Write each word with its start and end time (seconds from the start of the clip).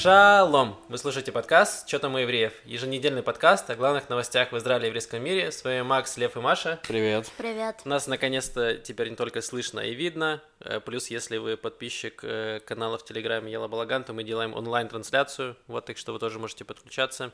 Шалом! 0.00 0.76
Вы 0.88 0.96
слушаете 0.96 1.32
подкаст 1.32 1.88
«Чё 1.88 1.98
там 1.98 2.14
у 2.14 2.18
евреев?» 2.18 2.52
Еженедельный 2.64 3.24
подкаст 3.24 3.68
о 3.68 3.74
главных 3.74 4.08
новостях 4.08 4.52
в 4.52 4.56
Израиле 4.56 4.84
и 4.84 4.86
еврейском 4.86 5.20
мире. 5.20 5.50
С 5.50 5.64
вами 5.64 5.82
Макс, 5.82 6.16
Лев 6.16 6.36
и 6.36 6.40
Маша. 6.40 6.78
Привет. 6.86 7.28
Привет. 7.36 7.84
Нас 7.84 8.06
наконец-то 8.06 8.76
теперь 8.76 9.08
не 9.10 9.16
только 9.16 9.42
слышно 9.42 9.80
и 9.80 9.94
видно. 9.94 10.40
Э, 10.60 10.78
Плюс, 10.78 11.08
если 11.08 11.38
вы 11.38 11.56
подписчик 11.56 12.20
э, 12.22 12.60
канала 12.64 12.96
в 12.96 13.04
Телеграме 13.04 13.50
Ела 13.50 13.66
Балаган, 13.66 14.04
то 14.04 14.12
мы 14.12 14.22
делаем 14.22 14.54
онлайн-трансляцию. 14.54 15.56
Вот, 15.66 15.86
так 15.86 15.98
что 15.98 16.12
вы 16.12 16.20
тоже 16.20 16.38
можете 16.38 16.64
подключаться. 16.64 17.32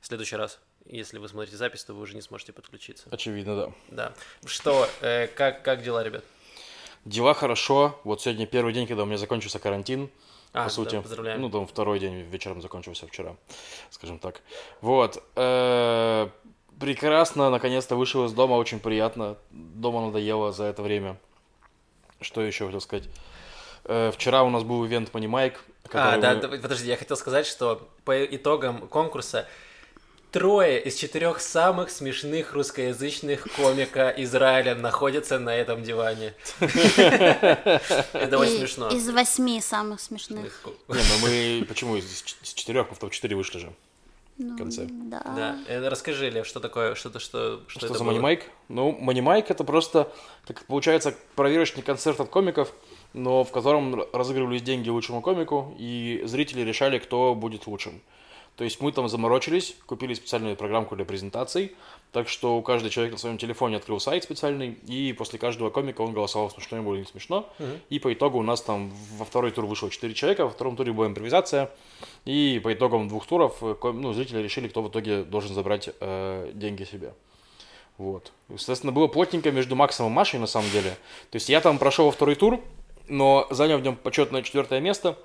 В 0.00 0.06
следующий 0.06 0.36
раз, 0.36 0.60
если 0.86 1.18
вы 1.18 1.28
смотрите 1.28 1.58
запись, 1.58 1.84
то 1.84 1.92
вы 1.92 2.00
уже 2.00 2.14
не 2.14 2.22
сможете 2.22 2.54
подключиться. 2.54 3.04
Очевидно, 3.10 3.54
да. 3.54 3.72
Да. 3.88 4.12
Что, 4.46 4.88
э, 5.02 5.26
как, 5.26 5.62
как 5.62 5.82
дела, 5.82 6.02
ребят? 6.02 6.24
Дела 7.04 7.34
хорошо. 7.34 8.00
Вот 8.04 8.22
сегодня 8.22 8.46
первый 8.46 8.72
день, 8.72 8.86
когда 8.86 9.02
у 9.02 9.06
меня 9.06 9.18
закончился 9.18 9.58
карантин. 9.58 10.08
А, 10.52 10.64
по 10.64 10.70
сути. 10.70 10.96
да, 10.96 11.02
поздравляем. 11.02 11.40
Ну, 11.40 11.50
там 11.50 11.66
второй 11.66 11.98
день 12.00 12.22
вечером 12.22 12.62
закончился 12.62 13.06
вчера, 13.06 13.36
скажем 13.90 14.18
так. 14.18 14.40
Вот. 14.80 15.22
Э, 15.36 16.28
Прекрасно, 16.80 17.50
наконец-то 17.50 17.96
вышел 17.96 18.24
из 18.26 18.32
дома, 18.32 18.54
очень 18.54 18.78
приятно. 18.78 19.36
Дома 19.50 20.06
надоело 20.06 20.52
за 20.52 20.64
это 20.64 20.80
время. 20.82 21.16
Что 22.20 22.40
еще 22.40 22.66
хотел 22.66 22.80
сказать? 22.80 23.08
Э, 23.84 24.12
Вчера 24.14 24.44
у 24.44 24.50
нас 24.50 24.62
был 24.62 24.86
ивент 24.86 25.10
Money 25.10 25.28
Mike. 25.28 25.56
А, 25.92 26.16
да, 26.18 26.34
мы- 26.34 26.40
да, 26.40 26.48
подожди, 26.48 26.88
я 26.88 26.96
хотел 26.96 27.16
сказать, 27.16 27.46
что 27.46 27.88
по 28.04 28.24
итогам 28.24 28.86
конкурса 28.88 29.48
трое 30.30 30.80
из 30.82 30.96
четырех 30.96 31.40
самых 31.40 31.90
смешных 31.90 32.52
русскоязычных 32.52 33.46
комика 33.56 34.12
Израиля 34.18 34.74
находятся 34.74 35.38
на 35.38 35.54
этом 35.54 35.82
диване. 35.82 36.34
Это 36.60 38.38
очень 38.38 38.58
смешно. 38.58 38.88
Из 38.88 39.08
восьми 39.10 39.60
самых 39.60 40.00
смешных. 40.00 40.62
Не, 40.88 40.94
ну 40.96 41.18
мы... 41.22 41.64
Почему 41.66 41.96
из 41.96 42.22
четырех? 42.42 42.88
Мы 42.90 42.96
в 42.96 42.98
топ-4 42.98 43.34
вышли 43.34 43.58
же 43.58 43.72
Ну, 44.36 44.54
в 44.54 44.58
конце. 44.58 44.86
Да. 44.88 45.22
Да, 45.36 45.58
э, 45.68 45.88
расскажи, 45.88 46.30
Лев, 46.30 46.46
что 46.46 46.60
такое, 46.60 46.94
что-то, 46.94 47.20
что, 47.20 47.62
что, 47.66 47.80
Что 47.80 47.86
это 47.86 47.98
за 47.98 48.04
Mike? 48.04 48.42
Ну, 48.68 48.98
Mike 49.00 49.46
это 49.48 49.64
просто, 49.64 50.12
как 50.46 50.64
получается, 50.66 51.14
проверочный 51.34 51.82
концерт 51.82 52.20
от 52.20 52.28
комиков, 52.28 52.72
но 53.14 53.44
в 53.44 53.50
котором 53.50 54.04
разыгрывались 54.12 54.62
деньги 54.62 54.90
лучшему 54.90 55.22
комику, 55.22 55.74
и 55.78 56.22
зрители 56.24 56.60
решали, 56.60 56.98
кто 56.98 57.34
будет 57.34 57.66
лучшим. 57.66 58.02
То 58.58 58.64
есть 58.64 58.80
мы 58.80 58.90
там 58.90 59.08
заморочились, 59.08 59.76
купили 59.86 60.14
специальную 60.14 60.56
программку 60.56 60.96
для 60.96 61.04
презентаций, 61.04 61.76
так 62.10 62.28
что 62.28 62.58
у 62.58 62.62
каждого 62.62 62.90
человека 62.90 63.14
на 63.14 63.18
своем 63.20 63.38
телефоне 63.38 63.76
открыл 63.76 64.00
сайт 64.00 64.24
специальный, 64.24 64.76
и 64.88 65.14
после 65.16 65.38
каждого 65.38 65.70
комика 65.70 66.00
он 66.00 66.12
голосовал, 66.12 66.50
смешно 66.50 66.78
ему 66.78 66.92
или 66.94 67.02
не 67.02 67.06
смешно. 67.06 67.48
И 67.88 68.00
по 68.00 68.12
итогу 68.12 68.36
у 68.36 68.42
нас 68.42 68.60
там 68.60 68.90
во 69.16 69.24
второй 69.24 69.52
тур 69.52 69.64
вышло 69.64 69.88
4 69.88 70.12
человека, 70.12 70.44
во 70.44 70.50
втором 70.50 70.74
туре 70.74 70.92
была 70.92 71.06
импровизация, 71.06 71.70
и 72.24 72.60
по 72.64 72.72
итогам 72.74 73.06
двух 73.06 73.28
туров 73.28 73.58
э, 73.62 73.76
ну, 73.84 74.12
зрители 74.12 74.42
решили, 74.42 74.66
кто 74.66 74.82
в 74.82 74.88
итоге 74.88 75.22
должен 75.22 75.54
забрать 75.54 75.90
э, 76.00 76.50
деньги 76.52 76.82
себе. 76.82 77.14
Вот. 77.96 78.32
И, 78.48 78.56
Соответственно, 78.56 78.92
было 78.92 79.06
плотненько 79.06 79.52
между 79.52 79.76
Максом 79.76 80.08
и 80.08 80.10
Машей, 80.10 80.40
на 80.40 80.48
самом 80.48 80.68
деле. 80.70 80.90
То 81.30 81.36
есть 81.36 81.48
я 81.48 81.60
там 81.60 81.78
прошел 81.78 82.06
во 82.06 82.10
второй 82.10 82.34
тур, 82.34 82.60
но 83.06 83.46
занял 83.50 83.78
в 83.78 83.82
нем 83.82 83.94
почетное 83.94 84.42
четвертое 84.42 84.80
место. 84.80 85.16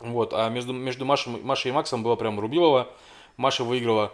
Вот. 0.00 0.32
А 0.34 0.48
между, 0.48 0.72
между 0.72 1.04
Машей, 1.04 1.32
Машей 1.42 1.70
и 1.70 1.72
Максом 1.74 2.02
было 2.02 2.16
прям 2.16 2.38
рубилово. 2.38 2.88
Маша 3.36 3.64
выиграла 3.64 4.12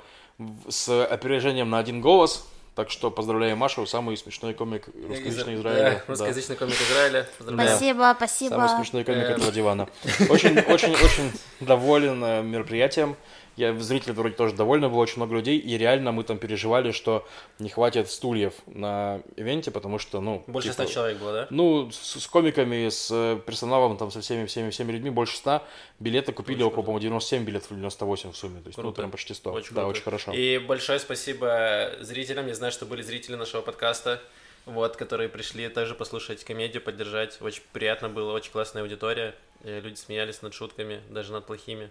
с 0.68 1.04
опережением 1.04 1.70
на 1.70 1.78
один 1.78 2.00
голос. 2.00 2.46
Так 2.74 2.88
что 2.90 3.10
поздравляю 3.10 3.54
Машу, 3.54 3.84
самый 3.84 4.16
смешной 4.16 4.54
комик 4.54 4.88
русскоязычного 5.06 5.50
Да, 5.50 5.60
Израиля. 5.60 5.90
Да. 5.90 6.04
русскоязычный 6.08 6.56
комик 6.56 6.74
Израиля. 6.80 7.28
Поздравляю. 7.36 7.68
Спасибо, 7.68 8.14
спасибо. 8.16 8.50
Самый 8.54 8.68
смешной 8.76 9.04
комик 9.04 9.24
Э. 9.24 9.32
этого 9.32 9.52
дивана. 9.52 9.88
Очень, 10.30 10.58
очень, 10.58 10.92
очень 10.94 11.32
доволен 11.60 12.24
э, 12.24 12.42
мероприятием. 12.42 13.14
Я 13.56 13.78
зрители 13.78 14.12
вроде 14.12 14.34
тоже 14.34 14.54
довольны, 14.54 14.88
было 14.88 15.00
очень 15.00 15.16
много 15.16 15.34
людей, 15.34 15.58
и 15.58 15.76
реально 15.76 16.12
мы 16.12 16.24
там 16.24 16.38
переживали, 16.38 16.92
что 16.92 17.26
не 17.58 17.68
хватит 17.68 18.10
стульев 18.10 18.54
на 18.66 19.20
ивенте, 19.36 19.70
потому 19.70 19.98
что, 19.98 20.20
ну, 20.20 20.42
Больше 20.46 20.70
типа, 20.70 20.84
ста 20.84 20.92
человек 20.92 21.18
было, 21.18 21.32
да? 21.32 21.46
Ну, 21.50 21.90
с, 21.90 22.20
с 22.20 22.26
комиками, 22.26 22.88
с 22.88 23.10
э, 23.10 23.38
персоналом, 23.44 23.96
там, 23.98 24.10
со 24.10 24.20
всеми, 24.20 24.46
всеми, 24.46 24.70
всеми 24.70 24.92
людьми 24.92 25.10
больше 25.10 25.36
100. 25.36 25.62
Билеты 26.00 26.32
купили 26.32 26.56
Очень 26.62 26.66
около, 26.66 26.82
по-моему, 26.82 27.00
97 27.00 27.44
билетов 27.44 27.70
или 27.72 27.78
98 27.78 28.32
в 28.32 28.36
сумме. 28.36 28.60
То 28.60 28.68
есть, 28.68 28.78
ну, 28.78 28.84
Круто. 28.84 28.96
прям 28.96 29.10
почти 29.10 29.34
100. 29.34 29.52
Очень 29.52 29.74
да, 29.74 29.82
круто. 29.82 29.86
очень 29.88 30.02
хорошо. 30.02 30.32
И 30.32 30.58
большое 30.58 30.98
спасибо 30.98 31.92
зрителям. 32.00 32.46
Я 32.46 32.54
знаю, 32.54 32.72
что 32.72 32.86
были 32.86 33.02
зрители 33.02 33.34
нашего 33.36 33.60
подкаста, 33.60 34.20
вот, 34.64 34.96
которые 34.96 35.28
пришли 35.28 35.68
также 35.68 35.94
послушать 35.94 36.42
комедию, 36.44 36.82
поддержать. 36.82 37.36
Очень 37.40 37.62
приятно 37.72 38.08
было, 38.08 38.32
очень 38.32 38.52
классная 38.52 38.82
аудитория. 38.82 39.34
Э, 39.64 39.80
Люди 39.80 39.96
смеялись 39.96 40.40
над 40.42 40.54
шутками, 40.54 41.00
даже 41.10 41.32
над 41.32 41.46
плохими. 41.46 41.90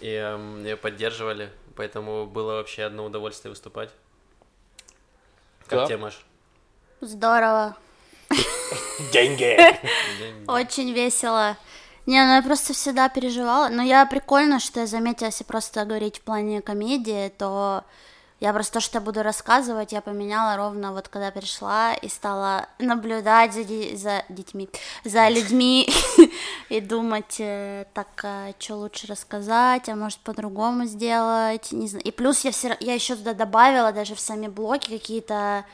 И 0.00 0.64
и 0.66 0.74
поддерживали. 0.80 1.50
Поэтому 1.76 2.26
было 2.26 2.54
вообще 2.54 2.84
одно 2.84 3.04
удовольствие 3.04 3.50
выступать. 3.50 3.90
Как 5.66 5.80
Да. 5.80 5.86
тебе, 5.86 5.96
Маш? 5.96 6.24
Здорово. 7.00 7.76
Деньги! 9.12 9.56
Очень 10.50 10.92
весело. 10.92 11.56
Не, 12.06 12.24
ну 12.24 12.34
я 12.34 12.42
просто 12.42 12.72
всегда 12.74 13.08
переживала. 13.08 13.68
Но 13.68 13.82
я 13.82 14.04
прикольно, 14.06 14.58
что 14.60 14.80
я 14.80 14.86
заметила, 14.86 15.26
если 15.28 15.44
просто 15.44 15.84
говорить 15.84 16.18
в 16.18 16.22
плане 16.22 16.60
комедии, 16.60 17.28
то 17.28 17.84
я 18.42 18.52
просто 18.52 18.72
то, 18.72 18.80
что 18.80 18.98
я 18.98 19.00
буду 19.00 19.22
рассказывать, 19.22 19.92
я 19.92 20.00
поменяла 20.00 20.56
ровно 20.56 20.92
вот 20.92 21.06
когда 21.06 21.30
пришла 21.30 21.94
и 21.94 22.08
стала 22.08 22.66
наблюдать 22.80 23.52
за, 23.52 23.62
за 23.96 24.24
детьми, 24.28 24.68
за 25.04 25.28
людьми 25.28 25.88
и 26.68 26.80
думать, 26.80 27.36
э, 27.38 27.84
так, 27.94 28.08
что 28.58 28.74
лучше 28.74 29.06
рассказать, 29.06 29.88
а 29.88 29.94
может 29.94 30.18
по-другому 30.18 30.86
сделать, 30.86 31.70
не 31.70 31.86
знаю. 31.86 32.04
И 32.04 32.10
плюс 32.10 32.44
я, 32.44 32.50
все, 32.50 32.76
я 32.80 32.94
еще 32.94 33.14
туда 33.14 33.32
добавила 33.32 33.92
даже 33.92 34.16
в 34.16 34.20
сами 34.20 34.48
блоки 34.48 34.90
какие-то 34.90 35.64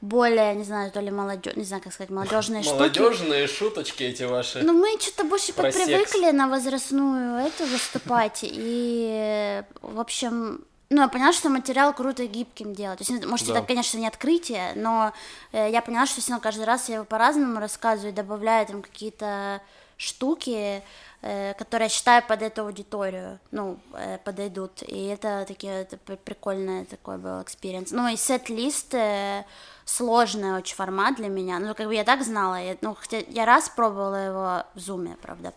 более, 0.00 0.54
не 0.54 0.64
знаю, 0.64 0.90
то 0.92 1.00
ли 1.00 1.10
молодежь, 1.10 1.56
не 1.56 1.64
знаю, 1.64 1.82
как 1.82 1.92
сказать, 1.92 2.08
молодежные 2.18 2.62
штуки. 2.62 2.78
Молодежные 2.78 3.46
шуточки 3.46 4.02
эти 4.02 4.22
ваши. 4.22 4.62
Ну, 4.62 4.72
мы 4.72 4.98
что-то 4.98 5.24
больше 5.24 5.52
Про 5.52 5.64
подпривыкли 5.64 6.30
на 6.30 6.48
возрастную 6.48 7.46
эту 7.46 7.66
выступать, 7.66 8.38
и, 8.44 9.62
в 9.82 10.00
общем, 10.00 10.64
ну, 10.94 11.02
я 11.02 11.08
поняла, 11.08 11.32
что 11.32 11.48
материал 11.50 11.92
круто 11.92 12.26
гибким 12.26 12.74
делать. 12.74 12.98
То 12.98 13.12
есть, 13.12 13.26
может, 13.26 13.48
Да. 13.48 13.58
это, 13.58 13.66
конечно, 13.66 13.98
не 13.98 14.06
открытие, 14.06 14.72
но 14.76 15.12
э, 15.52 15.70
я 15.70 15.82
поняла, 15.82 16.06
что 16.06 16.20
все 16.20 16.30
равно 16.30 16.42
каждый 16.42 16.64
раз 16.64 16.88
я 16.88 16.96
его 16.96 17.04
по-разному 17.04 17.58
рассказываю, 17.60 18.12
добавляю 18.12 18.66
там 18.66 18.82
какие-то 18.82 19.60
штуки, 19.96 20.82
э, 21.22 21.54
которые 21.54 21.86
я 21.86 21.88
считаю 21.88 22.22
под 22.26 22.42
эту 22.42 22.62
аудиторию, 22.62 23.38
ну, 23.50 23.78
э, 23.94 24.18
подойдут. 24.24 24.82
И 24.82 25.06
это 25.06 25.44
такие, 25.48 25.72
это 25.82 25.96
при- 25.96 26.16
прикольный 26.16 26.84
такой 26.84 27.16
был 27.18 27.42
experience. 27.42 27.90
Ну, 27.92 28.08
и 28.08 28.16
сет-лист 28.16 28.94
э, 28.94 29.44
сложный 29.84 30.52
очень 30.56 30.76
формат 30.76 31.16
для 31.16 31.28
меня. 31.28 31.58
Ну, 31.58 31.74
как 31.74 31.86
бы 31.86 31.94
я 31.94 32.04
так 32.04 32.22
знала, 32.24 32.56
я, 32.60 32.76
ну, 32.80 32.94
хотя 32.94 33.18
я 33.28 33.44
раз 33.46 33.68
пробовала 33.68 34.16
его 34.16 34.62
в 34.74 34.78
зуме, 34.78 35.16
правда, 35.22 35.52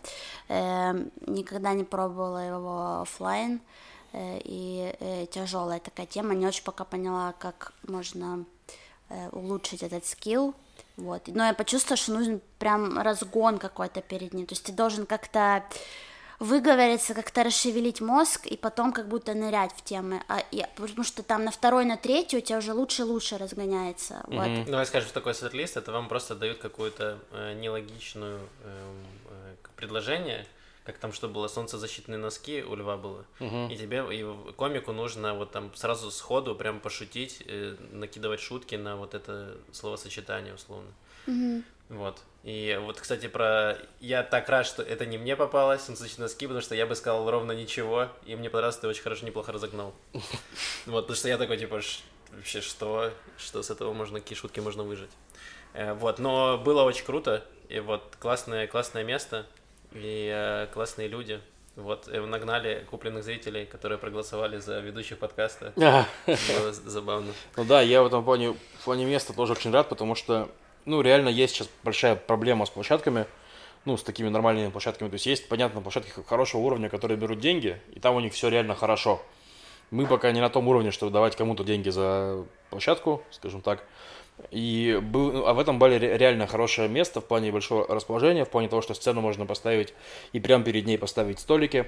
Эм, 0.48 1.10
никогда 1.26 1.74
не 1.74 1.84
пробовала 1.84 2.38
его 2.38 3.00
оффлайн, 3.02 3.56
э, 3.56 3.60
и 4.12 5.28
тяжелая 5.30 5.80
такая 5.80 6.06
тема, 6.06 6.34
не 6.34 6.46
очень 6.46 6.64
пока 6.64 6.84
поняла, 6.84 7.34
как 7.38 7.72
можно 7.86 8.44
э, 9.10 9.28
улучшить 9.30 9.82
этот 9.82 10.06
скилл, 10.06 10.54
вот. 10.96 11.28
Но 11.28 11.46
я 11.46 11.54
почувствовала, 11.54 11.96
что 11.96 12.12
нужен 12.12 12.40
прям 12.58 12.98
разгон 12.98 13.58
какой-то 13.58 14.00
перед 14.00 14.34
ним, 14.34 14.46
то 14.46 14.52
есть 14.52 14.64
ты 14.64 14.72
должен 14.72 15.06
как-то 15.06 15.64
выговориться, 16.38 17.14
как-то 17.14 17.42
расшевелить 17.42 18.00
мозг 18.00 18.46
и 18.46 18.56
потом 18.56 18.92
как 18.92 19.08
будто 19.08 19.34
нырять 19.34 19.72
в 19.72 19.82
темы, 19.82 20.22
а, 20.28 20.40
и, 20.52 20.64
потому 20.76 21.04
что 21.04 21.22
там 21.22 21.44
на 21.44 21.50
второй, 21.50 21.84
на 21.84 21.96
третий 21.96 22.38
у 22.38 22.40
тебя 22.40 22.58
уже 22.58 22.72
лучше 22.74 23.02
и 23.02 23.04
лучше 23.04 23.38
разгоняется, 23.38 24.22
вот. 24.26 24.64
Давай 24.66 24.86
скажем, 24.86 25.08
что 25.08 25.14
такое 25.14 25.34
сет-лист, 25.34 25.76
это 25.76 25.90
вам 25.90 26.08
просто 26.08 26.34
дают 26.34 26.58
какую-то 26.58 27.18
э, 27.32 27.54
нелогичную 27.54 28.38
эм, 28.38 29.06
э, 29.30 29.54
предложение, 29.74 30.46
как 30.88 30.98
там, 30.98 31.12
что 31.12 31.28
было, 31.28 31.48
солнцезащитные 31.48 32.16
носки 32.18 32.62
у 32.62 32.74
льва 32.74 32.96
было, 32.96 33.24
и 33.70 33.76
тебе, 33.76 34.04
и 34.10 34.52
комику 34.56 34.92
нужно 34.92 35.34
вот 35.34 35.50
там 35.52 35.74
сразу 35.74 36.10
сходу 36.10 36.54
прям 36.56 36.80
пошутить, 36.80 37.42
э, 37.46 37.76
накидывать 37.92 38.40
шутки 38.40 38.74
на 38.76 38.96
вот 38.96 39.12
это 39.14 39.56
словосочетание 39.72 40.54
условно. 40.54 40.90
Вот. 41.90 42.18
И 42.44 42.78
вот, 42.82 43.00
кстати, 43.00 43.28
про... 43.28 43.76
Я 44.00 44.22
так 44.22 44.48
рад, 44.48 44.66
что 44.66 44.82
это 44.82 45.04
не 45.06 45.18
мне 45.18 45.36
попалось, 45.36 45.82
солнцезащитные 45.82 46.24
носки, 46.24 46.46
потому 46.46 46.62
что 46.62 46.74
я 46.74 46.86
бы 46.86 46.94
сказал 46.96 47.30
ровно 47.30 47.52
ничего, 47.52 48.08
и 48.26 48.34
мне 48.36 48.48
понравилось, 48.50 48.76
ты 48.78 48.88
очень 48.88 49.02
хорошо, 49.02 49.26
неплохо 49.26 49.52
разогнал. 49.52 49.94
Вот, 50.86 51.02
потому 51.02 51.16
что 51.16 51.28
я 51.28 51.36
такой, 51.38 51.58
типа, 51.58 51.80
«Ш- 51.82 52.00
вообще, 52.32 52.60
что? 52.62 53.10
Что 53.36 53.62
с 53.62 53.70
этого 53.70 53.92
можно, 53.92 54.20
какие 54.20 54.38
шутки 54.38 54.60
можно 54.60 54.84
выжить? 54.84 55.10
Э, 55.74 55.92
Вот, 55.94 56.18
но 56.18 56.56
было 56.58 56.82
очень 56.82 57.04
круто, 57.04 57.44
и 57.68 57.80
вот 57.80 58.16
классное, 58.18 58.66
классное 58.66 59.04
место, 59.04 59.44
и 59.92 60.30
э, 60.34 60.66
классные 60.72 61.08
люди. 61.08 61.40
Вот, 61.76 62.08
э, 62.08 62.20
нагнали 62.20 62.84
купленных 62.90 63.22
зрителей, 63.22 63.64
которые 63.64 63.98
проголосовали 63.98 64.58
за 64.58 64.80
ведущих 64.80 65.18
подкаста. 65.18 65.72
Было 66.26 66.72
забавно. 66.72 67.32
Ну 67.56 67.64
да, 67.64 67.80
я 67.82 68.02
в 68.02 68.06
этом 68.06 68.24
плане, 68.24 68.54
в 68.80 68.84
плане 68.84 69.04
места 69.04 69.32
тоже 69.32 69.52
очень 69.52 69.70
рад, 69.70 69.88
потому 69.88 70.14
что, 70.16 70.48
ну, 70.84 71.00
реально 71.02 71.28
есть 71.28 71.54
сейчас 71.54 71.68
большая 71.84 72.16
проблема 72.16 72.66
с 72.66 72.70
площадками. 72.70 73.26
ну, 73.84 73.96
с 73.96 74.02
такими 74.02 74.28
нормальными 74.28 74.70
площадками. 74.70 75.08
То 75.08 75.14
есть 75.14 75.26
есть, 75.26 75.48
понятно, 75.48 75.80
площадки 75.80 76.10
хорошего 76.26 76.60
уровня, 76.62 76.88
которые 76.90 77.16
берут 77.16 77.40
деньги, 77.40 77.80
и 77.94 78.00
там 78.00 78.16
у 78.16 78.20
них 78.20 78.34
все 78.34 78.48
реально 78.48 78.74
хорошо. 78.74 79.22
Мы 79.90 80.06
пока 80.06 80.30
не 80.32 80.40
на 80.40 80.50
том 80.50 80.68
уровне, 80.68 80.90
чтобы 80.90 81.12
давать 81.12 81.36
кому-то 81.36 81.64
деньги 81.64 81.88
за 81.88 82.44
площадку, 82.70 83.22
скажем 83.30 83.62
так. 83.62 83.84
И 84.50 84.98
был, 85.02 85.46
а 85.46 85.52
в 85.52 85.58
этом 85.58 85.78
бале 85.78 85.98
реально 85.98 86.46
хорошее 86.46 86.88
место 86.88 87.20
в 87.20 87.24
плане 87.24 87.52
большого 87.52 87.86
расположения, 87.86 88.44
в 88.44 88.50
плане 88.50 88.68
того, 88.68 88.82
что 88.82 88.94
сцену 88.94 89.20
можно 89.20 89.46
поставить 89.46 89.94
и 90.32 90.40
прямо 90.40 90.64
перед 90.64 90.86
ней 90.86 90.96
поставить 90.96 91.40
столики. 91.40 91.86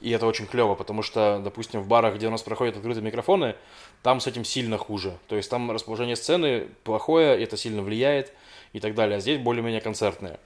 И 0.00 0.10
это 0.10 0.26
очень 0.26 0.46
клево, 0.46 0.74
потому 0.74 1.02
что, 1.02 1.40
допустим, 1.44 1.82
в 1.82 1.88
барах, 1.88 2.14
где 2.14 2.26
у 2.28 2.30
нас 2.30 2.42
проходят 2.42 2.76
открытые 2.76 3.04
микрофоны, 3.04 3.54
там 4.02 4.20
с 4.20 4.26
этим 4.26 4.44
сильно 4.44 4.78
хуже. 4.78 5.18
То 5.28 5.36
есть 5.36 5.50
там 5.50 5.70
расположение 5.70 6.16
сцены 6.16 6.68
плохое, 6.84 7.42
это 7.42 7.56
сильно 7.58 7.82
влияет 7.82 8.32
и 8.72 8.80
так 8.80 8.94
далее. 8.94 9.18
А 9.18 9.20
здесь 9.20 9.38
более-менее 9.38 9.82
концертное. 9.82 10.40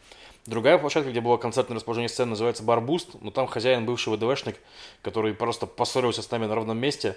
Другая 0.46 0.76
площадка, 0.76 1.10
где 1.10 1.22
было 1.22 1.38
концертное 1.38 1.76
расположение 1.76 2.10
сцены, 2.10 2.30
называется 2.30 2.62
Бар 2.62 2.82
Буст, 2.82 3.10
но 3.22 3.30
там 3.30 3.46
хозяин 3.46 3.86
бывший 3.86 4.12
ВДВшник, 4.12 4.56
который 5.00 5.32
просто 5.32 5.64
поссорился 5.64 6.20
с 6.20 6.30
нами 6.30 6.44
на 6.44 6.54
ровном 6.54 6.76
месте, 6.76 7.16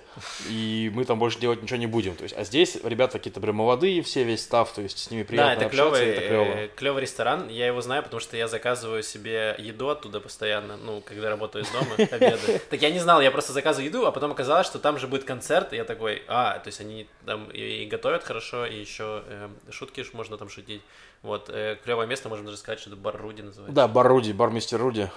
и 0.50 0.90
мы 0.96 1.04
там 1.04 1.20
больше 1.20 1.38
делать 1.38 1.62
ничего 1.62 1.78
не 1.78 1.88
будем. 1.88 2.16
То 2.16 2.24
есть, 2.24 2.34
а 2.38 2.46
здесь 2.46 2.78
ребята 2.82 3.18
какие-то 3.18 3.42
прям 3.42 3.56
молодые, 3.56 4.02
все 4.02 4.24
весь 4.24 4.44
став, 4.44 4.72
то 4.72 4.82
есть 4.82 5.00
с 5.00 5.12
ними 5.12 5.24
приятно 5.24 5.50
да, 5.50 5.56
это 5.58 5.66
общаться, 5.66 6.00
клевый, 6.00 6.14
это 6.14 6.28
клево. 6.28 6.44
э, 6.44 6.70
клевый 6.74 7.02
ресторан, 7.02 7.50
я 7.50 7.68
его 7.68 7.82
знаю, 7.82 8.02
потому 8.02 8.22
что 8.22 8.38
я 8.38 8.48
заказываю 8.48 9.04
себе 9.04 9.56
еду 9.58 9.90
оттуда 9.90 10.22
постоянно, 10.22 10.78
ну, 10.78 11.02
когда 11.02 11.30
работаю 11.30 11.66
из 11.66 11.70
дома, 11.72 11.96
обеды. 11.98 12.62
Так 12.70 12.82
я 12.82 12.92
не 12.92 13.00
знал, 13.00 13.20
я 13.20 13.32
просто 13.32 13.52
заказываю 13.52 13.88
еду, 13.88 14.06
а 14.06 14.14
потом 14.14 14.32
оказалось, 14.32 14.68
что 14.68 14.80
там 14.80 15.00
же 15.00 15.08
будет 15.10 15.26
концерт, 15.26 15.74
и 15.74 15.76
я 15.76 15.84
такой, 15.84 16.24
а, 16.30 16.60
то 16.60 16.68
есть 16.70 16.80
они 16.80 17.10
там 17.26 17.50
и, 17.52 17.86
готовят 17.88 18.24
хорошо, 18.24 18.66
и 18.66 18.80
еще 18.80 19.24
э, 19.28 19.50
шутки 19.70 20.06
можно 20.14 20.38
там 20.38 20.48
шутить. 20.48 20.82
Вот, 21.24 21.50
э, 21.50 21.78
клевое 21.84 22.08
место, 22.08 22.30
можно 22.30 22.46
даже 22.46 22.58
сказать, 22.58 22.80
что 22.80 22.90
это 22.90 22.98
бар 22.98 23.18
Руди 23.18 23.42
называется. 23.42 23.76
Да, 23.76 23.88
бар 23.88 24.08
Руди, 24.08 24.32
бар 24.32 24.52
мистер 24.52 24.80
Руди. 24.80 25.12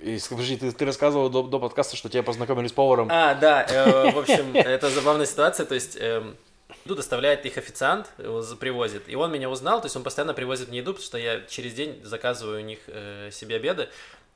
И 0.00 0.18
скажи, 0.18 0.56
ты, 0.56 0.72
ты 0.72 0.84
рассказывал 0.84 1.28
до, 1.28 1.42
до 1.42 1.58
подкаста, 1.58 1.96
что 1.96 2.08
тебя 2.08 2.22
познакомили 2.22 2.68
с 2.68 2.72
поваром. 2.72 3.08
А, 3.10 3.34
да, 3.34 3.64
э, 3.68 4.10
в 4.12 4.18
общем, 4.18 4.54
это 4.54 4.88
забавная 4.90 5.26
ситуация, 5.26 5.66
то 5.66 5.74
есть... 5.74 5.96
эм, 6.00 6.36
Еду 6.84 6.94
доставляет 6.94 7.44
их 7.46 7.58
официант, 7.58 8.10
его 8.18 8.42
привозит. 8.58 9.08
И 9.08 9.14
он 9.14 9.30
меня 9.32 9.50
узнал, 9.50 9.80
то 9.80 9.86
есть 9.86 9.96
он 9.96 10.02
постоянно 10.02 10.34
привозит 10.34 10.68
мне 10.68 10.78
еду, 10.78 10.92
потому 10.92 11.04
что 11.04 11.18
я 11.18 11.40
через 11.42 11.74
день 11.74 12.00
заказываю 12.04 12.60
у 12.60 12.64
них 12.64 12.78
э, 12.86 13.30
себе 13.32 13.56
обеды. 13.56 13.88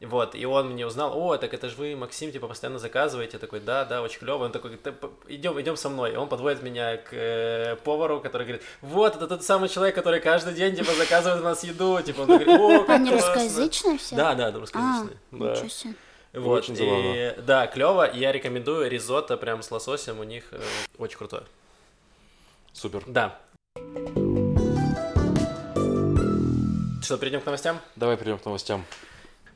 Вот, 0.05 0.35
и 0.35 0.45
он 0.45 0.71
меня 0.71 0.87
узнал, 0.87 1.17
о, 1.17 1.37
так 1.39 1.55
это 1.55 1.69
же 1.69 1.77
вы, 1.77 1.97
Максим, 1.97 2.31
типа, 2.33 2.47
постоянно 2.49 2.79
заказываете. 2.79 3.35
Я 3.35 3.39
такой, 3.39 3.61
да, 3.61 3.85
да, 3.85 4.03
очень 4.03 4.19
клево. 4.19 4.45
Он 4.45 4.53
такой, 4.53 4.79
«Да, 4.83 4.93
п- 4.93 5.09
идем, 5.29 5.59
идем 5.61 5.77
со 5.77 5.89
мной. 5.89 6.13
И 6.13 6.17
он 6.17 6.29
подводит 6.29 6.63
меня 6.63 6.97
к 6.97 7.09
э, 7.13 7.77
повару, 7.85 8.21
который 8.21 8.47
говорит, 8.47 8.63
вот, 8.83 9.17
это 9.17 9.27
тот 9.27 9.43
самый 9.45 9.69
человек, 9.69 9.95
который 9.95 10.21
каждый 10.21 10.53
день, 10.55 10.77
типа, 10.77 10.93
заказывает 10.93 11.41
у 11.41 11.45
нас 11.45 11.63
еду. 11.65 12.01
Типа, 12.03 12.21
он 12.23 12.27
говорит, 12.27 12.49
о, 12.49 12.81
как 12.85 12.91
Они 12.97 13.11
классно». 13.11 13.29
русскоязычные 13.35 13.99
все? 13.99 14.17
Да, 14.17 14.35
да, 14.35 14.51
да, 14.51 14.59
А, 14.59 14.61
русскоязычные. 14.61 15.19
Да. 15.31 15.53
ничего 15.53 15.69
себе. 15.69 15.95
Вот, 16.35 16.59
Очень 16.69 16.77
и- 16.79 17.35
да, 17.43 17.67
клево. 17.69 18.11
Я 18.13 18.33
рекомендую 18.33 18.91
ризотто 18.91 19.37
прям 19.37 19.63
с 19.63 19.71
лососем, 19.71 20.19
у 20.21 20.25
них 20.25 20.45
э, 20.51 20.61
очень 20.99 21.17
крутое. 21.17 21.45
Супер. 22.73 23.05
Да. 23.07 23.39
Что, 27.03 27.19
перейдем 27.19 27.41
к 27.41 27.47
новостям? 27.47 27.79
Давай 27.97 28.17
перейдем 28.17 28.39
к 28.39 28.45
новостям. 28.47 28.85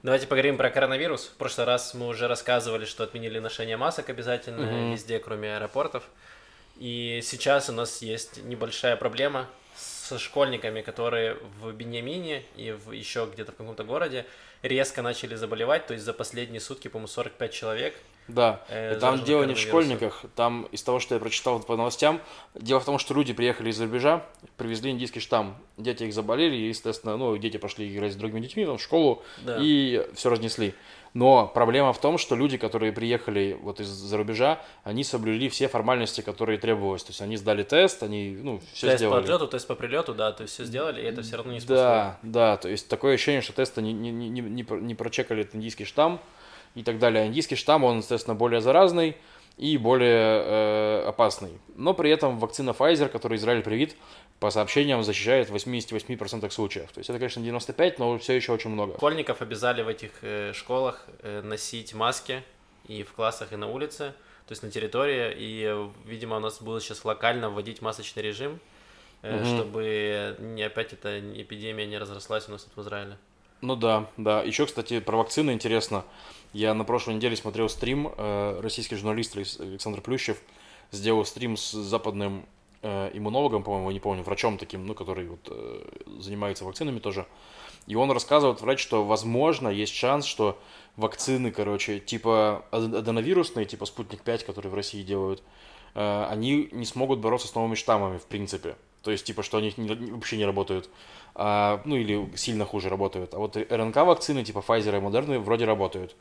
Давайте 0.08 0.26
поговорим 0.26 0.56
про 0.56 0.70
коронавирус. 0.70 1.26
В 1.26 1.36
прошлый 1.36 1.66
раз 1.66 1.92
мы 1.92 2.06
уже 2.08 2.28
рассказывали, 2.28 2.86
что 2.86 3.04
отменили 3.04 3.40
ношение 3.40 3.76
масок 3.76 4.08
обязательно 4.08 4.62
Мгм. 4.64 4.92
везде, 4.92 5.18
кроме 5.18 5.54
аэропортов. 5.54 6.02
И 6.78 7.20
сейчас 7.22 7.68
у 7.68 7.74
нас 7.74 8.00
есть 8.00 8.42
небольшая 8.42 8.96
проблема 8.96 9.46
со 10.08 10.18
школьниками, 10.18 10.80
которые 10.80 11.36
в 11.60 11.70
Беньямине 11.72 12.42
и 12.56 12.72
в, 12.72 12.92
еще 12.92 13.28
где-то 13.32 13.52
в 13.52 13.56
каком-то 13.56 13.84
городе 13.84 14.24
резко 14.62 15.02
начали 15.02 15.34
заболевать. 15.34 15.86
То 15.86 15.92
есть 15.92 16.04
за 16.04 16.12
последние 16.12 16.60
сутки, 16.60 16.88
по-моему, 16.88 17.08
45 17.08 17.52
человек. 17.52 17.94
Да, 18.26 18.62
Э, 18.68 18.96
и 18.96 19.00
там 19.00 19.24
дело 19.24 19.44
не 19.44 19.54
в 19.54 19.58
школьниках, 19.58 20.24
там 20.36 20.64
из 20.70 20.82
того, 20.82 21.00
что 21.00 21.14
я 21.14 21.20
прочитал 21.20 21.60
по 21.60 21.76
новостям, 21.76 22.20
дело 22.54 22.78
в 22.78 22.84
том, 22.84 22.98
что 22.98 23.14
люди 23.14 23.32
приехали 23.32 23.70
из-за 23.70 23.84
рубежа, 23.84 24.22
привезли 24.58 24.90
индийский 24.90 25.20
штамм, 25.20 25.56
дети 25.78 26.04
их 26.04 26.12
заболели, 26.12 26.54
и, 26.54 26.68
естественно, 26.68 27.16
ну, 27.16 27.34
дети 27.38 27.56
пошли 27.56 27.90
играть 27.90 28.12
с 28.12 28.16
другими 28.16 28.40
детьми 28.40 28.66
там, 28.66 28.76
в 28.76 28.82
школу, 28.82 29.22
Да. 29.44 29.56
и 29.60 30.06
все 30.14 30.28
разнесли. 30.28 30.74
Но 31.14 31.46
проблема 31.46 31.92
в 31.92 32.00
том, 32.00 32.18
что 32.18 32.36
люди, 32.36 32.56
которые 32.56 32.92
приехали 32.92 33.58
вот 33.60 33.80
из-за 33.80 34.16
рубежа, 34.16 34.60
они 34.84 35.04
соблюли 35.04 35.48
все 35.48 35.68
формальности, 35.68 36.20
которые 36.20 36.58
требовалось. 36.58 37.02
То 37.02 37.10
есть 37.10 37.20
они 37.20 37.36
сдали 37.36 37.62
тест, 37.62 38.02
они, 38.02 38.38
ну, 38.40 38.60
все 38.72 38.88
тест 38.88 38.98
сделали. 38.98 39.20
по 39.20 39.24
отлету, 39.24 39.48
тест 39.48 39.66
по 39.66 39.74
прилету, 39.74 40.14
да, 40.14 40.32
то 40.32 40.42
есть 40.42 40.54
все 40.54 40.64
сделали, 40.64 41.00
и 41.00 41.04
это 41.04 41.22
все 41.22 41.36
равно 41.36 41.52
не 41.52 41.60
спасло. 41.60 41.76
Да, 41.76 42.18
да, 42.22 42.56
то 42.56 42.68
есть 42.68 42.88
такое 42.88 43.14
ощущение, 43.14 43.40
что 43.40 43.52
тесты 43.52 43.82
не, 43.82 43.92
не, 43.92 44.10
не, 44.10 44.28
не, 44.28 44.66
не 44.70 44.94
прочекали 44.94 45.42
этот 45.42 45.56
индийский 45.56 45.84
штамм 45.84 46.20
и 46.74 46.82
так 46.82 46.98
далее. 46.98 47.26
Индийский 47.26 47.56
штамм, 47.56 47.84
он, 47.84 47.98
естественно, 47.98 48.34
более 48.34 48.60
заразный 48.60 49.16
и 49.56 49.76
более 49.76 50.42
э, 50.44 51.04
опасный. 51.08 51.58
Но 51.76 51.92
при 51.92 52.10
этом 52.10 52.38
вакцина 52.38 52.70
Pfizer, 52.70 53.08
которую 53.08 53.38
Израиль 53.38 53.62
привит, 53.62 53.96
по 54.40 54.50
сообщениям 54.50 55.02
защищает 55.02 55.50
в 55.50 55.54
88% 55.56 56.50
случаев. 56.50 56.90
То 56.92 57.00
есть 57.00 57.10
это, 57.10 57.18
конечно, 57.18 57.42
95, 57.42 57.98
но 57.98 58.18
все 58.18 58.34
еще 58.34 58.52
очень 58.52 58.70
много. 58.70 58.94
Школьников 58.94 59.42
обязали 59.42 59.82
в 59.82 59.88
этих 59.88 60.10
э, 60.22 60.52
школах 60.54 61.06
э, 61.22 61.42
носить 61.42 61.92
маски 61.94 62.42
и 62.86 63.02
в 63.02 63.12
классах, 63.12 63.52
и 63.52 63.56
на 63.56 63.68
улице, 63.68 64.14
то 64.46 64.52
есть 64.52 64.62
на 64.62 64.70
территории. 64.70 65.34
И, 65.36 65.64
э, 65.66 65.88
видимо, 66.04 66.36
у 66.36 66.40
нас 66.40 66.62
будут 66.62 66.82
сейчас 66.84 67.04
локально 67.04 67.50
вводить 67.50 67.82
масочный 67.82 68.22
режим, 68.22 68.60
Мгм. 69.22 69.44
чтобы 69.44 70.36
не 70.38 70.62
опять 70.62 70.92
эта 70.92 71.18
эпидемия 71.18 71.86
не 71.86 71.98
разрослась 71.98 72.48
у 72.48 72.52
нас 72.52 72.62
тут 72.62 72.76
в 72.76 72.80
Израиле. 72.86 73.18
Ну 73.60 73.74
да, 73.74 74.08
да. 74.16 74.42
Еще, 74.44 74.66
кстати, 74.66 75.00
про 75.00 75.16
вакцины 75.16 75.50
интересно. 75.50 76.04
Я 76.52 76.72
на 76.74 76.84
прошлой 76.84 77.14
неделе 77.14 77.34
смотрел 77.34 77.68
стрим, 77.68 78.12
российский 78.60 78.94
журналист 78.94 79.34
Алекс- 79.34 79.60
Александр 79.60 80.00
Плющев 80.00 80.38
сделал 80.92 81.24
стрим 81.24 81.56
с 81.56 81.72
западным 81.72 82.46
э, 82.82 83.10
иммунологом, 83.14 83.62
по-моему, 83.62 83.90
не 83.90 84.00
помню, 84.00 84.22
врачом 84.22 84.58
таким, 84.58 84.86
ну, 84.86 84.94
который 84.94 85.28
вот 85.28 85.48
э, 85.50 85.84
занимается 86.20 86.64
вакцинами 86.64 86.98
тоже. 86.98 87.26
И 87.86 87.94
он 87.94 88.10
рассказывает, 88.10 88.60
врач, 88.60 88.80
что, 88.80 89.04
возможно, 89.04 89.68
есть 89.68 89.94
шанс, 89.94 90.26
что 90.26 90.58
вакцины, 90.96 91.50
короче, 91.50 92.00
типа 92.00 92.64
ад- 92.70 92.94
аденовирусные, 92.94 93.66
типа 93.66 93.86
Спутник 93.86 94.22
5, 94.22 94.44
которые 94.44 94.70
в 94.70 94.74
России 94.74 95.02
делают, 95.02 95.42
э, 95.94 96.26
они 96.30 96.68
не 96.72 96.84
смогут 96.84 97.20
бороться 97.20 97.48
с 97.48 97.54
новыми 97.54 97.74
штаммами, 97.74 98.18
в 98.18 98.26
принципе. 98.26 98.76
То 99.02 99.10
есть, 99.10 99.24
типа, 99.24 99.42
что 99.42 99.58
они 99.58 99.72
вообще 99.76 100.36
не 100.36 100.44
работают. 100.44 100.90
А, 101.34 101.80
ну, 101.84 101.96
или 101.96 102.28
сильно 102.36 102.64
хуже 102.64 102.88
работают. 102.88 103.32
А 103.32 103.38
вот 103.38 103.56
РНК-вакцины, 103.56 104.44
типа 104.44 104.58
Pfizer 104.58 104.98
и 104.98 105.00
Moderna, 105.00 105.38
вроде 105.38 105.66
работают. 105.66 106.16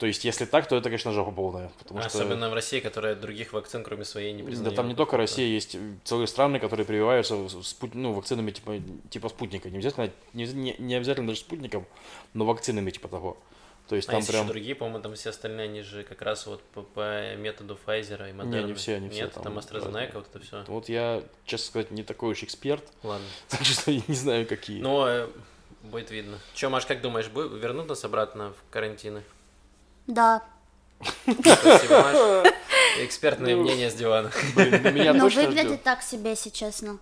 То 0.00 0.06
есть, 0.06 0.24
если 0.24 0.46
так, 0.46 0.66
то 0.66 0.76
это, 0.76 0.84
конечно, 0.84 1.12
жопа 1.12 1.30
полная. 1.30 1.70
Потому 1.78 2.00
что... 2.00 2.08
Особенно 2.08 2.48
в 2.48 2.54
России, 2.54 2.80
которая 2.80 3.14
других 3.14 3.52
вакцин, 3.52 3.84
кроме 3.84 4.06
своей, 4.06 4.32
не 4.32 4.40
Да 4.42 4.46
признает. 4.48 4.74
там 4.74 4.88
не 4.88 4.94
только 4.94 5.18
Россия, 5.18 5.46
есть 5.46 5.76
целые 6.04 6.26
страны, 6.26 6.58
которые 6.58 6.86
прививаются 6.86 7.34
спут- 7.62 7.90
ну, 7.92 8.14
вакцинами 8.14 8.50
типа, 8.50 8.80
типа 9.10 9.28
спутника. 9.28 9.68
Не 9.68 9.76
обязательно, 9.76 10.10
не, 10.32 10.46
не- 10.46 10.76
не 10.78 10.94
обязательно 10.94 11.26
даже 11.26 11.40
спутником, 11.40 11.84
но 12.32 12.46
вакцинами 12.46 12.90
типа 12.90 13.08
того. 13.08 13.36
То 13.88 13.96
есть 13.96 14.08
А 14.08 14.12
там 14.12 14.20
есть 14.20 14.30
прям... 14.30 14.44
еще 14.44 14.52
другие, 14.52 14.74
по-моему, 14.74 15.02
там 15.02 15.14
все 15.16 15.28
остальные, 15.30 15.64
они 15.64 15.82
же 15.82 16.02
как 16.02 16.22
раз 16.22 16.46
вот 16.46 16.62
по, 16.62 16.80
по 16.80 17.34
методу 17.36 17.78
Pfizer 17.86 18.26
и 18.30 18.32
Не, 18.32 18.38
Moderna. 18.38 18.66
не 18.68 18.72
все, 18.72 18.98
не 19.00 19.10
все 19.10 19.24
Нет, 19.24 19.32
там 19.34 19.42
там 19.42 19.58
AstraZeneca, 19.58 20.14
вот 20.14 20.28
это 20.34 20.42
все. 20.42 20.64
Вот 20.66 20.88
я, 20.88 21.22
честно 21.44 21.66
сказать, 21.66 21.90
не 21.90 22.04
такой 22.04 22.30
уж 22.30 22.42
эксперт, 22.42 22.84
Ладно. 23.02 23.26
так 23.50 23.64
что 23.66 23.90
я 23.90 24.00
не 24.08 24.14
знаю, 24.14 24.46
какие. 24.46 24.80
Но 24.80 25.06
э, 25.06 25.28
будет 25.82 26.10
видно. 26.10 26.38
Че, 26.54 26.70
Маш, 26.70 26.86
как 26.86 27.02
думаешь, 27.02 27.28
вернут 27.34 27.88
нас 27.90 28.02
обратно 28.02 28.54
в 28.54 28.72
карантины? 28.72 29.22
Да. 30.10 30.42
Спасибо, 31.24 32.02
Маш. 32.02 32.52
Экспертное 32.98 33.56
Ну, 33.56 33.62
мнение 33.62 33.90
с 33.90 33.94
дивана. 33.94 34.30
Блин, 34.54 34.82
на 34.82 34.90
меня 34.90 35.12
Но 35.14 35.24
точно 35.24 35.42
выглядит 35.42 35.82
так 35.82 36.02
себе, 36.02 36.30
если 36.30 36.50
честно. 36.50 36.98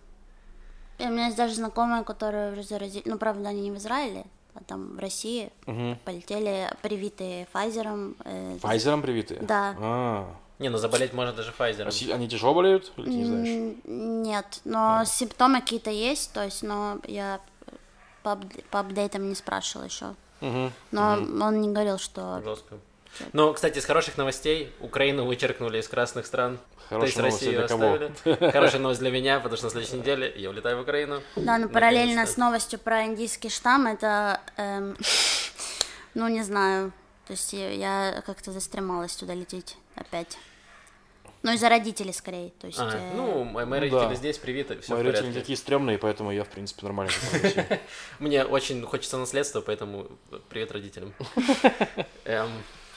И 0.99 1.05
у 1.05 1.09
меня 1.11 1.27
есть 1.27 1.37
даже 1.37 1.55
знакомые, 1.55 2.05
которые 2.05 2.53
уже 2.53 2.63
заразили, 2.63 3.03
ну, 3.07 3.19
правда, 3.19 3.49
они 3.49 3.63
не 3.63 3.71
в 3.71 3.77
Израиле, 3.79 4.25
а 4.55 4.61
там 4.65 4.97
в 4.97 4.99
России, 4.99 5.51
полетели 6.05 6.69
привитые 6.83 7.47
Pfizer. 7.53 8.15
э, 8.25 8.59
Pfizer 8.61 9.01
привитые? 9.01 9.41
Да. 9.43 9.75
А, 9.81 10.35
Не, 10.59 10.69
ну 10.71 10.79
заболеть 10.79 11.13
можно 11.13 11.33
даже 11.33 11.53
Pfizer. 11.57 11.87
а 11.87 11.91
си- 11.93 12.11
они 12.11 12.29
тяжело 12.29 12.53
болеют? 12.55 12.93
Или 12.97 13.05
ты 13.07 13.11
не 13.13 13.25
знаешь? 13.25 13.49
М, 13.87 14.23
Нет, 14.25 14.61
но 14.65 15.05
симптомы 15.07 15.61
какие-то 15.61 15.91
есть, 15.91 16.33
то 16.33 16.43
есть, 16.43 16.63
но 16.65 16.99
я 17.05 17.41
по, 18.25 18.31
апд- 18.31 18.65
по 18.71 18.81
апдейтам 18.81 19.29
не 19.29 19.35
спрашивала 19.37 19.85
еще. 19.87 20.15
Мгм. 20.41 20.73
Но 20.91 21.13
он 21.47 21.61
не 21.61 21.69
говорил, 21.69 21.99
что... 21.99 22.41
Жестко. 22.45 22.79
Ну, 23.33 23.53
кстати, 23.53 23.79
из 23.79 23.85
хороших 23.85 24.17
новостей 24.17 24.73
Украину 24.81 25.25
вычеркнули 25.25 25.79
из 25.81 25.89
красных 25.89 26.27
стран. 26.27 26.59
Хорошая 26.89 27.13
То 27.13 27.27
есть 27.27 27.35
Россию 27.43 27.59
для 27.61 27.69
кого? 27.69 27.93
оставили. 27.95 28.51
Хорошая 28.53 28.81
новость 28.81 29.01
для 29.01 29.11
меня, 29.11 29.41
потому 29.41 29.57
что 29.57 29.67
на 29.67 29.71
следующей 29.71 29.97
неделе 29.97 30.33
я 30.37 30.49
улетаю 30.51 30.79
в 30.79 30.81
Украину. 30.81 31.23
Да, 31.37 31.59
но 31.59 31.69
параллельно 31.69 32.13
Наконец-то. 32.15 32.35
с 32.35 32.37
новостью 32.39 32.79
про 32.79 33.05
индийский 33.05 33.51
штамм, 33.51 33.87
это, 33.87 34.41
эм, 34.57 34.97
ну, 36.15 36.29
не 36.29 36.43
знаю, 36.43 36.93
то 37.27 37.33
есть 37.33 37.53
я- 37.53 38.23
как-то 38.25 38.53
застремалась 38.53 39.15
туда 39.17 39.35
лететь 39.35 39.77
опять. 39.97 40.39
Ну, 41.43 41.53
из-за 41.53 41.69
родителей 41.69 42.13
скорее. 42.13 42.51
То 42.59 42.67
есть, 42.67 42.79
А, 42.81 42.91
э, 42.93 43.13
ну, 43.15 43.45
мои 43.45 43.65
мои 43.65 43.79
ну 43.79 43.85
родители 43.87 44.09
да. 44.09 44.15
здесь 44.17 44.39
привиты, 44.39 44.81
все 44.81 44.93
Мои 44.95 45.03
в 45.03 45.07
родители 45.07 45.33
такие 45.33 45.57
стрёмные, 45.57 45.97
поэтому 45.97 46.33
я, 46.33 46.43
в 46.43 46.49
принципе, 46.49 46.83
нормально. 46.85 47.13
Мне 48.19 48.45
очень 48.45 48.85
хочется 48.85 49.19
наследства, 49.19 49.61
поэтому 49.61 50.09
привет 50.49 50.73
родителям. 50.73 51.15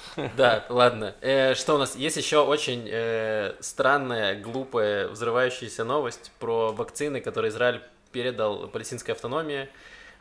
Да, 0.38 0.66
ладно. 0.70 1.16
Э, 1.22 1.56
Что 1.56 1.76
у 1.76 1.78
нас? 1.78 1.96
Есть 1.96 2.18
еще 2.18 2.40
очень 2.40 2.88
э, 2.90 3.56
странная, 3.60 4.40
глупая, 4.40 5.08
взрывающаяся 5.08 5.84
новость 5.84 6.32
про 6.40 6.72
вакцины, 6.72 7.22
которые 7.22 7.50
Израиль 7.50 7.82
передал 8.12 8.68
палестинской 8.68 9.14
автономии. 9.14 9.70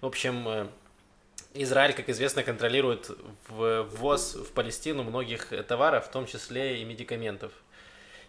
В 0.00 0.06
общем, 0.06 0.48
э, 0.48 0.66
Израиль, 1.54 1.92
как 1.92 2.08
известно, 2.08 2.42
контролирует 2.42 3.10
ввоз 3.48 4.34
в 4.34 4.52
Палестину 4.52 5.02
многих 5.02 5.52
товаров, 5.66 6.06
в 6.06 6.10
том 6.10 6.26
числе 6.26 6.80
и 6.80 6.84
медикаментов. 6.84 7.52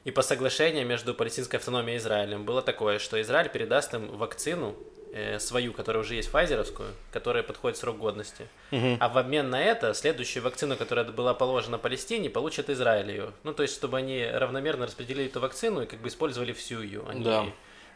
И 0.04 0.10
по 0.12 0.24
соглашению 0.24 0.88
между 0.88 1.14
палестинской 1.14 1.60
автономией 1.60 1.98
и 1.98 2.00
Израилем 2.00 2.44
было 2.44 2.64
такое, 2.64 2.98
что 2.98 3.22
Израиль 3.22 3.50
передаст 3.50 3.94
им 3.94 4.08
вакцину, 4.18 4.76
э, 5.14 5.40
свою, 5.40 5.74
которая 5.74 6.02
уже 6.04 6.16
есть, 6.16 6.30
файзеровскую, 6.30 6.90
которая 7.12 7.44
подходит 7.44 7.78
срок 7.78 7.98
годности. 7.98 8.48
А 9.00 9.10
в 9.10 9.18
обмен 9.18 9.50
на 9.50 9.62
это 9.62 9.94
следующую 9.94 10.44
вакцину, 10.44 10.76
которая 10.78 11.06
была 11.06 11.34
положена 11.34 11.78
Палестине, 11.78 12.30
получит 12.30 12.70
Израиль 12.70 13.10
ее. 13.12 13.32
Ну, 13.44 13.54
то 13.54 13.64
есть, 13.64 13.74
чтобы 13.76 13.98
они 13.98 14.26
равномерно 14.26 14.86
распределили 14.86 15.28
эту 15.30 15.40
вакцину 15.40 15.82
и 15.82 15.86
как 15.86 16.00
бы 16.00 16.08
использовали 16.08 16.54
всю 16.54 16.82
ее. 16.82 17.04
Они, 17.10 17.24
Да. 17.24 17.46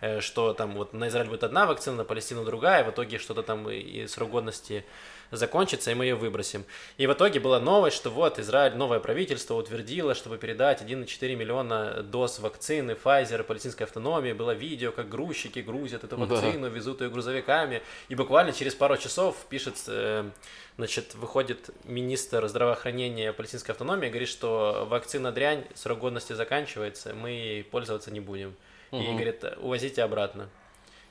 э, 0.02 0.20
Что 0.22 0.54
там 0.54 0.74
вот 0.76 0.94
на 0.94 1.08
Израиль 1.08 1.30
будет 1.30 1.44
одна 1.44 1.66
вакцина, 1.66 1.98
на 1.98 2.04
Палестину 2.06 2.44
другая, 2.44 2.84
в 2.84 2.90
итоге 2.92 3.18
что-то 3.18 3.44
там 3.44 3.70
и 3.70 4.06
срок 4.08 4.30
годности 4.32 4.84
закончится, 5.32 5.92
и 5.92 5.94
мы 5.96 6.06
ее 6.06 6.16
выбросим. 6.16 6.66
И 6.98 7.08
в 7.08 7.14
итоге 7.14 7.40
была 7.40 7.60
новость, 7.60 7.96
что 7.98 8.10
вот 8.10 8.40
Израиль, 8.40 8.76
новое 8.76 9.00
правительство 9.00 9.56
утвердило, 9.56 10.14
чтобы 10.16 10.38
передать 10.38 10.82
1,4 10.82 11.36
миллиона 11.36 12.04
доз 12.04 12.40
вакцины 12.40 12.92
Pfizer 12.92 13.44
палестинской 13.44 13.86
автономии. 13.86 14.34
Было 14.34 14.52
видео, 14.52 14.92
как 14.92 15.10
грузчики 15.10 15.60
грузят 15.60 16.04
эту 16.04 16.18
Да. 16.18 16.26
вакцину, 16.26 16.70
везут 16.70 17.02
ее 17.02 17.10
грузовиками. 17.10 17.82
И 18.10 18.16
буквально 18.16 18.54
через 18.54 18.76
пару 18.76 18.98
часов 18.98 19.36
пишет, 19.50 19.76
э, 19.88 20.30
значит, 20.78 21.16
выходит 21.16 21.70
министр 21.84 22.48
здравоохранения 22.48 23.34
палестинской 23.34 23.74
автономии, 23.74 24.10
говорит, 24.10 24.30
что 24.30 24.86
вакцина 24.90 25.32
дрянь, 25.32 25.64
срок 25.74 26.00
годности 26.00 26.34
заканчивается, 26.34 27.14
мы 27.14 27.66
пользоваться 27.72 28.12
не 28.12 28.20
будем. 28.20 28.56
И 28.92 28.96
Мгм. 28.98 29.16
говорит, 29.16 29.44
увозите 29.58 30.04
обратно. 30.04 30.50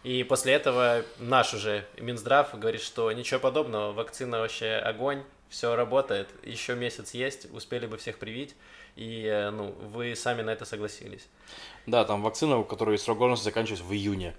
И 0.05 0.23
после 0.23 0.53
этого 0.53 1.03
наш 1.19 1.55
уже 1.55 1.87
Минздрав 1.99 2.57
говорит, 2.59 2.83
что 2.83 3.11
ничего 3.11 3.41
подобного, 3.41 3.93
вакцина 3.93 4.39
вообще 4.39 4.75
огонь, 4.77 5.23
все 5.49 5.75
работает, 5.75 6.29
еще 6.43 6.75
месяц 6.75 7.15
есть, 7.15 7.53
успели 7.53 7.87
бы 7.87 7.97
всех 7.97 8.19
привить, 8.19 8.55
и 8.97 9.25
э, 9.25 9.51
ну, 9.51 9.73
вы 9.95 10.15
сами 10.15 10.43
на 10.43 10.51
это 10.51 10.67
согласились. 10.67 11.27
Да, 11.87 12.05
там 12.05 12.23
вакцина, 12.23 12.59
у 12.59 12.65
которой 12.65 12.99
срок 12.99 13.19
годности 13.19 13.45
заканчивается 13.45 13.85
в 13.85 13.93
июне. 13.93 14.35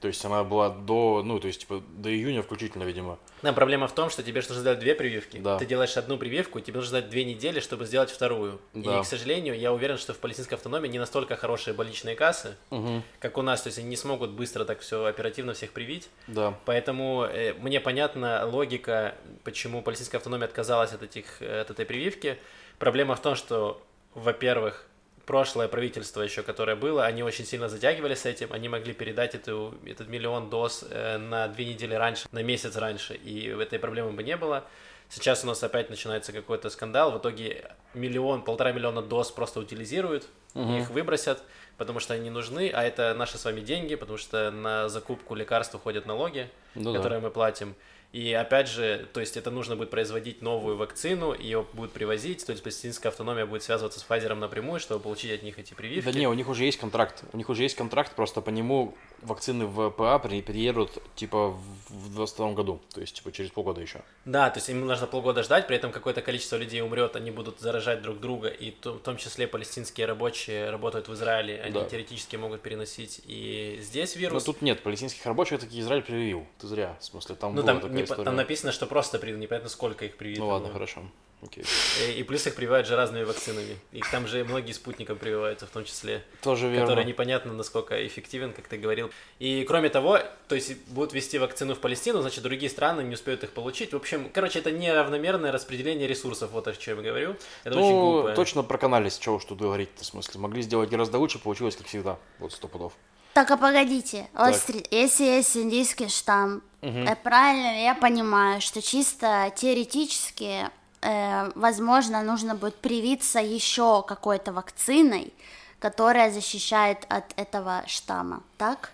То 0.00 0.08
есть 0.08 0.24
она 0.24 0.44
была 0.44 0.68
до, 0.68 1.22
ну, 1.24 1.40
то 1.40 1.46
есть, 1.46 1.60
типа, 1.60 1.82
до 1.96 2.10
июня 2.10 2.42
включительно, 2.42 2.82
видимо. 2.82 3.18
Но 3.42 3.52
проблема 3.52 3.88
в 3.88 3.94
том, 3.94 4.10
что 4.10 4.22
тебе 4.22 4.40
нужно 4.40 4.56
сделать 4.56 4.78
две 4.78 4.94
прививки. 4.94 5.38
Да. 5.38 5.58
Ты 5.58 5.64
делаешь 5.64 5.96
одну 5.96 6.18
прививку, 6.18 6.60
тебе 6.60 6.76
нужно 6.76 6.98
ждать 6.98 7.10
две 7.10 7.24
недели, 7.24 7.60
чтобы 7.60 7.86
сделать 7.86 8.10
вторую. 8.10 8.60
Да. 8.74 8.98
И, 8.98 9.02
к 9.02 9.06
сожалению, 9.06 9.58
я 9.58 9.72
уверен, 9.72 9.96
что 9.96 10.12
в 10.12 10.18
палестинской 10.18 10.56
автономии 10.56 10.88
не 10.88 10.98
настолько 10.98 11.36
хорошие 11.36 11.72
больничные 11.74 12.14
кассы, 12.14 12.56
Угу. 12.70 13.02
как 13.20 13.38
у 13.38 13.42
нас. 13.42 13.62
То 13.62 13.68
есть 13.68 13.78
они 13.78 13.88
не 13.88 13.96
смогут 13.96 14.30
быстро 14.30 14.64
так 14.64 14.80
все 14.80 15.04
оперативно 15.06 15.54
всех 15.54 15.72
привить. 15.72 16.08
Да. 16.26 16.58
Поэтому 16.66 17.24
э, 17.24 17.54
мне 17.54 17.80
понятна 17.80 18.44
логика, 18.46 19.14
почему 19.44 19.82
палестинская 19.82 20.18
автономия 20.18 20.46
отказалась 20.46 20.92
от, 20.92 21.02
этих, 21.02 21.40
э, 21.40 21.60
от 21.62 21.70
этой 21.70 21.86
прививки. 21.86 22.38
Проблема 22.78 23.14
в 23.16 23.22
том, 23.22 23.34
что, 23.34 23.82
во-первых, 24.14 24.86
прошлое 25.26 25.68
правительство 25.68 26.22
еще, 26.22 26.42
которое 26.42 26.76
было, 26.76 27.04
они 27.04 27.22
очень 27.22 27.44
сильно 27.44 27.68
затягивали 27.68 28.14
с 28.14 28.24
этим, 28.24 28.52
они 28.52 28.68
могли 28.68 28.94
передать 28.94 29.34
эту, 29.34 29.74
этот 29.84 30.08
миллион 30.08 30.48
доз 30.48 30.84
э, 30.88 31.18
на 31.18 31.48
две 31.48 31.66
недели 31.66 31.94
раньше, 31.94 32.26
на 32.32 32.42
месяц 32.42 32.76
раньше, 32.76 33.14
и 33.14 33.48
этой 33.48 33.78
проблемы 33.78 34.12
бы 34.12 34.22
не 34.22 34.36
было. 34.36 34.64
Сейчас 35.08 35.44
у 35.44 35.46
нас 35.46 35.62
опять 35.62 35.90
начинается 35.90 36.32
какой-то 36.32 36.70
скандал, 36.70 37.12
в 37.12 37.18
итоге 37.18 37.70
миллион, 37.94 38.42
полтора 38.42 38.72
миллиона 38.72 39.02
доз 39.02 39.30
просто 39.30 39.60
утилизируют, 39.60 40.26
их 40.54 40.90
выбросят, 40.90 41.42
потому 41.76 42.00
что 42.00 42.14
они 42.14 42.30
нужны, 42.30 42.70
а 42.72 42.82
это 42.82 43.12
наши 43.14 43.36
с 43.36 43.44
вами 43.44 43.60
деньги, 43.60 43.94
потому 43.94 44.16
что 44.18 44.50
на 44.50 44.88
закупку 44.88 45.34
лекарств 45.34 45.74
уходят 45.74 46.06
налоги, 46.06 46.48
Ну 46.74 46.92
да. 46.92 46.98
которые 46.98 47.20
мы 47.20 47.30
платим. 47.30 47.74
И 48.12 48.32
опять 48.32 48.68
же, 48.68 49.06
то 49.12 49.20
есть 49.20 49.36
это 49.36 49.50
нужно 49.50 49.76
будет 49.76 49.90
производить 49.90 50.40
новую 50.40 50.76
вакцину, 50.76 51.34
ее 51.34 51.66
будут 51.72 51.92
привозить, 51.92 52.46
то 52.46 52.52
есть 52.52 52.62
палестинская 52.62 53.10
автономия 53.10 53.46
будет 53.46 53.62
связываться 53.62 54.00
с 54.00 54.06
Pfizer 54.08 54.34
напрямую, 54.34 54.80
чтобы 54.80 55.02
получить 55.02 55.32
от 55.32 55.42
них 55.42 55.58
эти 55.58 55.74
прививки. 55.74 56.10
Да 56.10 56.18
не, 56.18 56.26
у 56.26 56.34
них 56.34 56.48
уже 56.48 56.64
есть 56.64 56.78
контракт. 56.78 57.24
У 57.32 57.36
них 57.36 57.48
уже 57.48 57.62
есть 57.62 57.76
контракт, 57.76 58.14
просто 58.14 58.40
по 58.40 58.50
нему 58.50 58.94
вакцины 59.22 59.66
в 59.66 59.90
ПА 59.90 60.18
при- 60.18 60.42
приедут, 60.42 60.92
типа, 61.14 61.48
в- 61.50 61.60
в 61.90 62.14
22 62.14 62.52
году. 62.54 62.80
То 62.94 63.00
есть, 63.00 63.14
типа, 63.16 63.32
через 63.32 63.50
полгода 63.50 63.80
еще. 63.80 64.00
Да, 64.24 64.50
то 64.50 64.58
есть 64.58 64.68
им 64.68 64.86
нужно 64.86 65.06
полгода 65.06 65.42
ждать, 65.42 65.66
при 65.66 65.76
этом 65.76 65.90
какое-то 65.92 66.22
количество 66.22 66.56
людей 66.56 66.80
умрет, 66.82 67.16
они 67.16 67.30
будут 67.30 67.60
заражать 67.60 68.02
друг 68.02 68.20
друга, 68.20 68.48
и 68.48 68.72
в 68.84 68.98
том 68.98 69.16
числе 69.16 69.46
палестинские 69.46 70.06
рабочие 70.06 70.70
работают 70.70 71.08
в 71.08 71.14
Израиле, 71.14 71.60
они 71.60 71.72
Да. 71.74 71.84
теоретически 71.84 72.36
могут 72.36 72.60
переносить 72.62 73.20
и 73.26 73.78
здесь 73.82 74.14
Но 74.14 74.20
вирус. 74.20 74.44
тут 74.44 74.62
нет, 74.62 74.82
палестинских 74.82 75.24
рабочих 75.26 75.60
таки 75.60 75.80
Израиль 75.80 76.02
привил. 76.02 76.46
Ты 76.58 76.66
зря. 76.66 76.96
В 77.00 77.04
смысле, 77.04 77.34
там 77.36 77.54
ну 77.54 77.62
была 77.62 77.72
там, 77.72 77.80
такая 77.80 77.96
не 77.96 78.04
история. 78.04 78.24
там 78.24 78.36
написано, 78.36 78.72
что 78.72 78.86
просто 78.86 79.18
привили, 79.18 79.40
непонятно 79.40 79.68
сколько 79.68 80.04
их 80.04 80.16
привито. 80.16 80.40
Ну 80.40 80.48
ладно, 80.48 80.66
было. 80.68 80.72
хорошо. 80.74 81.02
Окей. 81.46 81.64
И, 82.06 82.20
и 82.20 82.22
плюс 82.22 82.46
их 82.46 82.54
прививают 82.54 82.86
же 82.86 82.96
разными 82.96 83.24
вакцинами. 83.24 83.78
И 83.92 84.00
там 84.10 84.26
же 84.26 84.44
многие 84.44 84.72
спутником 84.72 85.18
прививаются, 85.18 85.66
в 85.66 85.70
том 85.70 85.84
числе. 85.84 86.24
Тоже 86.42 86.68
верно. 86.68 86.86
который 86.86 87.04
непонятно, 87.04 87.52
насколько 87.52 88.06
эффективен, 88.06 88.52
как 88.52 88.66
ты 88.68 88.76
говорил. 88.76 89.10
И 89.38 89.64
кроме 89.64 89.88
того, 89.88 90.18
то 90.48 90.54
есть 90.54 90.76
будут 90.88 91.12
вести 91.12 91.38
вакцину 91.38 91.74
в 91.74 91.78
Палестину, 91.78 92.20
значит, 92.20 92.42
другие 92.42 92.70
страны 92.70 93.02
не 93.02 93.14
успеют 93.14 93.44
их 93.44 93.50
получить. 93.50 93.92
В 93.92 93.96
общем, 93.96 94.30
короче, 94.32 94.58
это 94.58 94.70
неравномерное 94.70 95.52
распределение 95.52 96.06
ресурсов, 96.06 96.50
вот 96.52 96.68
о 96.68 96.74
чем 96.74 96.98
я 96.98 97.10
говорю. 97.10 97.36
Это 97.64 97.78
очень 97.78 97.90
ну, 97.90 98.12
глупо. 98.12 98.32
точно 98.34 98.62
проканались, 98.62 99.18
чего 99.18 99.36
уж 99.36 99.44
тут 99.44 99.58
говорить 99.58 99.90
в 99.96 100.04
смысле. 100.04 100.40
Могли 100.40 100.62
сделать 100.62 100.90
гораздо 100.90 101.18
лучше, 101.18 101.38
получилось 101.38 101.76
как 101.76 101.86
всегда. 101.86 102.18
Вот 102.38 102.52
сто 102.52 102.68
пудов. 102.68 102.92
Так, 103.36 103.50
а 103.50 103.58
погодите, 103.58 104.28
Так. 104.32 104.56
если 104.90 105.24
есть 105.24 105.56
индийский 105.58 106.08
штамм, 106.08 106.62
э, 106.80 107.14
правильно 107.16 107.82
я 107.82 107.94
понимаю, 107.94 108.62
что 108.62 108.80
чисто 108.80 109.52
теоретически, 109.54 110.70
э, 111.06 111.52
возможно, 111.54 112.22
нужно 112.22 112.54
будет 112.54 112.76
привиться 112.76 113.40
еще 113.40 114.02
какой-то 114.02 114.52
вакциной, 114.52 115.32
которая 115.78 116.30
защищает 116.30 117.06
от 117.08 117.32
этого 117.36 117.84
штамма, 117.86 118.42
так? 118.58 118.92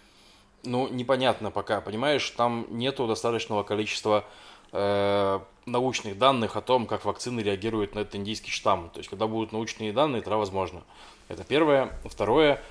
Ну, 0.65 0.89
непонятно 0.89 1.51
пока, 1.51 1.81
понимаешь, 1.81 2.29
там 2.31 2.67
нету 2.71 3.07
достаточного 3.07 3.63
количества 3.63 4.25
э, 4.73 5.41
научных 5.67 6.19
данных 6.19 6.57
о 6.57 6.61
том, 6.61 6.87
как 6.87 7.05
вакцины 7.05 7.41
реагируют 7.41 7.95
на 7.95 8.01
этот 8.01 8.17
индийский 8.17 8.51
штамм. 8.51 8.91
То 8.91 8.99
есть, 8.99 9.11
когда 9.11 9.27
будут 9.27 9.53
научные 9.53 9.93
данные, 9.93 10.23
тогда 10.23 10.37
возможно. 10.37 10.83
Это 11.29 11.45
первое. 11.45 11.99
Второе, 12.05 12.63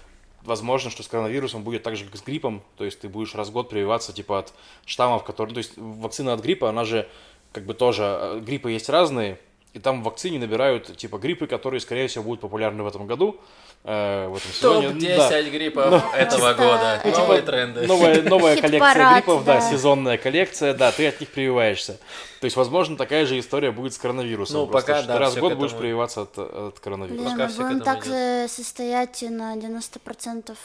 возможно, 0.43 0.89
что 0.89 1.03
с 1.03 1.07
коронавирусом 1.07 1.63
будет 1.63 1.83
так 1.83 1.95
же, 1.95 2.05
как 2.05 2.15
с 2.15 2.21
гриппом. 2.21 2.61
То 2.77 2.85
есть, 2.85 2.99
ты 3.01 3.09
будешь 3.09 3.35
раз 3.35 3.49
в 3.49 3.51
год 3.51 3.69
прививаться, 3.69 4.13
типа, 4.13 4.39
от 4.39 4.53
штаммов, 4.85 5.23
которые... 5.23 5.53
То 5.53 5.59
есть, 5.59 5.73
вакцина 5.77 6.33
от 6.33 6.41
гриппа, 6.41 6.69
она 6.69 6.85
же, 6.85 7.09
как 7.51 7.65
бы 7.65 7.73
тоже... 7.73 8.03
э, 8.03 8.39
Гриппы 8.39 8.71
есть 8.71 8.89
разные, 8.89 9.37
и 9.73 9.79
там 9.79 10.01
в 10.01 10.05
вакцине 10.05 10.37
набирают, 10.39 10.97
типа, 10.97 11.17
гриппы, 11.17 11.47
которые, 11.47 11.79
скорее 11.79 12.07
всего, 12.07 12.23
будут 12.25 12.41
популярны 12.41 12.83
в 12.83 12.87
этом 12.87 13.07
году, 13.07 13.39
э, 13.85 14.27
в 14.27 14.35
этом 14.35 14.51
сезоне. 14.51 14.89
Топ-10 14.89 15.17
Да. 15.17 15.41
гриппов 15.43 16.03
этого 16.15 16.49
Чисто, 16.49 16.53
года. 16.55 17.01
э, 17.03 17.11
Новые 17.11 17.39
Типа, 17.41 17.51
тренды. 17.51 17.87
Новая, 17.87 18.21
новая 18.29 18.57
коллекция 18.61 19.13
гриппов, 19.13 19.45
да. 19.45 19.53
да. 19.55 19.61
сезонная 19.61 20.17
коллекция, 20.17 20.73
да, 20.73 20.91
ты 20.91 21.07
от 21.07 21.19
них 21.21 21.29
прививаешься. 21.29 21.99
То 22.41 22.45
есть, 22.45 22.57
возможно, 22.57 22.97
такая 22.97 23.25
же 23.25 23.39
история 23.39 23.71
будет 23.71 23.93
с 23.93 23.97
коронавирусом. 23.97 24.57
Ну, 24.61 24.67
Просто, 24.67 24.93
пока, 24.93 25.07
да, 25.07 25.13
ты 25.13 25.19
раз 25.19 25.35
в 25.35 25.39
год 25.39 25.53
к 25.53 25.55
будешь 25.55 25.69
этому. 25.71 25.81
прививаться 25.81 26.21
от, 26.23 26.37
от 26.37 26.79
коронавируса. 26.79 27.23
Блин, 27.23 27.37
Пока 27.37 27.47
мы 27.47 27.53
к 27.53 27.55
будем 27.57 27.67
этому 27.81 27.83
так 27.85 28.05
идёт. 28.05 28.13
э, 28.13 28.47
состоять 28.49 29.21
на 29.29 29.55
90% 29.55 30.55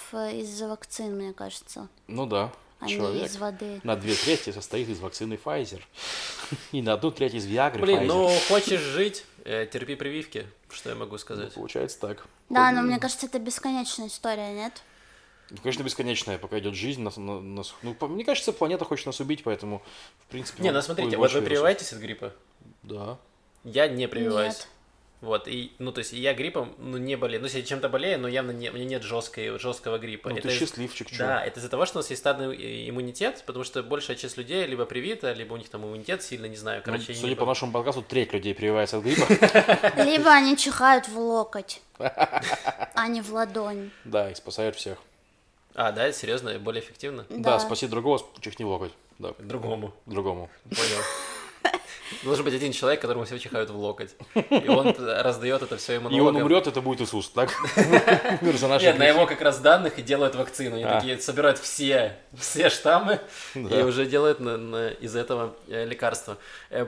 из-за 0.40 0.68
вакцин, 0.68 1.14
мне 1.16 1.32
кажется, 1.32 1.86
Ну 2.08 2.26
да, 2.26 2.50
а 2.80 2.86
не 2.86 2.94
человек 2.96 3.24
из 3.26 3.36
воды. 3.36 3.80
на 3.84 3.96
две 3.96 4.14
трети 4.14 4.50
состоит 4.52 4.88
из 4.88 4.98
вакцины 5.00 5.38
Pfizer. 5.42 5.80
И 6.72 6.82
на 6.82 6.92
одну 6.94 7.10
треть 7.10 7.34
из 7.34 7.46
Viagra 7.46 7.78
Блин, 7.80 8.00
Pfizer. 8.00 8.06
ну 8.06 8.28
хочешь 8.48 8.80
жить, 8.80 9.24
э, 9.44 9.66
терпи 9.70 9.94
прививки, 9.94 10.46
что 10.70 10.90
я 10.90 10.94
могу 10.94 11.12
Ну, 11.12 11.18
сказать. 11.18 11.54
Получается 11.54 11.98
так. 12.00 12.26
Да, 12.50 12.70
но 12.72 12.82
мне 12.82 12.98
кажется, 12.98 13.26
это 13.26 13.38
бесконечная 13.38 14.08
история, 14.08 14.52
нет? 14.52 14.82
Ну, 15.50 15.58
конечно, 15.62 15.82
бесконечная, 15.84 16.38
пока 16.38 16.58
идет 16.58 16.74
жизнь. 16.74 17.00
Нас, 17.02 17.16
на- 17.16 17.40
нас- 17.40 17.74
ну, 17.82 17.94
по- 17.94 18.08
мне 18.08 18.24
кажется, 18.24 18.52
планета 18.52 18.84
хочет 18.84 19.06
нас 19.06 19.20
убить, 19.20 19.44
поэтому, 19.44 19.80
в 20.26 20.30
принципе... 20.30 20.62
Не, 20.62 20.72
ну 20.72 20.82
смотрите, 20.82 21.16
вот 21.16 21.32
вы 21.32 21.40
прививаетесь 21.42 21.92
от 21.92 22.00
гриппа? 22.00 22.32
Да. 22.82 23.16
Я 23.62 23.86
не 23.88 24.08
прививаюсь. 24.08 24.54
Нет. 24.56 24.68
Вот, 25.22 25.48
и, 25.48 25.72
ну, 25.78 25.92
то 25.92 26.00
есть 26.00 26.12
я 26.12 26.34
гриппом, 26.34 26.74
ну, 26.78 26.98
не 26.98 27.16
болею. 27.16 27.40
Ну, 27.40 27.46
если 27.46 27.60
я 27.60 27.64
чем-то 27.64 27.88
болею, 27.88 28.20
но 28.20 28.28
явно 28.28 28.50
не, 28.50 28.68
у 28.70 28.74
меня 28.74 28.84
нет 28.84 29.02
жесткой, 29.02 29.58
жесткого 29.58 29.96
гриппа. 29.98 30.28
Ну, 30.28 30.36
это 30.36 30.48
ты 30.48 30.54
из- 30.54 30.60
счастливчик, 30.60 31.08
чё. 31.10 31.16
Да, 31.18 31.42
это 31.44 31.58
из-за 31.58 31.70
того, 31.70 31.86
что 31.86 31.98
у 31.98 32.00
нас 32.00 32.10
есть 32.10 32.20
стадный 32.20 32.54
и- 32.54 32.90
иммунитет, 32.90 33.42
потому 33.46 33.64
что 33.64 33.82
большая 33.82 34.16
часть 34.16 34.36
людей 34.36 34.66
либо 34.66 34.84
привита, 34.84 35.32
либо 35.32 35.54
у 35.54 35.56
них 35.56 35.70
там 35.70 35.84
иммунитет 35.86 36.22
сильно, 36.22 36.44
не 36.46 36.56
знаю, 36.56 36.82
Ну, 36.84 36.92
короче. 36.92 37.12
я 37.12 37.18
судя 37.18 37.28
не 37.30 37.34
по 37.34 37.46
нашему 37.46 37.72
подкасту, 37.72 38.02
треть 38.02 38.34
людей 38.34 38.54
прививается 38.54 38.98
от 38.98 39.04
гриппа. 39.04 39.26
Либо 40.04 40.30
они 40.30 40.54
чихают 40.56 41.08
в 41.08 41.18
локоть, 41.18 41.80
а 41.98 43.08
не 43.08 43.22
в 43.22 43.32
ладонь. 43.32 43.90
Да, 44.04 44.30
и 44.30 44.34
спасает 44.34 44.76
всех. 44.76 44.98
А, 45.74 45.92
да, 45.92 46.12
серьезно, 46.12 46.58
более 46.58 46.82
эффективно? 46.82 47.24
Да, 47.30 47.58
спаси 47.58 47.86
другого, 47.86 48.20
чихни 48.40 48.64
в 48.64 48.68
локоть. 48.68 48.92
Другому. 49.18 49.94
другому. 50.04 50.50
Понял. 50.64 51.02
Должен 52.22 52.44
быть 52.44 52.54
один 52.54 52.72
человек, 52.72 53.00
которому 53.00 53.24
все 53.24 53.38
чихают 53.38 53.70
в 53.70 53.76
локоть. 53.76 54.10
И 54.34 54.68
он 54.68 54.94
раздает 54.98 55.62
это 55.62 55.76
все 55.76 55.96
И 55.96 56.20
он 56.20 56.36
умрет, 56.36 56.66
это 56.66 56.80
будет 56.80 57.00
Иисус, 57.00 57.28
так? 57.30 57.50
Нет, 58.86 58.98
на 58.98 59.04
его 59.04 59.26
как 59.26 59.40
раз 59.40 59.58
данных 59.58 59.98
и 59.98 60.02
делают 60.02 60.34
вакцину. 60.34 60.76
Они 60.76 60.84
А. 60.84 60.96
такие 61.00 61.18
собирают 61.20 61.58
все, 61.58 62.16
все 62.38 62.68
штаммы 62.70 63.20
и 63.54 63.82
уже 63.82 64.06
делают 64.06 64.40
из 65.00 65.16
этого 65.16 65.54
э, 65.68 65.84
лекарство. 65.84 66.38
Э, 66.70 66.86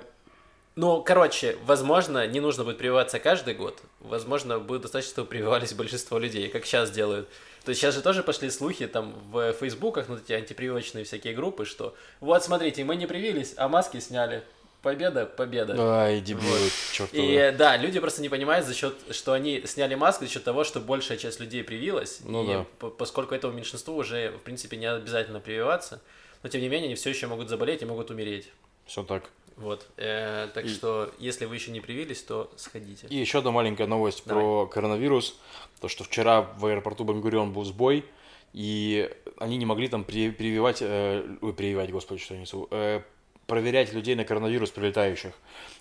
Ну, 0.77 1.03
короче, 1.03 1.57
возможно, 1.67 2.27
не 2.29 2.39
нужно 2.41 2.63
будет 2.63 2.79
прививаться 2.79 3.19
каждый 3.19 3.55
год. 3.55 3.77
Возможно, 4.01 4.61
будет 4.61 4.83
достаточно, 4.83 5.11
чтобы 5.11 5.29
прививались 5.29 5.73
большинство 5.73 6.19
людей, 6.19 6.49
как 6.49 6.65
сейчас 6.65 6.91
делают. 6.93 7.29
То 7.65 7.71
есть 7.71 7.81
сейчас 7.81 7.95
же 7.97 8.01
тоже 8.01 8.23
пошли 8.23 8.49
слухи 8.51 8.87
там 8.87 9.13
в 9.33 9.53
фейсбуках, 9.55 10.07
ну, 10.09 10.17
эти 10.17 10.33
антипрививочные 10.33 11.05
всякие 11.05 11.35
группы, 11.35 11.65
что 11.67 11.95
вот, 12.21 12.45
смотрите, 12.45 12.85
мы 12.85 12.95
не 12.97 13.07
привились, 13.07 13.55
а 13.57 13.69
маски 13.69 13.99
сняли. 14.01 14.43
Победа, 14.83 15.27
победа. 15.27 15.75
Ай, 15.77 16.21
дебилы, 16.21 16.71
черт 16.93 17.13
И 17.13 17.33
э, 17.35 17.51
да, 17.53 17.77
люди 17.77 17.99
просто 17.99 18.23
не 18.23 18.29
понимают 18.29 18.65
за 18.65 18.75
счет, 18.75 18.95
что 19.11 19.33
они 19.33 19.63
сняли 19.67 19.97
маску 19.97 20.25
за 20.25 20.31
счет 20.31 20.45
того, 20.45 20.63
что 20.63 20.79
большая 20.81 21.19
часть 21.19 21.41
людей 21.41 21.65
привилась. 21.65 22.21
Ну 22.25 22.45
и 22.45 22.47
да. 22.47 22.67
по- 22.79 22.91
поскольку 22.91 23.35
этому 23.35 23.55
меньшинству 23.55 23.97
уже, 23.97 24.31
в 24.31 24.43
принципе, 24.43 24.77
не 24.77 24.87
обязательно 24.87 25.41
прививаться, 25.41 26.01
но 26.45 26.49
тем 26.49 26.61
не 26.61 26.69
менее 26.69 26.87
они 26.87 26.95
все 26.95 27.11
еще 27.11 27.27
могут 27.27 27.49
заболеть 27.49 27.83
и 27.83 27.87
могут 27.87 28.11
умереть. 28.13 28.49
Все 28.87 29.03
так. 29.03 29.25
Вот. 29.57 29.85
Э, 29.97 30.47
так 30.55 30.65
И- 30.67 30.69
что, 30.69 31.11
если 31.19 31.47
вы 31.47 31.57
еще 31.57 31.73
не 31.73 31.81
привились, 31.81 32.23
то 32.23 32.49
сходите. 32.57 33.09
И 33.09 33.17
еще 33.17 33.39
одна 33.41 33.51
маленькая 33.51 33.89
новость 33.89 34.23
Давай. 34.27 34.45
про 34.45 34.67
коронавирус. 34.69 35.37
То, 35.81 35.89
что 35.89 36.05
вчера 36.05 36.43
в 36.43 36.65
аэропорту 36.67 37.03
Бангурион 37.03 37.53
был 37.53 37.65
сбой, 37.65 38.05
и 38.53 39.11
они 39.39 39.57
не 39.57 39.67
могли 39.67 39.89
там 39.89 40.05
при- 40.05 40.31
прививать, 40.31 40.79
э, 40.81 41.25
прививать, 41.57 41.91
господи, 41.91 42.21
что 42.23 42.35
я 42.35 42.41
несу, 42.41 42.69
э, 42.71 43.03
проверять 43.49 43.93
людей 43.95 44.15
на 44.15 44.25
коронавирус 44.25 44.71
прилетающих. 44.71 45.33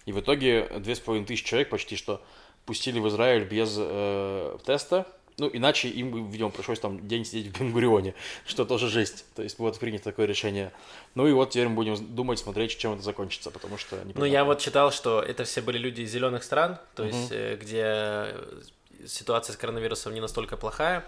И 0.05 0.13
в 0.13 0.19
итоге 0.21 0.67
две 0.79 0.95
с 0.95 0.99
половиной 0.99 1.27
тысячи 1.27 1.45
человек 1.45 1.69
почти 1.69 1.95
что 1.97 2.21
пустили 2.65 2.99
в 2.99 3.07
Израиль 3.09 3.43
без 3.43 3.75
э, 3.77 4.57
теста. 4.65 5.05
Ну, 5.37 5.49
иначе 5.53 5.87
им, 5.89 6.31
видимо, 6.31 6.49
пришлось 6.49 6.79
там 6.79 7.07
день 7.07 7.23
сидеть 7.23 7.47
в 7.47 7.59
Бенгурионе, 7.59 8.15
что 8.45 8.65
тоже 8.65 8.87
жесть. 8.87 9.25
То 9.35 9.43
есть 9.43 9.59
вот 9.59 9.77
принято 9.79 10.05
такое 10.05 10.25
решение. 10.25 10.71
Ну 11.13 11.27
и 11.27 11.33
вот 11.33 11.51
теперь 11.51 11.67
мы 11.67 11.75
будем 11.75 12.15
думать, 12.15 12.39
смотреть, 12.39 12.77
чем 12.77 12.93
это 12.93 13.03
закончится, 13.03 13.51
потому 13.51 13.77
что... 13.77 13.99
Ну, 14.15 14.25
я 14.25 14.45
вот 14.45 14.59
читал, 14.59 14.91
что 14.91 15.21
это 15.21 15.43
все 15.43 15.61
были 15.61 15.77
люди 15.77 16.01
из 16.01 16.11
зеленых 16.11 16.43
стран, 16.43 16.79
то 16.95 17.03
есть, 17.03 17.31
э, 17.31 17.57
где 17.61 17.83
э, 17.83 18.61
ситуация 19.05 19.53
с 19.53 19.57
коронавирусом 19.57 20.13
не 20.13 20.21
настолько 20.21 20.55
плохая, 20.55 21.03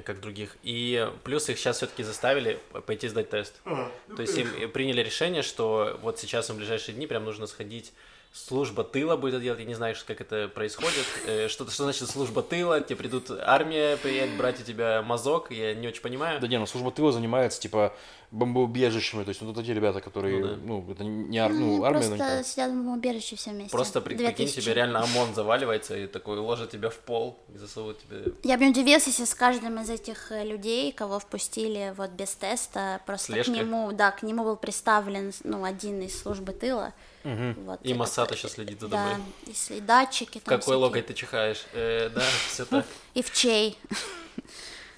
как 0.00 0.16
в 0.16 0.20
других. 0.20 0.56
И 0.62 1.10
плюс 1.24 1.48
их 1.48 1.58
сейчас 1.58 1.76
все-таки 1.78 2.02
заставили 2.02 2.58
пойти 2.86 3.08
сдать 3.08 3.30
тест. 3.30 3.60
То 3.64 4.22
есть 4.22 4.36
им 4.38 4.48
э, 4.58 4.68
приняли 4.68 5.02
решение, 5.02 5.42
что 5.42 5.98
вот 6.02 6.18
сейчас 6.18 6.48
им 6.48 6.56
в 6.56 6.58
ближайшие 6.58 6.94
дни 6.94 7.06
прям 7.06 7.24
нужно 7.24 7.46
сходить 7.46 7.92
служба 8.32 8.82
тыла 8.82 9.16
будет 9.16 9.34
это 9.34 9.42
делать, 9.42 9.60
я 9.60 9.66
не 9.66 9.74
знаю, 9.74 9.94
как 10.06 10.20
это 10.20 10.48
происходит. 10.48 11.06
Э, 11.26 11.48
Что, 11.48 11.68
что 11.70 11.84
значит 11.84 12.08
служба 12.08 12.42
тыла? 12.42 12.80
Тебе 12.80 12.96
придут 12.96 13.30
армия 13.30 13.96
приедет 13.98 14.36
брать 14.36 14.60
у 14.60 14.64
тебя 14.64 15.02
мазок, 15.02 15.50
я 15.50 15.74
не 15.74 15.86
очень 15.86 16.02
понимаю. 16.02 16.40
Да 16.40 16.48
не, 16.48 16.58
ну 16.58 16.66
служба 16.66 16.90
тыла 16.90 17.12
занимается, 17.12 17.60
типа, 17.60 17.94
бомбоубежищами, 18.32 19.24
то 19.24 19.28
есть 19.28 19.42
вот 19.42 19.56
эти 19.58 19.70
ребята, 19.70 20.00
которые, 20.00 20.40
Ну 20.40 20.46
да. 20.48 20.56
ну, 20.64 20.90
это 20.90 21.04
не 21.04 21.38
ар- 21.38 21.52
Ну, 21.52 21.76
ну, 21.76 21.84
армия, 21.84 21.98
просто 22.00 22.16
наверняка. 22.16 22.42
сидят 22.44 22.72
в 22.72 22.88
убежище 22.88 23.36
все 23.36 23.50
вместе. 23.50 23.70
Просто 23.70 24.00
при- 24.00 24.16
прикинь, 24.16 24.48
тебе 24.48 24.74
реально 24.74 25.02
ОМОН 25.04 25.34
заваливается 25.34 25.96
и 25.96 26.06
такой 26.06 26.38
ложит 26.38 26.70
тебя 26.70 26.88
в 26.88 26.96
пол 26.98 27.38
и 27.54 27.58
засовывает 27.58 27.98
тебе 28.00 28.32
Я 28.42 28.56
бы 28.56 28.64
не 28.64 28.70
удивилась, 28.70 29.06
если 29.06 29.26
с 29.26 29.34
каждым 29.34 29.78
из 29.80 29.90
этих 29.90 30.32
э, 30.32 30.44
людей, 30.46 30.92
кого 30.92 31.18
впустили 31.18 31.92
вот 31.96 32.10
без 32.10 32.30
теста, 32.34 33.00
просто 33.06 33.34
Слежка? 33.34 33.52
к 33.52 33.54
нему, 33.54 33.92
да, 33.92 34.10
к 34.10 34.22
нему 34.22 34.44
был 34.44 34.56
представлен, 34.56 35.32
ну, 35.44 35.62
один 35.64 36.00
из 36.00 36.18
службы 36.20 36.52
тыла. 36.52 36.94
Вот, 37.24 37.80
И 37.82 37.90
это- 37.90 37.98
Моссад 37.98 38.32
еще 38.32 38.48
следит 38.48 38.80
за 38.80 38.88
Да, 38.88 38.96
тобой. 39.10 39.24
и 39.46 39.52
с- 39.52 39.70
и 39.70 39.80
датчики 39.80 40.38
там 40.40 40.44
какой 40.44 40.60
всякие. 40.62 40.76
логой 40.78 41.02
ты 41.02 41.14
чихаешь? 41.14 41.66
Э, 41.74 42.08
да, 42.08 42.22
все 42.48 42.64
так. 42.64 42.86
И 43.14 43.22
в 43.22 43.30
чей. 43.32 43.78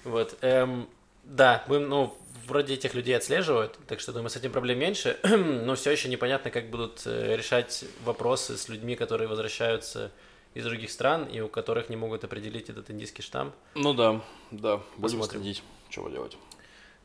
Вот. 0.05 0.37
эм, 0.41 0.87
да, 1.23 1.63
будем, 1.67 1.89
ну, 1.89 2.17
вроде 2.45 2.73
этих 2.75 2.93
людей 2.93 3.15
отслеживают, 3.15 3.77
так 3.87 3.99
что, 3.99 4.13
думаю, 4.13 4.29
с 4.29 4.35
этим 4.35 4.51
проблем 4.51 4.79
меньше, 4.79 5.17
но 5.23 5.75
все 5.75 5.91
еще 5.91 6.09
непонятно, 6.09 6.51
как 6.51 6.69
будут 6.69 7.03
э, 7.05 7.35
решать 7.35 7.85
вопросы 8.03 8.57
с 8.57 8.69
людьми, 8.69 8.95
которые 8.95 9.27
возвращаются 9.27 10.11
из 10.53 10.63
других 10.63 10.89
стран 10.89 11.25
и 11.25 11.41
у 11.41 11.49
которых 11.49 11.89
не 11.89 11.95
могут 11.95 12.23
определить 12.23 12.69
этот 12.69 12.89
индийский 12.89 13.21
штамм. 13.21 13.51
Ну 13.75 13.93
да, 13.93 14.21
да, 14.51 14.77
будем 14.97 15.19
Посмотрим. 15.19 15.41
следить, 15.41 15.63
что 15.89 16.09
делать. 16.09 16.37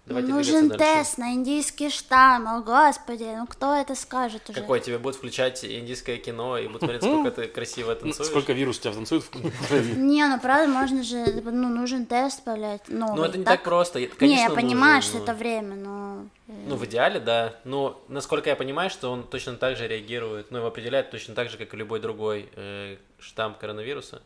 Давайте 0.06 0.32
Нужен 0.32 0.70
тест 0.70 1.18
на 1.18 1.34
индийский 1.34 1.88
штамм, 1.88 2.48
о 2.48 2.62
господи, 2.62 3.24
ну 3.36 3.46
кто 3.46 3.74
это 3.76 3.94
скажет 3.94 4.42
уже? 4.48 4.60
Какой 4.60 4.80
тебе 4.80 4.98
будут 4.98 5.16
включать 5.18 5.64
индийское 5.64 6.16
кино 6.16 6.58
и 6.58 6.66
будут 6.66 6.80
смотреть, 6.82 7.02
сколько 7.02 7.30
ты 7.30 7.46
красиво 7.46 7.90
Ну, 7.94 8.00
танцуешь? 8.00 8.28
Сколько 8.28 8.52
вирус 8.52 8.78
у 8.78 8.80
тебя 8.82 8.92
танцует 8.94 9.22
в 9.22 9.30
крови? 9.68 9.92
Не, 9.92 10.26
ну 10.26 10.40
правда, 10.40 10.66
можно 10.72 11.02
же, 11.04 11.24
ну, 11.44 11.68
нужен 11.68 12.06
тест, 12.06 12.42
блядь, 12.44 12.88
новый. 12.88 13.16
Ну, 13.16 13.24
это 13.24 13.38
не 13.38 13.44
так 13.44 13.62
просто. 13.62 14.04
Конечно, 14.08 14.24
не, 14.24 14.42
я 14.42 14.50
понимаю, 14.50 15.02
что 15.02 15.18
но- 15.18 15.22
это 15.24 15.34
время, 15.34 15.76
но... 15.76 16.24
э, 16.48 16.52
Ну, 16.66 16.76
в 16.76 16.84
идеале, 16.86 17.20
да. 17.20 17.54
Но, 17.64 18.02
насколько 18.08 18.50
я 18.50 18.56
понимаю, 18.56 18.90
что 18.90 19.12
он 19.12 19.22
точно 19.22 19.56
так 19.56 19.76
же 19.76 19.86
реагирует, 19.86 20.50
ну, 20.50 20.58
его 20.58 20.66
определяет 20.68 21.10
точно 21.10 21.34
так 21.34 21.50
же, 21.50 21.56
как 21.58 21.72
и 21.72 21.76
любой 21.76 22.00
другой 22.00 22.48
э, 22.56 22.96
штамм 23.20 23.54
коронавируса. 23.54 24.22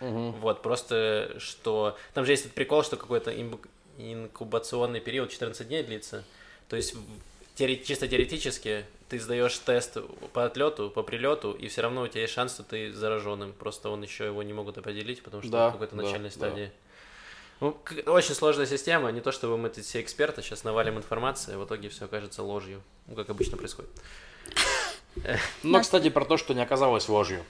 Вот, 0.00 0.62
просто 0.62 1.36
что... 1.38 1.94
Там 2.14 2.24
же 2.24 2.32
есть 2.32 2.44
этот 2.46 2.54
прикол, 2.54 2.82
что 2.82 2.96
какой-то 2.96 3.30
инкубационный 4.12 5.00
период 5.00 5.30
14 5.30 5.66
дней 5.68 5.82
длится. 5.82 6.24
То 6.68 6.76
есть, 6.76 6.94
чисто 7.56 8.08
теоретически, 8.08 8.84
ты 9.08 9.18
сдаешь 9.18 9.58
тест 9.58 9.98
по 10.32 10.44
отлету, 10.44 10.88
по 10.90 11.02
прилету, 11.02 11.52
и 11.52 11.68
все 11.68 11.82
равно 11.82 12.02
у 12.02 12.08
тебя 12.08 12.22
есть 12.22 12.32
шанс, 12.34 12.54
что 12.54 12.62
ты 12.62 12.92
зараженным. 12.92 13.52
Просто 13.52 13.90
он 13.90 14.02
еще 14.02 14.26
его 14.26 14.42
не 14.42 14.52
могут 14.52 14.78
определить, 14.78 15.22
потому 15.22 15.42
что 15.42 15.50
Да, 15.52 15.64
он 15.66 15.70
в 15.70 15.72
какой-то 15.74 15.96
да, 15.96 16.02
начальной 16.02 16.28
да. 16.28 16.34
стадии. 16.34 16.72
Ну, 17.60 17.72
к- 17.72 18.08
очень 18.10 18.34
сложная 18.34 18.66
система, 18.66 19.10
не 19.12 19.20
то 19.20 19.32
чтобы 19.32 19.58
мы 19.58 19.68
тут 19.68 19.84
все 19.84 20.00
эксперты, 20.00 20.40
сейчас 20.40 20.64
навалим 20.64 20.96
информации, 20.96 21.56
в 21.56 21.64
итоге 21.66 21.90
все 21.90 22.06
окажется 22.06 22.42
ложью, 22.42 22.82
ну, 23.06 23.14
как 23.16 23.28
обычно 23.28 23.58
происходит. 23.58 23.90
Но, 25.62 25.80
кстати, 25.80 26.08
про 26.08 26.24
то, 26.24 26.36
что 26.36 26.54
не 26.54 26.62
оказалось 26.62 27.08
ложью. 27.08 27.44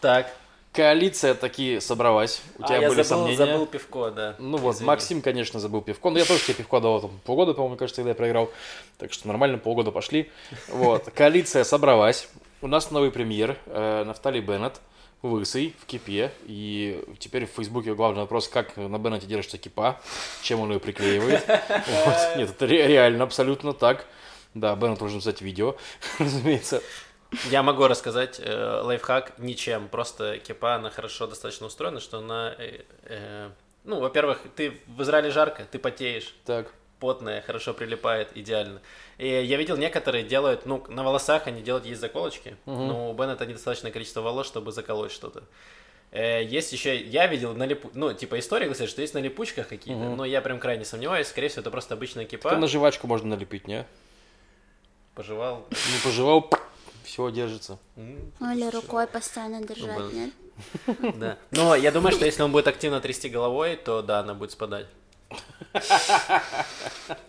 Так, 0.00 0.34
Коалиция 0.74 1.34
таки 1.34 1.78
собралась, 1.78 2.42
у 2.58 2.64
а, 2.64 2.66
тебя 2.66 2.78
я 2.78 2.88
были 2.88 3.02
забыл, 3.02 3.26
сомнения. 3.26 3.36
забыл 3.52 3.66
пивко, 3.66 4.10
да. 4.10 4.34
Ну 4.40 4.56
вот, 4.56 4.74
Извини. 4.74 4.86
Максим, 4.88 5.22
конечно, 5.22 5.60
забыл 5.60 5.82
пивко. 5.82 6.10
Ну, 6.10 6.18
я 6.18 6.24
тоже 6.24 6.42
тебе 6.42 6.54
пивко 6.54 6.80
давал 6.80 7.00
там 7.00 7.20
полгода, 7.24 7.54
по-моему, 7.54 7.76
кажется, 7.76 8.00
когда 8.02 8.10
я 8.10 8.14
проиграл. 8.16 8.50
Так 8.98 9.12
что 9.12 9.28
нормально, 9.28 9.58
полгода 9.58 9.92
пошли. 9.92 10.30
Вот, 10.68 11.04
коалиция 11.14 11.62
собралась. 11.62 12.28
У 12.60 12.66
нас 12.66 12.90
новый 12.90 13.12
премьер, 13.12 13.56
э, 13.66 14.02
Нафтали 14.04 14.40
Беннет, 14.40 14.80
лысый, 15.22 15.76
в 15.80 15.86
кипе. 15.86 16.32
И 16.46 17.04
теперь 17.20 17.46
в 17.46 17.50
Фейсбуке 17.50 17.94
главный 17.94 18.22
вопрос, 18.22 18.48
как 18.48 18.76
на 18.76 18.98
Беннете 18.98 19.26
держится 19.26 19.58
кипа, 19.58 20.00
чем 20.42 20.58
он 20.60 20.72
ее 20.72 20.80
приклеивает. 20.80 21.44
Вот. 21.48 22.36
Нет, 22.36 22.50
это 22.50 22.66
ре- 22.66 22.88
реально 22.88 23.22
абсолютно 23.24 23.74
так. 23.74 24.06
Да, 24.54 24.74
Беннет 24.76 24.98
должен 24.98 25.20
записать 25.20 25.40
видео, 25.42 25.76
разумеется. 26.18 26.82
Я 27.50 27.62
могу 27.62 27.86
рассказать 27.86 28.40
э, 28.42 28.80
лайфхак 28.82 29.38
ничем, 29.38 29.88
просто 29.88 30.38
кепа, 30.38 30.76
она 30.76 30.90
хорошо 30.90 31.26
достаточно 31.26 31.66
устроена, 31.66 32.00
что 32.00 32.18
она, 32.18 32.54
э, 32.58 32.82
э, 33.04 33.50
ну, 33.84 34.00
во-первых, 34.00 34.40
ты 34.56 34.80
в 34.86 35.02
Израиле 35.02 35.30
жарко, 35.30 35.66
ты 35.70 35.78
потеешь, 35.78 36.34
Так, 36.44 36.72
потная, 37.00 37.42
хорошо 37.42 37.74
прилипает, 37.74 38.28
идеально. 38.34 38.80
И 39.18 39.28
я 39.28 39.56
видел, 39.56 39.76
некоторые 39.76 40.24
делают, 40.24 40.66
ну, 40.66 40.84
на 40.88 41.02
волосах 41.02 41.46
они 41.46 41.62
делают 41.62 41.86
есть 41.86 42.00
заколочки, 42.00 42.56
но 42.66 43.10
у 43.10 43.14
Беннета 43.14 43.46
недостаточное 43.46 43.90
количество 43.90 44.20
волос, 44.20 44.46
чтобы 44.46 44.72
заколоть 44.72 45.12
что-то. 45.12 45.44
Э, 46.10 46.44
Есть 46.44 46.72
еще, 46.72 46.96
я 46.96 47.26
видел 47.26 47.54
на 47.54 47.66
липу... 47.66 47.90
ну, 47.92 48.12
типа 48.12 48.38
история 48.38 48.66
гласит, 48.66 48.88
что 48.88 49.02
есть 49.02 49.14
на 49.14 49.18
липучках 49.18 49.68
какие-то, 49.68 50.00
но 50.00 50.24
я 50.24 50.40
прям 50.40 50.60
крайне 50.60 50.84
сомневаюсь, 50.84 51.26
скорее 51.26 51.48
всего, 51.48 51.62
это 51.62 51.70
просто 51.70 51.94
обычная 51.94 52.24
кипа, 52.24 52.56
на 52.56 52.68
жвачку 52.68 53.06
можно 53.06 53.30
налепить, 53.30 53.66
не? 53.66 53.84
пожевал. 55.14 55.66
Ну, 55.70 55.76
пожевал, 56.02 56.50
все 57.04 57.30
держится. 57.30 57.78
Ну 57.96 58.52
или 58.52 58.68
рукой 58.70 59.06
постоянно 59.06 59.62
держать, 59.62 60.12
нет? 60.12 60.30
Да. 61.16 61.36
Но 61.50 61.74
я 61.74 61.90
думаю, 61.90 62.12
что 62.12 62.24
если 62.24 62.42
он 62.42 62.52
будет 62.52 62.68
активно 62.68 63.00
трясти 63.00 63.28
головой, 63.28 63.76
то 63.76 64.02
да, 64.02 64.20
она 64.20 64.34
будет 64.34 64.52
спадать. 64.52 64.86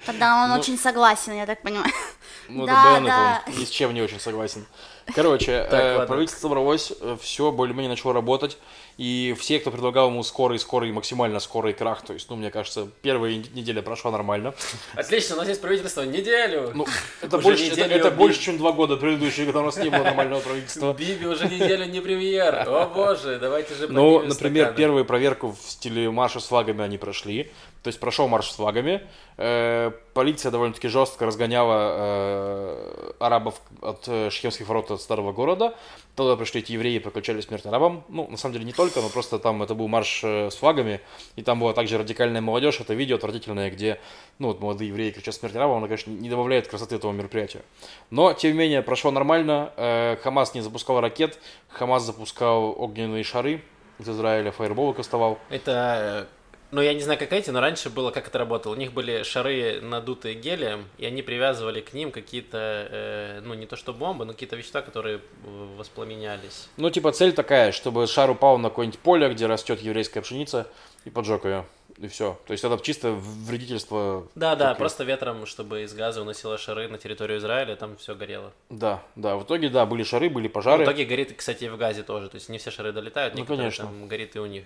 Тогда 0.06 0.44
он 0.44 0.52
очень 0.52 0.78
согласен, 0.78 1.34
я 1.34 1.46
так 1.46 1.62
понимаю. 1.62 1.92
Ну, 2.48 2.68
Да, 2.68 2.98
это 2.98 3.06
да. 3.08 3.44
он 3.48 3.58
ни 3.60 3.66
с 3.66 3.70
чем 3.70 3.92
не 3.96 4.04
очень 4.04 4.20
согласен. 4.20 4.68
Короче, 5.16 5.64
Так, 5.68 6.04
э, 6.04 6.06
правительство 6.06 6.42
собралось, 6.42 6.94
все 7.20 7.52
более-менее 7.52 7.90
начало 7.90 8.14
работать, 8.14 8.60
и 8.98 9.36
все, 9.38 9.60
кто 9.60 9.72
предлагал 9.72 10.08
ему 10.10 10.24
скорый, 10.24 10.58
скорый, 10.58 10.92
максимально 10.92 11.40
скорый 11.40 11.74
крах, 11.74 12.02
то 12.04 12.14
есть, 12.14 12.30
ну, 12.30 12.36
мне 12.38 12.50
кажется, 12.50 12.88
первая 13.02 13.34
неделя 13.54 13.82
прошла 13.82 14.12
нормально. 14.12 14.54
Отлично, 14.96 15.36
у 15.36 15.40
нас 15.40 15.48
есть 15.50 15.62
правительство 15.62 16.02
неделю. 16.04 16.72
Ну, 16.74 16.86
это 17.22 17.38
Уже 17.38 17.44
больше, 17.48 17.66
это, 17.66 17.74
неделю 17.82 17.96
это 17.96 18.12
Би- 18.12 18.18
больше, 18.18 18.42
чем 18.42 18.58
два 18.58 18.72
года 18.72 18.96
предыдущие, 18.96 19.46
когда 19.46 19.62
у 19.62 19.66
нас 19.66 19.78
не 19.78 19.90
было 19.90 20.04
нормального 20.04 20.40
правительства. 20.40 20.94
Биби 20.94 21.26
уже 21.26 21.46
неделю 21.50 21.86
не 21.86 22.00
премьер. 22.00 22.64
О 22.68 22.86
боже, 22.88 23.38
давайте 23.40 23.76
же 23.76 23.88
Ну, 23.90 24.22
например, 24.22 24.66
стаканы. 24.66 24.78
первую 24.78 25.06
проверку 25.06 25.52
в 25.52 25.70
стиле 25.70 26.10
марша 26.10 26.40
с 26.40 26.46
флагами 26.46 26.84
они 26.84 26.98
прошли. 26.98 27.52
То 27.84 27.90
есть 27.90 28.00
прошел 28.00 28.28
марш 28.28 28.50
с 28.50 28.56
флагами. 28.56 29.02
Э, 29.38 29.92
полиция 30.14 30.52
довольно-таки 30.52 30.88
жестко 30.88 31.26
разгоняла 31.26 31.94
э, 31.98 33.12
арабов 33.20 33.62
от 33.82 34.08
э, 34.08 34.30
Шхемских 34.32 34.68
ворот 34.68 34.90
от 34.90 35.02
старого 35.02 35.34
города. 35.34 35.76
Туда 36.16 36.36
пришли 36.36 36.62
эти 36.62 36.72
евреи 36.72 36.96
и 36.96 37.00
прокричали 37.00 37.42
смерть 37.42 37.66
арабам. 37.66 38.04
Ну, 38.10 38.28
на 38.28 38.38
самом 38.38 38.54
деле 38.54 38.66
не 38.66 38.74
только, 38.74 39.02
но 39.02 39.10
просто 39.10 39.38
там 39.38 39.62
это 39.62 39.76
был 39.76 39.88
марш 39.88 40.22
э, 40.24 40.50
с 40.50 40.56
флагами. 40.56 41.00
И 41.36 41.44
там 41.44 41.60
была 41.60 41.74
также 41.74 41.98
радикальная 42.00 42.42
молодежь. 42.42 42.80
Это 42.80 42.96
видео 42.96 43.18
отвратительное, 43.18 43.70
где 43.70 44.00
ну, 44.40 44.48
вот 44.48 44.62
молодые 44.62 44.88
евреи 44.88 45.12
кричат 45.12 45.36
смерть 45.36 45.56
арабам. 45.56 45.78
Оно, 45.78 45.86
конечно, 45.86 46.10
не 46.10 46.30
добавляет 46.30 46.68
красоты 46.68 46.96
этого 46.96 47.12
мероприятия. 47.12 47.62
Но, 48.10 48.34
тем 48.34 48.54
не 48.54 48.58
менее, 48.58 48.82
прошло 48.82 49.12
нормально. 49.12 50.18
Хамас 50.24 50.56
не 50.56 50.62
запускал 50.62 51.02
ракет. 51.02 51.38
Хамас 51.70 52.04
запускал 52.04 52.74
огненные 52.76 53.24
шары 53.24 53.62
из 54.00 54.10
Израиля, 54.10 54.52
фаерболы 54.52 54.94
кастовал. 54.94 55.40
Это, 55.50 56.28
ну 56.72 56.82
я 56.82 56.94
не 56.94 57.02
знаю, 57.02 57.18
как 57.20 57.32
эти, 57.34 57.50
но 57.50 57.62
раньше 57.62 57.90
было, 57.90 58.12
как 58.12 58.28
это 58.28 58.38
работало. 58.38 58.74
У 58.74 58.78
них 58.78 58.94
были 58.94 59.24
шары, 59.24 59.80
надутые 59.82 60.36
гелием, 60.36 60.86
и 60.98 61.06
они 61.06 61.22
привязывали 61.22 61.82
к 61.82 61.94
ним 61.94 62.12
какие-то, 62.12 62.88
э, 62.92 63.42
ну 63.44 63.54
не 63.54 63.66
то 63.66 63.76
что 63.76 63.94
бомбы, 63.94 64.26
но 64.26 64.34
какие-то 64.34 64.56
вещества, 64.56 64.82
которые 64.82 65.18
э, 65.18 65.68
воспламенялись. 65.78 66.68
Ну, 66.78 66.90
типа, 66.90 67.12
цель 67.12 67.34
такая, 67.34 67.72
чтобы 67.72 68.08
шар 68.08 68.30
упал 68.30 68.58
на 68.58 68.70
какое-нибудь 68.70 69.00
поле, 69.00 69.30
где 69.30 69.46
растет 69.46 69.80
еврейская 69.82 70.22
пшеница, 70.22 70.68
и 71.06 71.10
поджег 71.10 71.46
ее. 71.46 71.66
И 71.98 72.08
все. 72.10 72.38
То 72.46 72.52
есть 72.52 72.64
это 72.66 72.78
чисто 72.84 73.12
вредительство. 73.12 74.28
Да, 74.36 74.56
да, 74.58 74.76
просто 74.76 75.06
ветром, 75.06 75.46
чтобы 75.46 75.84
из 75.84 75.94
газа 75.94 76.22
уносило 76.22 76.58
шары 76.58 76.90
на 76.90 76.98
территорию 76.98 77.38
Израиля, 77.38 77.76
там 77.78 77.96
все 77.96 78.16
горело. 78.16 78.52
Да, 78.70 79.02
да. 79.16 79.38
В 79.38 79.44
итоге, 79.44 79.70
да, 79.70 79.86
были 79.86 80.04
шары, 80.04 80.30
были 80.30 80.50
В 80.50 80.52
пожары. 80.52 80.84
итоге 80.84 81.06
горит, 81.06 81.34
кстати, 81.38 81.64
и 81.64 81.70
в 81.70 81.78
газе 81.78 82.04
тоже. 82.04 82.28
То 82.30 82.36
есть 82.36 82.50
не 82.50 82.58
все 82.58 82.70
шары 82.70 82.92
долетают, 82.92 83.34
Ну, 83.36 83.40
некоторые 83.42 83.64
конечно. 83.70 83.86
там 83.86 84.08
горит 84.10 84.36
и 84.36 84.40
у 84.40 84.46
них. 84.46 84.66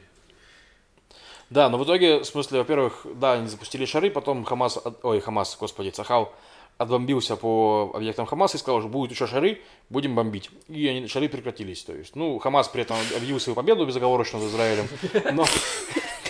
Да, 1.50 1.70
но 1.70 1.78
в 1.78 1.84
итоге, 1.84 2.20
в 2.20 2.26
смысле, 2.26 2.60
во-первых, 2.60 3.06
да, 3.16 3.34
они 3.34 3.48
запустили 3.48 3.86
шары, 3.86 4.12
потом 4.12 4.44
Хамас, 4.44 4.80
ой, 5.04 5.20
Хамас, 5.20 5.58
господи, 5.60 5.90
Цахал, 5.90 6.32
отбомбился 6.78 7.36
по 7.36 7.92
объектам 7.94 8.26
Хамаса 8.26 8.58
и 8.58 8.60
сказал, 8.60 8.80
что 8.82 8.90
будут 8.90 9.12
еще 9.12 9.28
шары, 9.28 9.62
будем 9.90 10.16
бомбить. 10.16 10.50
И 10.68 10.88
они, 10.88 11.08
шары 11.08 11.28
прекратились. 11.28 11.84
То 11.84 11.94
есть, 11.94 12.16
ну, 12.16 12.38
Хамас 12.40 12.68
при 12.68 12.84
этом 12.84 12.98
объявил 13.16 13.40
свою 13.40 13.56
победу 13.56 13.86
безоговорочно 13.86 14.40
над 14.40 14.50
Израилем. 14.50 14.88
Но, 15.34 15.46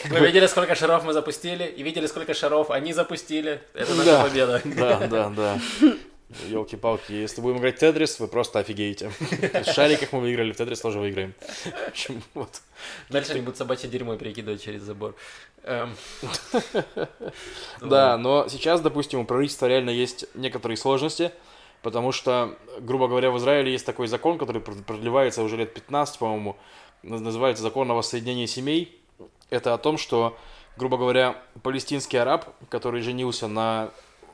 Вы 0.10 0.20
видели, 0.26 0.48
сколько 0.48 0.74
шаров 0.76 1.04
мы 1.04 1.12
запустили, 1.14 1.66
и 1.66 1.84
видели, 1.84 2.08
сколько 2.08 2.34
шаров 2.34 2.72
они 2.72 2.94
запустили. 2.94 3.62
Это 3.74 3.94
наша 3.96 4.06
Да. 4.12 4.24
победа. 4.24 4.62
да, 4.66 5.08
да, 5.08 5.30
да. 5.30 5.60
Елки-палки, 6.48 7.12
если 7.12 7.42
будем 7.42 7.58
играть 7.58 7.78
в 7.78 7.80
Тетрис, 7.80 8.20
вы 8.20 8.28
просто 8.28 8.60
офигеете. 8.60 9.10
В 9.10 9.64
шариках 9.74 10.14
мы 10.14 10.20
выиграли, 10.20 10.52
в 10.52 10.56
Тетрис 10.58 10.80
тоже 10.80 11.00
выиграем. 11.00 11.34
Общем, 11.88 12.22
вот. 12.36 12.62
Дальше 13.10 13.32
они 13.32 13.42
будут 13.42 13.58
собачье 13.58 13.90
дерьмо 13.90 14.16
перекидывать 14.16 14.62
через 14.64 14.84
забор. 14.84 15.16
Эм, 15.64 15.96
Да, 17.82 18.18
но 18.18 18.48
сейчас, 18.48 18.82
допустим, 18.82 19.20
у 19.20 19.26
правительства 19.26 19.66
реально 19.68 19.90
есть 19.90 20.26
некоторые 20.36 20.78
сложности, 20.78 21.32
потому 21.82 22.12
что, 22.12 22.56
грубо 22.80 23.08
говоря, 23.08 23.32
в 23.32 23.38
Израиле 23.40 23.72
есть 23.72 23.86
такой 23.86 24.08
закон, 24.08 24.38
который 24.38 24.62
пр- 24.62 24.76
продлевается 24.86 25.42
уже 25.44 25.58
лет 25.58 25.74
15, 25.74 26.20
по-моему, 26.20 26.58
наз- 27.04 27.20
называется 27.20 27.64
закон 27.64 27.90
о 27.92 27.96
воссоединении 27.96 28.46
семей. 28.46 29.02
Это 29.50 29.74
о 29.74 29.78
том, 29.80 29.98
что, 29.98 30.38
грубо 30.78 30.98
говоря, 30.98 31.42
палестинский 31.64 32.18
араб, 32.18 32.54
который 32.70 33.02
женился 33.02 33.48
на 33.48 33.90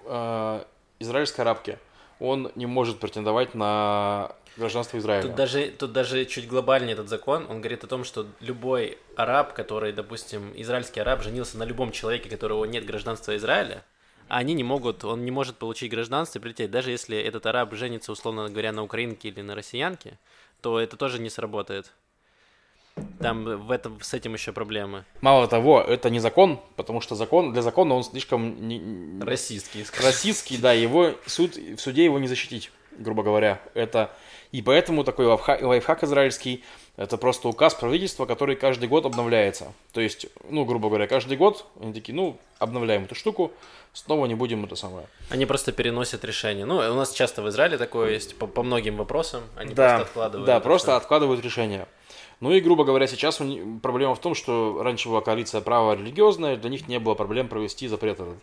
э, 0.06 0.64
израильской 1.00 1.44
арабке, 1.44 1.80
он 2.20 2.52
не 2.56 2.66
может 2.66 3.00
претендовать 3.00 3.56
на 3.56 4.36
гражданство 4.58 4.98
Израиля. 4.98 5.24
Тут 5.24 5.36
даже, 5.36 5.68
тут 5.68 5.92
даже 5.92 6.26
чуть 6.26 6.48
глобальнее 6.48 6.94
этот 6.94 7.10
закон, 7.10 7.46
он 7.50 7.60
говорит 7.60 7.84
о 7.84 7.88
том, 7.88 8.04
что 8.04 8.26
любой 8.40 8.98
араб, 9.16 9.54
который, 9.54 9.92
допустим, 9.92 10.54
израильский 10.56 11.00
араб, 11.00 11.22
женился 11.22 11.58
на 11.58 11.64
любом 11.64 11.92
человеке, 11.92 12.30
которого 12.30 12.66
нет 12.66 12.86
гражданства 12.86 13.36
Израиля, 13.36 13.84
они 14.28 14.54
не 14.54 14.64
могут, 14.64 15.04
он 15.04 15.24
не 15.24 15.32
может 15.32 15.58
получить 15.58 15.92
гражданство 15.92 16.40
и 16.40 16.42
прилететь. 16.42 16.72
Даже 16.72 16.92
если 16.92 17.18
этот 17.18 17.46
араб 17.46 17.74
женится, 17.74 18.12
условно 18.12 18.50
говоря, 18.50 18.72
на 18.72 18.84
украинке 18.84 19.30
или 19.30 19.42
на 19.42 19.56
россиянке, 19.56 20.18
то 20.62 20.80
это 20.80 20.98
тоже 20.98 21.20
не 21.20 21.30
сработает. 21.30 21.92
Там 23.20 23.44
в 23.44 23.72
этом, 23.72 24.00
с 24.02 24.14
этим 24.14 24.34
еще 24.34 24.52
проблемы. 24.52 25.04
Мало 25.22 25.48
того, 25.48 25.82
это 25.82 26.10
не 26.10 26.20
закон, 26.20 26.60
потому 26.76 27.02
что 27.02 27.16
закон 27.16 27.54
для 27.54 27.62
закона 27.62 27.96
он 27.96 28.04
слишком 28.04 28.68
не- 28.68 29.22
Российские, 29.24 29.86
скажем. 29.86 30.06
российский, 30.06 30.58
да, 30.58 30.74
его 30.74 31.12
суд 31.26 31.56
в 31.56 31.78
суде 31.80 32.06
его 32.06 32.20
не 32.20 32.28
защитить, 32.28 32.72
грубо 32.98 33.24
говоря. 33.24 33.60
Это 33.74 34.12
и 34.52 34.62
поэтому 34.62 35.04
такой 35.04 35.26
лайфхак, 35.26 35.62
лайфхак 35.62 36.04
израильский 36.04 36.64
это 36.98 37.18
просто 37.18 37.50
указ 37.50 37.74
правительства, 37.74 38.26
который 38.26 38.56
каждый 38.56 38.88
год 38.88 39.06
обновляется. 39.06 39.74
То 39.92 40.00
есть, 40.00 40.28
ну, 40.50 40.64
грубо 40.64 40.88
говоря, 40.88 41.08
каждый 41.08 41.36
год 41.36 41.66
они 41.82 41.94
такие, 41.94 42.14
ну, 42.14 42.38
обновляем 42.60 43.04
эту 43.04 43.16
штуку, 43.16 43.52
снова 43.92 44.26
не 44.28 44.36
будем 44.36 44.64
это 44.64 44.76
самое. 44.76 45.08
Они 45.30 45.46
просто 45.46 45.74
переносят 45.74 46.24
решение. 46.24 46.66
Ну, 46.66 46.78
у 46.78 46.96
нас 46.96 47.12
часто 47.12 47.42
в 47.42 47.50
Израиле 47.50 47.78
такое 47.78 48.12
есть 48.12 48.38
по, 48.38 48.48
по 48.48 48.64
многим 48.64 48.96
вопросам. 48.96 49.44
Они 49.58 49.74
да, 49.74 49.96
просто 49.96 50.08
откладывают. 50.10 50.46
да, 50.46 50.60
просто 50.62 50.96
откладывают 50.96 51.44
решение. 51.44 51.86
Ну 52.46 52.52
и, 52.52 52.60
грубо 52.60 52.84
говоря, 52.84 53.08
сейчас 53.08 53.42
проблема 53.82 54.14
в 54.14 54.20
том, 54.20 54.36
что 54.36 54.84
раньше 54.84 55.10
была 55.10 55.22
коалиция 55.22 55.62
право-религиозная, 55.62 56.58
для 56.58 56.70
них 56.70 56.88
не 56.88 57.00
было 57.00 57.16
проблем 57.16 57.48
провести 57.48 57.88
запрет 57.88 58.20
этот. 58.20 58.38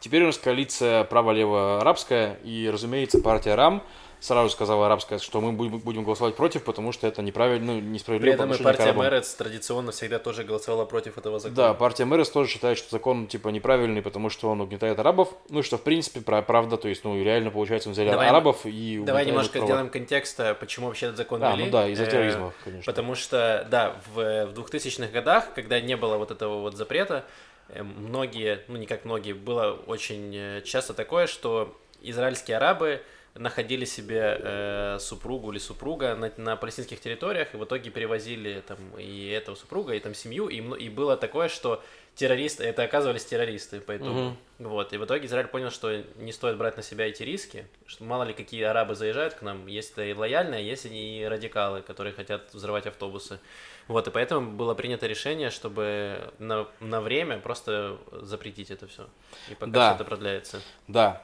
Теперь 0.00 0.24
у 0.24 0.26
нас 0.26 0.38
коалиция 0.38 1.04
право-лево-арабская, 1.04 2.40
и, 2.42 2.68
разумеется, 2.68 3.20
партия 3.20 3.54
РАМ 3.54 3.84
сразу 4.24 4.48
сказала 4.48 4.86
арабская, 4.86 5.18
что 5.18 5.40
мы 5.42 5.52
будем 5.52 6.02
голосовать 6.02 6.34
против, 6.34 6.64
потому 6.64 6.92
что 6.92 7.06
это 7.06 7.20
неправильно, 7.20 7.74
ну, 7.74 7.80
При 7.80 7.88
несправедливо 7.88 8.32
по 8.36 8.42
этом 8.44 8.52
и 8.54 8.62
партия. 8.62 8.92
Мэрец 8.94 9.34
традиционно 9.34 9.92
всегда 9.92 10.18
тоже 10.18 10.44
голосовала 10.44 10.86
против 10.86 11.18
этого 11.18 11.38
закона. 11.38 11.56
Да, 11.56 11.74
партия 11.74 12.06
Мэрис 12.06 12.30
тоже 12.30 12.50
считает, 12.50 12.78
что 12.78 12.90
закон 12.90 13.26
типа 13.26 13.48
неправильный, 13.50 14.00
потому 14.00 14.30
что 14.30 14.48
он 14.48 14.62
угнетает 14.62 14.98
арабов. 14.98 15.28
Ну, 15.50 15.62
что 15.62 15.76
в 15.76 15.82
принципе 15.82 16.20
правда, 16.22 16.78
то 16.78 16.88
есть, 16.88 17.04
ну, 17.04 17.22
реально 17.22 17.50
получается, 17.50 17.90
взяли 17.90 18.10
Давай- 18.10 18.28
арабов 18.28 18.60
и 18.64 19.02
Давай 19.04 19.26
немножко 19.26 19.52
права. 19.52 19.66
сделаем 19.66 19.90
контекста, 19.90 20.54
почему 20.58 20.86
вообще 20.86 21.06
этот 21.06 21.18
закон 21.18 21.44
А, 21.44 21.52
ввели. 21.52 21.66
ну 21.66 21.70
да, 21.70 21.86
из-за 21.88 22.04
Э, 22.04 22.10
терроризма, 22.10 22.52
конечно. 22.64 22.90
Потому 22.90 23.14
что, 23.14 23.66
да, 23.70 23.96
в, 24.14 24.46
в 24.46 24.54
2000-х 24.58 25.12
годах, 25.12 25.52
когда 25.54 25.80
не 25.80 25.96
было 25.96 26.16
вот 26.16 26.30
этого 26.30 26.60
вот 26.60 26.76
запрета, 26.76 27.26
э, 27.68 27.82
многие, 27.82 28.60
ну 28.68 28.76
не 28.76 28.86
как 28.86 29.04
многие, 29.04 29.34
было 29.34 29.72
очень 29.86 30.34
э, 30.34 30.62
часто 30.64 30.94
такое, 30.94 31.26
что 31.26 31.76
израильские 32.00 32.56
арабы 32.56 33.02
находили 33.34 33.84
себе 33.84 34.38
э, 34.40 34.98
супругу 35.00 35.50
или 35.50 35.58
супруга 35.58 36.14
на, 36.14 36.32
на 36.36 36.56
палестинских 36.56 37.00
территориях, 37.00 37.52
и 37.54 37.56
в 37.56 37.64
итоге 37.64 37.90
перевозили 37.90 38.62
там 38.66 38.78
и 38.96 39.28
этого 39.28 39.56
супруга, 39.56 39.94
и 39.94 40.00
там 40.00 40.14
семью, 40.14 40.48
и, 40.48 40.58
и 40.84 40.88
было 40.88 41.16
такое, 41.16 41.48
что 41.48 41.82
террористы, 42.14 42.62
это 42.62 42.84
оказывались 42.84 43.24
террористы 43.24 43.80
по 43.80 43.96
итогу. 43.96 44.12
Мгм. 44.20 44.36
Вот, 44.60 44.92
и 44.92 44.98
в 44.98 45.04
итоге 45.04 45.26
Израиль 45.26 45.48
понял, 45.48 45.70
что 45.70 46.04
не 46.16 46.30
стоит 46.30 46.56
брать 46.56 46.76
на 46.76 46.82
себя 46.84 47.08
эти 47.08 47.24
риски, 47.24 47.66
что 47.86 48.04
мало 48.04 48.22
ли 48.22 48.32
какие 48.32 48.62
арабы 48.62 48.94
заезжают 48.94 49.34
к 49.34 49.42
нам, 49.42 49.66
есть 49.66 49.98
и 49.98 50.14
лояльные, 50.14 50.64
есть 50.64 50.86
и 50.86 51.26
радикалы, 51.28 51.82
которые 51.82 52.12
хотят 52.12 52.54
взрывать 52.54 52.86
автобусы. 52.86 53.40
Вот, 53.88 54.06
и 54.06 54.10
поэтому 54.12 54.52
было 54.52 54.74
принято 54.74 55.08
решение, 55.08 55.50
чтобы 55.50 56.32
на, 56.38 56.68
на 56.78 57.00
время 57.00 57.38
просто 57.38 57.98
запретить 58.12 58.70
это 58.70 58.86
все. 58.86 59.08
И 59.50 59.54
пока 59.56 59.72
Да. 59.72 59.86
что 59.88 59.94
это 59.96 60.04
продляется. 60.04 60.62
Да. 60.86 61.20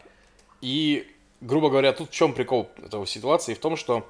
И, 0.60 1.08
грубо 1.40 1.70
говоря, 1.70 1.92
тут 1.92 2.10
в 2.10 2.12
чем 2.12 2.32
прикол 2.32 2.70
этого 2.84 3.06
ситуации? 3.06 3.54
В 3.54 3.58
том, 3.58 3.76
что, 3.76 4.08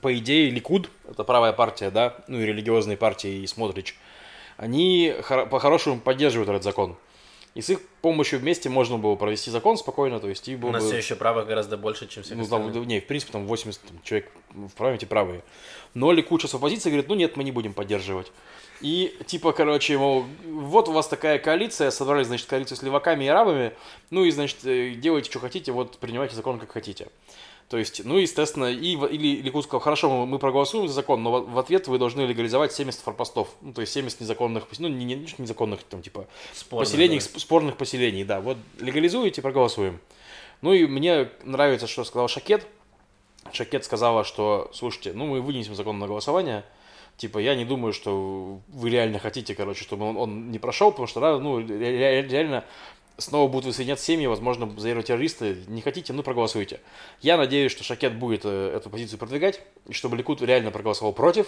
по 0.00 0.16
идее, 0.16 0.50
Ликуд, 0.50 0.90
это 1.08 1.24
правая 1.24 1.52
партия, 1.52 1.90
да, 1.90 2.16
ну 2.28 2.40
и 2.40 2.44
религиозные 2.44 2.96
партии, 2.96 3.42
и 3.42 3.46
Смотрич, 3.46 3.98
они 4.56 5.14
хоро- 5.20 5.46
по-хорошему 5.48 6.00
поддерживают 6.00 6.48
этот 6.50 6.62
закон. 6.62 6.96
И 7.54 7.60
с 7.60 7.68
их 7.68 7.80
помощью 8.00 8.38
вместе 8.38 8.70
можно 8.70 8.96
было 8.96 9.14
провести 9.14 9.50
закон 9.50 9.76
спокойно, 9.76 10.20
то 10.20 10.28
есть 10.28 10.48
и 10.48 10.54
У 10.54 10.58
было 10.58 10.70
нас 10.70 10.82
бы... 10.84 10.88
все 10.88 10.96
еще 10.96 11.16
правых 11.16 11.46
гораздо 11.46 11.76
больше, 11.76 12.08
чем 12.08 12.22
всех 12.22 12.38
Ну, 12.38 12.44
остальных. 12.44 12.72
да, 12.72 12.80
не, 12.80 13.00
в 13.00 13.06
принципе, 13.06 13.32
там 13.32 13.46
80 13.46 13.80
там, 13.82 14.00
человек 14.02 14.30
в 14.50 14.70
парламенте 14.70 15.06
правые. 15.06 15.42
Но 15.92 16.12
Ликуд 16.12 16.40
сейчас 16.40 16.54
в 16.54 16.56
оппозиции 16.56 16.88
говорит, 16.88 17.08
ну 17.08 17.14
нет, 17.14 17.36
мы 17.36 17.44
не 17.44 17.52
будем 17.52 17.74
поддерживать. 17.74 18.32
И 18.82 19.16
типа, 19.26 19.52
короче, 19.52 19.96
мол, 19.96 20.24
вот 20.44 20.88
у 20.88 20.92
вас 20.92 21.06
такая 21.08 21.38
коалиция, 21.38 21.90
собрали, 21.90 22.24
значит, 22.24 22.48
коалицию 22.48 22.76
с 22.76 22.82
леваками 22.82 23.24
и 23.24 23.28
арабами, 23.28 23.72
ну 24.10 24.24
и, 24.24 24.30
значит, 24.30 24.58
э, 24.64 24.90
делайте, 24.96 25.30
что 25.30 25.38
хотите, 25.38 25.70
вот 25.72 25.98
принимайте 25.98 26.34
закон, 26.34 26.58
как 26.58 26.72
хотите. 26.72 27.08
То 27.68 27.78
есть, 27.78 28.04
ну, 28.04 28.18
естественно, 28.18 28.66
и, 28.66 28.94
или 28.96 29.40
Ликуд 29.40 29.64
сказал, 29.64 29.80
хорошо, 29.80 30.10
мы, 30.10 30.26
мы 30.26 30.38
проголосуем 30.38 30.88
за 30.88 30.94
закон, 30.94 31.22
но 31.22 31.30
в, 31.40 31.52
в 31.52 31.58
ответ 31.58 31.88
вы 31.88 31.98
должны 31.98 32.22
легализовать 32.22 32.72
70 32.72 33.00
форпостов, 33.00 33.48
ну, 33.62 33.72
то 33.72 33.80
есть 33.80 33.92
70 33.94 34.20
незаконных, 34.20 34.64
ну, 34.78 34.88
не, 34.88 35.04
не- 35.06 35.14
не 35.14 35.26
незаконных, 35.38 35.82
там, 35.84 36.02
типа, 36.02 36.26
Спорно, 36.52 36.84
поселений, 36.84 37.18
да. 37.18 37.24
сп- 37.24 37.38
спорных 37.38 37.76
поселений, 37.78 38.24
да. 38.24 38.40
Вот 38.40 38.58
легализуете, 38.80 39.40
проголосуем. 39.40 40.00
Ну 40.60 40.72
и 40.72 40.86
мне 40.86 41.30
нравится, 41.44 41.86
что 41.86 42.04
сказал 42.04 42.28
Шакет. 42.28 42.66
Шакет 43.52 43.84
сказала, 43.84 44.22
что, 44.24 44.70
слушайте, 44.74 45.12
ну 45.14 45.26
мы 45.26 45.40
вынесем 45.40 45.74
закон 45.74 45.98
на 45.98 46.06
голосование, 46.06 46.64
типа, 47.22 47.38
я 47.38 47.54
не 47.54 47.64
думаю, 47.64 47.92
что 47.92 48.60
вы 48.68 48.90
реально 48.90 49.20
хотите, 49.20 49.54
короче, 49.54 49.84
чтобы 49.84 50.08
он, 50.08 50.16
он 50.16 50.50
не 50.50 50.58
прошел, 50.58 50.90
потому 50.90 51.06
что, 51.06 51.20
да, 51.20 51.38
ну, 51.38 51.60
реально 51.60 52.64
снова 53.16 53.48
будут 53.48 53.66
высоединяться 53.66 54.04
семьи, 54.04 54.26
возможно, 54.26 54.68
заявят 54.76 55.06
террористы. 55.06 55.58
Не 55.68 55.82
хотите, 55.82 56.12
ну 56.12 56.24
проголосуйте. 56.24 56.80
Я 57.20 57.36
надеюсь, 57.36 57.70
что 57.70 57.84
Шакет 57.84 58.18
будет 58.18 58.40
э, 58.44 58.76
эту 58.76 58.90
позицию 58.90 59.20
продвигать, 59.20 59.60
и 59.86 59.92
чтобы 59.92 60.16
Ликут 60.16 60.42
реально 60.42 60.72
проголосовал 60.72 61.12
против, 61.12 61.46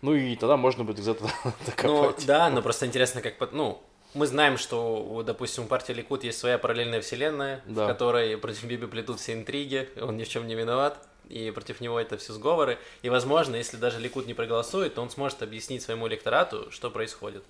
ну 0.00 0.14
и 0.14 0.36
тогда 0.36 0.56
можно 0.56 0.84
будет 0.84 1.04
докопать. 1.66 1.84
Ну 1.84 2.14
да, 2.26 2.48
но 2.48 2.62
просто 2.62 2.86
интересно, 2.86 3.20
как, 3.20 3.52
ну, 3.52 3.82
мы 4.14 4.26
знаем, 4.26 4.56
что, 4.56 5.22
допустим, 5.26 5.64
у 5.64 5.66
партии 5.66 5.92
Ликут 5.92 6.24
есть 6.24 6.38
своя 6.38 6.56
параллельная 6.56 7.02
вселенная, 7.02 7.62
да. 7.66 7.84
в 7.84 7.88
которой 7.88 8.38
против 8.38 8.64
Биби 8.64 8.86
плетут 8.86 9.20
все 9.20 9.34
интриги, 9.34 9.90
он 10.00 10.16
ни 10.16 10.24
в 10.24 10.28
чем 10.30 10.46
не 10.46 10.54
виноват, 10.54 11.06
и 11.28 11.50
против 11.50 11.80
него 11.80 11.98
это 12.00 12.16
все 12.18 12.32
сговоры. 12.32 12.78
И, 13.02 13.08
возможно, 13.08 13.56
если 13.56 13.76
даже 13.76 13.98
Ликут 13.98 14.26
не 14.26 14.34
проголосует, 14.34 14.94
то 14.94 15.02
он 15.02 15.10
сможет 15.10 15.42
объяснить 15.42 15.82
своему 15.82 16.08
электорату, 16.08 16.70
что 16.70 16.90
происходит. 16.90 17.44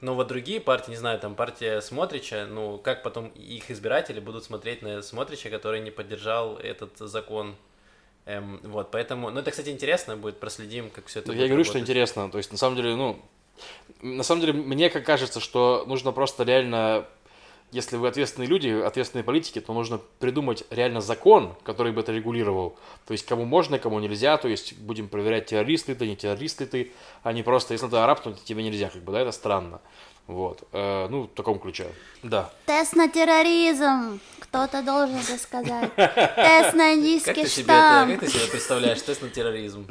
Но 0.00 0.14
вот 0.14 0.28
другие 0.28 0.60
партии, 0.60 0.90
не 0.90 0.96
знаю, 0.96 1.18
там 1.18 1.34
партия 1.34 1.80
Смотрича, 1.80 2.46
ну, 2.48 2.78
как 2.78 3.02
потом 3.02 3.28
их 3.28 3.70
избиратели 3.70 4.20
будут 4.20 4.44
смотреть 4.44 4.82
на 4.82 5.02
Смотрича, 5.02 5.48
который 5.48 5.80
не 5.80 5.90
поддержал 5.90 6.58
этот 6.58 6.98
закон 6.98 7.56
Эм, 8.26 8.58
вот, 8.64 8.90
поэтому, 8.90 9.30
ну 9.30 9.38
это, 9.38 9.52
кстати, 9.52 9.68
интересно 9.68 10.16
будет, 10.16 10.40
проследим, 10.40 10.90
как 10.90 11.06
все 11.06 11.20
это. 11.20 11.28
Ну, 11.28 11.34
я 11.34 11.46
говорю, 11.46 11.58
работать. 11.58 11.70
что 11.70 11.78
интересно, 11.78 12.28
то 12.28 12.38
есть 12.38 12.50
на 12.50 12.58
самом 12.58 12.74
деле, 12.74 12.96
ну, 12.96 13.22
на 14.02 14.24
самом 14.24 14.40
деле 14.40 14.52
мне 14.52 14.90
как 14.90 15.06
кажется, 15.06 15.38
что 15.38 15.84
нужно 15.86 16.10
просто 16.10 16.42
реально, 16.42 17.06
если 17.72 17.96
вы 17.96 18.08
ответственные 18.08 18.48
люди, 18.48 18.68
ответственные 18.68 19.24
политики, 19.24 19.60
то 19.60 19.72
нужно 19.72 20.00
придумать 20.18 20.64
реально 20.70 21.00
закон, 21.00 21.54
который 21.62 21.92
бы 21.92 22.00
это 22.00 22.12
регулировал. 22.12 22.76
То 23.06 23.12
есть 23.12 23.26
кому 23.26 23.44
можно, 23.44 23.78
кому 23.78 23.98
нельзя, 24.00 24.36
то 24.36 24.48
есть 24.48 24.78
будем 24.78 25.08
проверять, 25.08 25.46
террорист 25.46 25.88
ли 25.88 25.94
ты, 25.94 26.06
не 26.06 26.16
террорист 26.16 26.60
ли 26.60 26.66
ты, 26.66 26.92
а 27.22 27.32
не 27.32 27.42
просто, 27.42 27.74
если 27.74 27.88
ты 27.88 27.96
араб, 27.96 28.22
то 28.22 28.32
тебе 28.32 28.62
нельзя, 28.62 28.88
как 28.88 29.02
бы, 29.02 29.12
да, 29.12 29.20
это 29.20 29.32
странно. 29.32 29.80
Вот. 30.26 30.62
Э, 30.72 31.06
ну, 31.08 31.24
в 31.24 31.28
таком 31.28 31.58
ключе. 31.58 31.86
Да. 32.22 32.50
Тест 32.66 32.96
на 32.96 33.08
терроризм. 33.08 34.20
Кто-то 34.40 34.82
должен 34.82 35.16
это 35.16 35.38
сказать. 35.38 35.94
Тест 35.96 36.74
на 36.74 36.94
индийский 36.94 37.34
как 37.34 37.44
ты 37.44 37.62
штамм. 37.62 38.08
Себе, 38.08 38.18
как 38.18 38.28
ты 38.28 38.38
себе 38.38 38.50
представляешь 38.50 39.02
тест 39.02 39.22
на 39.22 39.28
терроризм? 39.28 39.86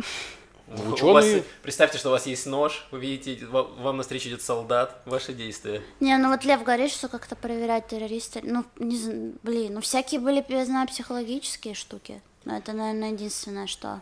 Ученые... 0.68 1.14
Вас, 1.14 1.46
представьте, 1.62 1.98
что 1.98 2.10
у 2.10 2.12
вас 2.12 2.26
есть 2.26 2.46
нож, 2.46 2.88
вы 2.92 3.00
видите, 3.00 3.46
вам 3.46 3.98
навстречу 3.98 4.30
идет 4.30 4.42
солдат, 4.42 5.02
ваши 5.06 5.34
действия. 5.34 5.82
Не, 6.00 6.18
ну 6.18 6.30
вот 6.30 6.44
Лев 6.44 6.64
говорит, 6.64 6.92
что 6.92 7.08
как-то 7.08 7.36
проверять 7.36 7.88
террористов. 7.88 8.44
Ну, 8.44 8.66
не 8.80 8.98
знаю, 8.98 9.34
блин, 9.44 9.76
ну 9.76 9.82
всякие 9.82 10.20
были, 10.20 10.44
я 10.48 10.66
знаю, 10.66 10.88
психологические 10.88 11.76
штуки. 11.76 12.22
Но 12.46 12.58
это, 12.58 12.74
наверное, 12.74 13.12
единственное, 13.12 13.68
что... 13.68 14.02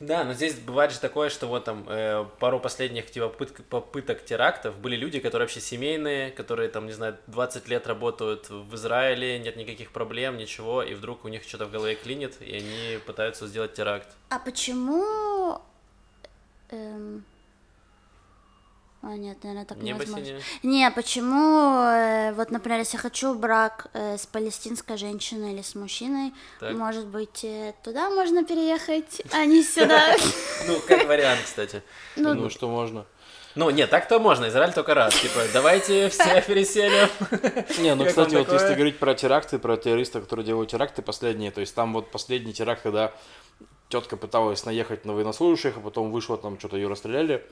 Да, 0.00 0.24
но 0.24 0.34
здесь 0.34 0.54
бывает 0.54 0.92
же 0.92 1.00
такое, 1.00 1.30
что 1.30 1.46
вот 1.46 1.64
там 1.64 1.86
э, 1.88 2.26
пару 2.38 2.60
последних 2.60 3.10
типа, 3.10 3.28
попыток, 3.28 3.64
попыток 3.64 4.24
терактов 4.24 4.76
были 4.76 4.96
люди, 4.96 5.18
которые 5.18 5.46
вообще 5.46 5.60
семейные, 5.60 6.30
которые 6.30 6.68
там, 6.68 6.86
не 6.86 6.92
знаю, 6.92 7.16
20 7.28 7.68
лет 7.68 7.86
работают 7.86 8.50
в 8.50 8.74
Израиле, 8.74 9.38
нет 9.38 9.56
никаких 9.56 9.92
проблем, 9.92 10.36
ничего, 10.36 10.82
и 10.82 10.94
вдруг 10.94 11.24
у 11.24 11.28
них 11.28 11.42
что-то 11.44 11.66
в 11.66 11.70
голове 11.70 11.94
клинит, 11.94 12.36
и 12.40 12.56
они 12.56 12.98
пытаются 13.06 13.46
сделать 13.46 13.74
теракт. 13.74 14.08
А 14.28 14.38
почему... 14.38 15.62
Эм... 16.72 17.24
А, 19.04 19.16
нет, 19.16 19.42
наверное, 19.42 19.64
так 19.64 19.78
не 19.78 19.90
невозможно. 19.90 20.38
Не, 20.62 20.88
почему, 20.92 21.82
э, 21.82 22.32
вот, 22.34 22.52
например, 22.52 22.78
если 22.78 22.96
хочу 22.96 23.34
брак 23.34 23.88
э, 23.94 24.16
с 24.16 24.26
палестинской 24.26 24.96
женщиной 24.96 25.54
или 25.54 25.62
с 25.62 25.74
мужчиной, 25.74 26.32
так. 26.60 26.72
может 26.76 27.08
быть, 27.08 27.42
э, 27.42 27.74
туда 27.82 28.10
можно 28.10 28.44
переехать, 28.44 29.22
а 29.32 29.44
не 29.44 29.64
сюда. 29.64 30.14
Ну, 30.68 30.78
как 30.86 31.08
вариант, 31.08 31.40
кстати. 31.44 31.82
Ну, 32.14 32.34
ну 32.34 32.48
что 32.48 32.68
можно. 32.68 33.04
Ну, 33.54 33.70
нет, 33.70 33.90
так-то 33.90 34.18
можно, 34.18 34.48
Израиль 34.48 34.72
только 34.72 34.94
раз. 34.94 35.14
Типа, 35.14 35.40
давайте 35.52 36.08
все 36.08 36.40
переселим. 36.42 37.08
Не, 37.82 37.94
ну, 37.94 38.06
кстати, 38.06 38.34
вот 38.34 38.52
если 38.52 38.74
говорить 38.74 38.98
про 38.98 39.14
теракты, 39.14 39.58
про 39.58 39.76
террористов, 39.76 40.24
которые 40.24 40.46
делают 40.46 40.70
теракты 40.70 41.02
последние, 41.02 41.50
то 41.50 41.60
есть 41.60 41.74
там 41.74 41.92
вот 41.92 42.10
последний 42.10 42.52
теракт, 42.52 42.82
когда 42.82 43.12
тетка 43.88 44.16
пыталась 44.16 44.64
наехать 44.64 45.04
на 45.04 45.12
военнослужащих, 45.12 45.76
а 45.76 45.80
потом 45.80 46.10
вышла, 46.10 46.38
там 46.38 46.58
что-то 46.58 46.76
ее 46.76 46.88
расстреляли 46.88 47.44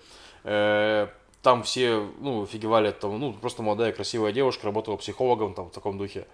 там 1.42 1.62
все, 1.62 2.06
ну, 2.20 2.42
офигевали 2.42 2.88
от 2.88 3.00
того, 3.00 3.16
ну, 3.16 3.32
просто 3.32 3.62
молодая 3.62 3.92
красивая 3.92 4.32
девушка, 4.32 4.66
работала 4.66 4.96
психологом 4.96 5.54
там 5.54 5.70
в 5.70 5.72
таком 5.72 5.96
духе. 5.96 6.26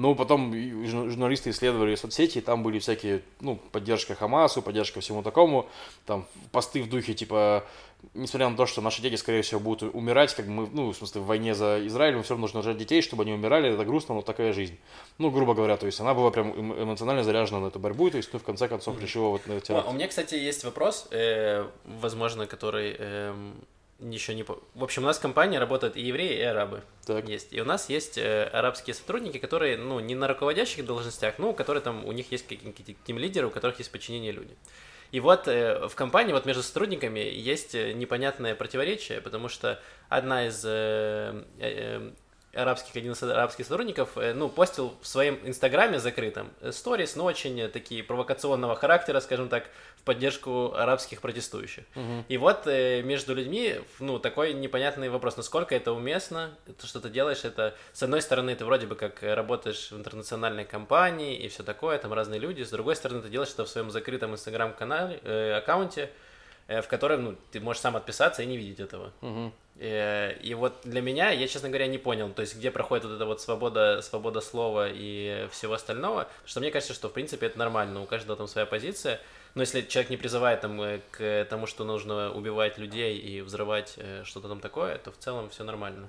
Но 0.00 0.14
потом 0.14 0.54
журналисты 0.86 1.50
исследовали 1.50 1.94
соцсети, 1.94 2.38
и 2.38 2.40
там 2.40 2.62
были 2.62 2.78
всякие, 2.78 3.20
ну, 3.40 3.56
поддержка 3.56 4.14
Хамасу, 4.14 4.62
поддержка 4.62 5.02
всему 5.02 5.22
такому, 5.22 5.68
там 6.06 6.24
посты 6.52 6.82
в 6.82 6.88
духе, 6.88 7.12
типа, 7.12 7.66
несмотря 8.14 8.48
на 8.48 8.56
то, 8.56 8.64
что 8.64 8.80
наши 8.80 9.02
дети, 9.02 9.16
скорее 9.16 9.42
всего, 9.42 9.60
будут 9.60 9.94
умирать, 9.94 10.34
как 10.34 10.46
мы, 10.46 10.70
ну, 10.72 10.90
в 10.90 10.96
смысле, 10.96 11.20
в 11.20 11.26
войне 11.26 11.54
за 11.54 11.86
Израиль, 11.86 12.16
мы 12.16 12.22
все 12.22 12.32
равно 12.32 12.44
нужно 12.44 12.60
рожать 12.60 12.78
детей, 12.78 13.02
чтобы 13.02 13.24
они 13.24 13.34
умирали, 13.34 13.74
это 13.74 13.84
грустно, 13.84 14.14
но 14.14 14.22
такая 14.22 14.54
жизнь. 14.54 14.78
Ну, 15.18 15.30
грубо 15.30 15.52
говоря, 15.52 15.76
то 15.76 15.84
есть 15.84 16.00
она 16.00 16.14
была 16.14 16.30
прям 16.30 16.50
эмоционально 16.82 17.22
заряжена 17.22 17.60
на 17.60 17.66
эту 17.66 17.78
борьбу, 17.78 18.08
то 18.08 18.16
есть, 18.16 18.32
ну, 18.32 18.38
в 18.38 18.42
конце 18.42 18.68
концов, 18.68 18.98
решила 19.02 19.28
вот 19.28 19.46
на 19.46 19.52
эти... 19.52 19.70
У 19.70 19.92
меня, 19.92 20.08
кстати, 20.08 20.34
есть 20.34 20.64
вопрос, 20.64 21.08
э, 21.10 21.68
возможно, 21.84 22.46
который... 22.46 22.96
Еще 24.00 24.34
не... 24.34 24.44
В 24.44 24.82
общем, 24.82 25.02
у 25.02 25.06
нас 25.06 25.18
в 25.18 25.20
компании 25.20 25.58
работают 25.58 25.96
и 25.96 26.00
евреи, 26.00 26.38
и 26.38 26.42
арабы. 26.42 26.82
Так. 27.04 27.28
Есть. 27.28 27.52
И 27.52 27.60
у 27.60 27.64
нас 27.64 27.90
есть 27.90 28.16
э, 28.16 28.44
арабские 28.44 28.94
сотрудники, 28.94 29.38
которые, 29.38 29.76
ну, 29.76 30.00
не 30.00 30.14
на 30.14 30.26
руководящих 30.26 30.86
должностях, 30.86 31.38
ну, 31.38 31.52
которые 31.52 31.82
там, 31.82 32.06
у 32.06 32.12
них 32.12 32.32
есть 32.32 32.46
какие-то 32.46 32.94
тим-лидеры, 33.04 33.48
у 33.48 33.50
которых 33.50 33.78
есть 33.78 33.92
подчинение 33.92 34.32
люди. 34.32 34.56
И 35.12 35.20
вот 35.20 35.48
э, 35.48 35.88
в 35.88 35.94
компании, 35.94 36.32
вот 36.32 36.46
между 36.46 36.62
сотрудниками 36.62 37.20
есть 37.20 37.74
э, 37.74 37.92
непонятное 37.92 38.54
противоречие, 38.54 39.20
потому 39.20 39.48
что 39.48 39.80
одна 40.08 40.46
из 40.46 40.62
э, 40.64 41.44
э, 41.58 42.10
арабских, 42.52 42.96
один 42.96 43.12
из 43.12 43.22
арабских 43.22 43.66
сотрудников, 43.66 44.16
э, 44.16 44.34
ну, 44.34 44.48
постил 44.48 44.94
в 45.00 45.06
своем 45.06 45.38
инстаграме 45.44 45.98
закрытом 46.00 46.50
э, 46.60 46.72
сторис, 46.72 47.14
но 47.14 47.24
очень 47.24 47.68
такие 47.68 48.02
провокационного 48.02 48.74
характера, 48.74 49.20
скажем 49.20 49.48
так, 49.48 49.68
в 49.96 50.02
поддержку 50.02 50.72
арабских 50.74 51.20
протестующих. 51.20 51.84
Угу. 51.94 52.24
И 52.28 52.36
вот 52.38 52.66
э, 52.66 53.02
между 53.02 53.34
людьми, 53.34 53.76
ну, 54.00 54.18
такой 54.18 54.52
непонятный 54.52 55.08
вопрос, 55.10 55.36
насколько 55.36 55.74
это 55.74 55.92
уместно, 55.92 56.50
то, 56.80 56.86
что 56.86 57.00
ты 57.00 57.08
делаешь, 57.08 57.44
это, 57.44 57.76
с 57.92 58.02
одной 58.02 58.22
стороны, 58.22 58.54
ты 58.56 58.64
вроде 58.64 58.86
бы 58.86 58.96
как 58.96 59.22
работаешь 59.22 59.92
в 59.92 59.96
интернациональной 59.96 60.64
компании 60.64 61.36
и 61.36 61.48
все 61.48 61.62
такое, 61.62 61.98
там 61.98 62.12
разные 62.12 62.40
люди, 62.40 62.62
с 62.62 62.70
другой 62.70 62.96
стороны, 62.96 63.22
ты 63.22 63.28
делаешь 63.28 63.52
это 63.52 63.64
в 63.64 63.68
своем 63.68 63.90
закрытом 63.90 64.32
инстаграм-канале, 64.32 65.20
э, 65.22 65.52
аккаунте, 65.52 66.10
в 66.66 66.86
котором, 66.86 67.24
ну, 67.24 67.36
ты 67.50 67.58
можешь 67.60 67.82
сам 67.82 67.96
отписаться 67.96 68.44
и 68.44 68.46
не 68.46 68.56
видеть 68.56 68.78
этого. 68.78 69.12
Угу. 69.22 69.52
Э, 69.76 70.34
и 70.42 70.54
вот 70.54 70.80
для 70.84 71.00
меня, 71.00 71.30
я, 71.30 71.48
честно 71.48 71.68
говоря, 71.68 71.86
не 71.86 71.98
понял, 71.98 72.30
то 72.30 72.42
есть 72.42 72.56
где 72.56 72.70
проходит 72.70 73.04
вот 73.04 73.14
эта 73.14 73.24
вот 73.24 73.40
свобода, 73.40 74.02
свобода 74.02 74.40
слова 74.40 74.88
и 74.90 75.48
всего 75.50 75.74
остального, 75.74 76.28
что 76.44 76.60
мне 76.60 76.70
кажется, 76.70 76.94
что 76.94 77.08
в 77.08 77.12
принципе 77.12 77.46
это 77.46 77.58
нормально, 77.58 78.02
у 78.02 78.06
каждого 78.06 78.36
там 78.36 78.46
своя 78.46 78.66
позиция, 78.66 79.20
но 79.54 79.62
если 79.62 79.82
человек 79.82 80.10
не 80.10 80.16
призывает 80.16 80.60
там 80.60 80.80
э, 80.80 81.00
к 81.10 81.46
тому, 81.48 81.66
что 81.66 81.84
нужно 81.84 82.32
убивать 82.32 82.78
людей 82.78 83.18
и 83.18 83.40
взрывать 83.40 83.94
э, 83.96 84.22
что-то 84.24 84.48
там 84.48 84.60
такое, 84.60 84.98
то 84.98 85.10
в 85.12 85.16
целом 85.16 85.50
все 85.50 85.64
нормально. 85.64 86.08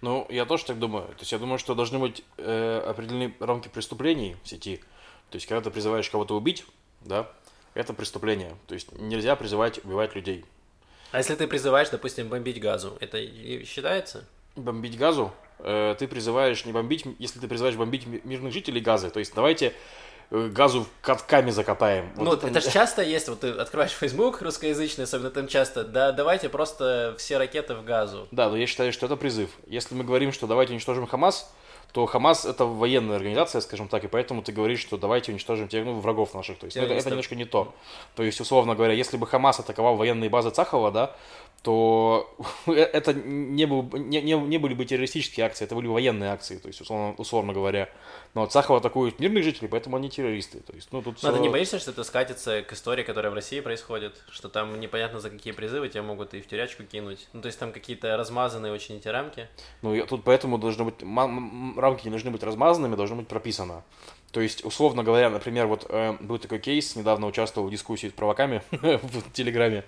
Ну, 0.00 0.26
я 0.30 0.46
тоже 0.46 0.64
так 0.64 0.78
думаю. 0.78 1.08
То 1.08 1.20
есть 1.20 1.32
я 1.32 1.38
думаю, 1.38 1.58
что 1.58 1.74
должны 1.74 1.98
быть 1.98 2.24
э, 2.38 2.82
определенные 2.86 3.34
рамки 3.40 3.68
преступлений 3.68 4.36
в 4.42 4.48
сети. 4.48 4.78
То 5.30 5.36
есть 5.36 5.46
когда 5.46 5.60
ты 5.60 5.70
призываешь 5.70 6.08
кого-то 6.08 6.36
убить, 6.36 6.64
да, 7.02 7.30
это 7.74 7.92
преступление. 7.92 8.56
То 8.66 8.74
есть 8.74 8.90
нельзя 8.92 9.36
призывать 9.36 9.84
убивать 9.84 10.14
людей. 10.14 10.44
А 11.10 11.18
если 11.18 11.34
ты 11.34 11.46
призываешь, 11.46 11.88
допустим, 11.88 12.28
бомбить 12.28 12.60
газу, 12.60 12.96
это 13.00 13.18
считается? 13.64 14.24
Бомбить 14.56 14.98
газу? 14.98 15.32
Э, 15.60 15.94
ты 15.98 16.06
призываешь 16.06 16.64
не 16.64 16.72
бомбить, 16.72 17.04
если 17.18 17.40
ты 17.40 17.48
призываешь 17.48 17.76
бомбить 17.76 18.06
мирных 18.06 18.52
жителей 18.52 18.80
газы. 18.80 19.10
То 19.10 19.18
есть 19.18 19.34
давайте 19.34 19.72
э, 20.30 20.48
газу 20.48 20.86
катками 21.00 21.50
закатаем. 21.50 22.12
Вот 22.14 22.24
ну, 22.24 22.32
это, 22.34 22.46
это 22.46 22.60
же 22.60 22.70
часто 22.70 23.02
есть, 23.02 23.28
вот 23.28 23.40
ты 23.40 23.48
открываешь 23.50 23.92
Facebook 23.92 24.42
русскоязычный, 24.42 25.04
особенно 25.04 25.30
там 25.30 25.48
часто, 25.48 25.84
да, 25.84 26.12
давайте 26.12 26.48
просто 26.48 27.14
все 27.18 27.38
ракеты 27.38 27.74
в 27.74 27.84
газу. 27.84 28.28
Да, 28.30 28.48
но 28.50 28.56
я 28.56 28.66
считаю, 28.66 28.92
что 28.92 29.06
это 29.06 29.16
призыв. 29.16 29.50
Если 29.66 29.94
мы 29.94 30.04
говорим, 30.04 30.32
что 30.32 30.46
давайте 30.46 30.72
уничтожим 30.72 31.06
Хамас, 31.06 31.50
то 31.92 32.06
Хамас 32.06 32.44
это 32.44 32.64
военная 32.64 33.16
организация, 33.16 33.60
скажем 33.60 33.88
так, 33.88 34.04
и 34.04 34.08
поэтому 34.08 34.42
ты 34.42 34.52
говоришь, 34.52 34.80
что 34.80 34.98
давайте 34.98 35.32
уничтожим 35.32 35.68
тех, 35.68 35.84
ну, 35.84 35.98
врагов 36.00 36.34
наших. 36.34 36.58
То 36.58 36.66
есть 36.66 36.76
ну, 36.76 36.82
это, 36.82 36.94
это 36.94 37.08
немножко 37.10 37.34
не 37.34 37.44
то. 37.44 37.74
То 38.14 38.22
есть, 38.22 38.40
условно 38.40 38.74
говоря, 38.74 38.92
если 38.92 39.16
бы 39.16 39.26
Хамас 39.26 39.58
атаковал 39.60 39.96
военные 39.96 40.28
базы 40.28 40.50
Цахова, 40.50 40.90
да, 40.90 41.16
то 41.62 42.34
это 42.66 43.14
не, 43.14 43.66
был, 43.66 43.82
не, 43.98 44.20
не, 44.22 44.34
не 44.34 44.58
были 44.58 44.74
бы 44.74 44.84
террористические 44.84 45.46
акции, 45.46 45.64
это 45.64 45.74
были 45.74 45.86
военные 45.86 46.30
акции, 46.30 46.58
то 46.58 46.68
есть, 46.68 46.80
условно, 46.80 47.14
условно 47.18 47.52
говоря. 47.52 47.88
Но 48.34 48.42
вот 48.42 48.52
Сахова 48.52 48.78
атакуют 48.78 49.18
мирных 49.18 49.42
жителей, 49.42 49.68
поэтому 49.68 49.96
они 49.96 50.10
террористы. 50.10 50.60
То 50.60 50.72
есть, 50.74 50.92
ну, 50.92 51.02
тут 51.02 51.14
Но 51.22 51.30
все... 51.30 51.36
ты 51.36 51.42
не 51.42 51.48
боишься, 51.48 51.78
что 51.78 51.90
это 51.90 52.04
скатится 52.04 52.62
к 52.62 52.72
истории, 52.72 53.02
которая 53.02 53.32
в 53.32 53.34
России 53.34 53.60
происходит? 53.60 54.22
Что 54.30 54.48
там 54.48 54.78
непонятно 54.78 55.18
за 55.18 55.30
какие 55.30 55.52
призывы 55.52 55.88
тебя 55.88 56.02
могут 56.02 56.34
и 56.34 56.40
в 56.40 56.46
тюрячку 56.46 56.84
кинуть? 56.84 57.28
Ну, 57.32 57.40
то 57.40 57.46
есть 57.46 57.58
там 57.58 57.72
какие-то 57.72 58.16
размазанные 58.16 58.72
очень 58.72 58.96
эти 58.96 59.08
рамки? 59.08 59.48
Ну, 59.82 59.94
я, 59.94 60.06
тут 60.06 60.22
поэтому 60.24 60.58
должны 60.58 60.84
быть... 60.84 61.02
Рамки 61.78 62.04
не 62.04 62.10
должны 62.10 62.30
быть 62.30 62.42
размазанными, 62.42 62.96
должно 62.96 63.16
быть 63.16 63.28
прописано. 63.28 63.82
То 64.32 64.40
есть, 64.40 64.64
условно 64.64 65.02
говоря, 65.02 65.30
например, 65.30 65.66
вот 65.66 65.86
э, 65.88 66.14
был 66.20 66.38
такой 66.38 66.58
кейс, 66.58 66.96
недавно 66.96 67.26
участвовал 67.26 67.68
в 67.68 67.70
дискуссии 67.70 68.08
с 68.08 68.12
провоками 68.12 68.62
в 68.70 69.32
Телеграме. 69.32 69.84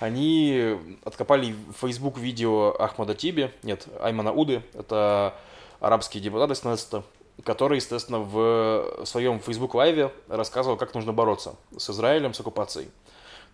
Они 0.00 0.76
откопали 1.04 1.52
в 1.52 1.86
Facebook 1.86 2.18
видео 2.18 2.74
Ахмада 2.78 3.14
Тиби, 3.14 3.50
нет, 3.62 3.86
Аймана 4.00 4.32
Уды, 4.32 4.62
это 4.74 5.34
арабский 5.78 6.18
депутат 6.18 6.50
из 6.50 6.60
Кнессета, 6.60 7.04
который, 7.44 7.76
естественно, 7.76 8.18
в 8.18 9.04
своем 9.04 9.38
Facebook 9.38 9.74
лайве 9.74 10.10
рассказывал, 10.28 10.76
как 10.76 10.94
нужно 10.94 11.12
бороться 11.12 11.54
с 11.76 11.88
Израилем, 11.90 12.34
с 12.34 12.40
оккупацией. 12.40 12.88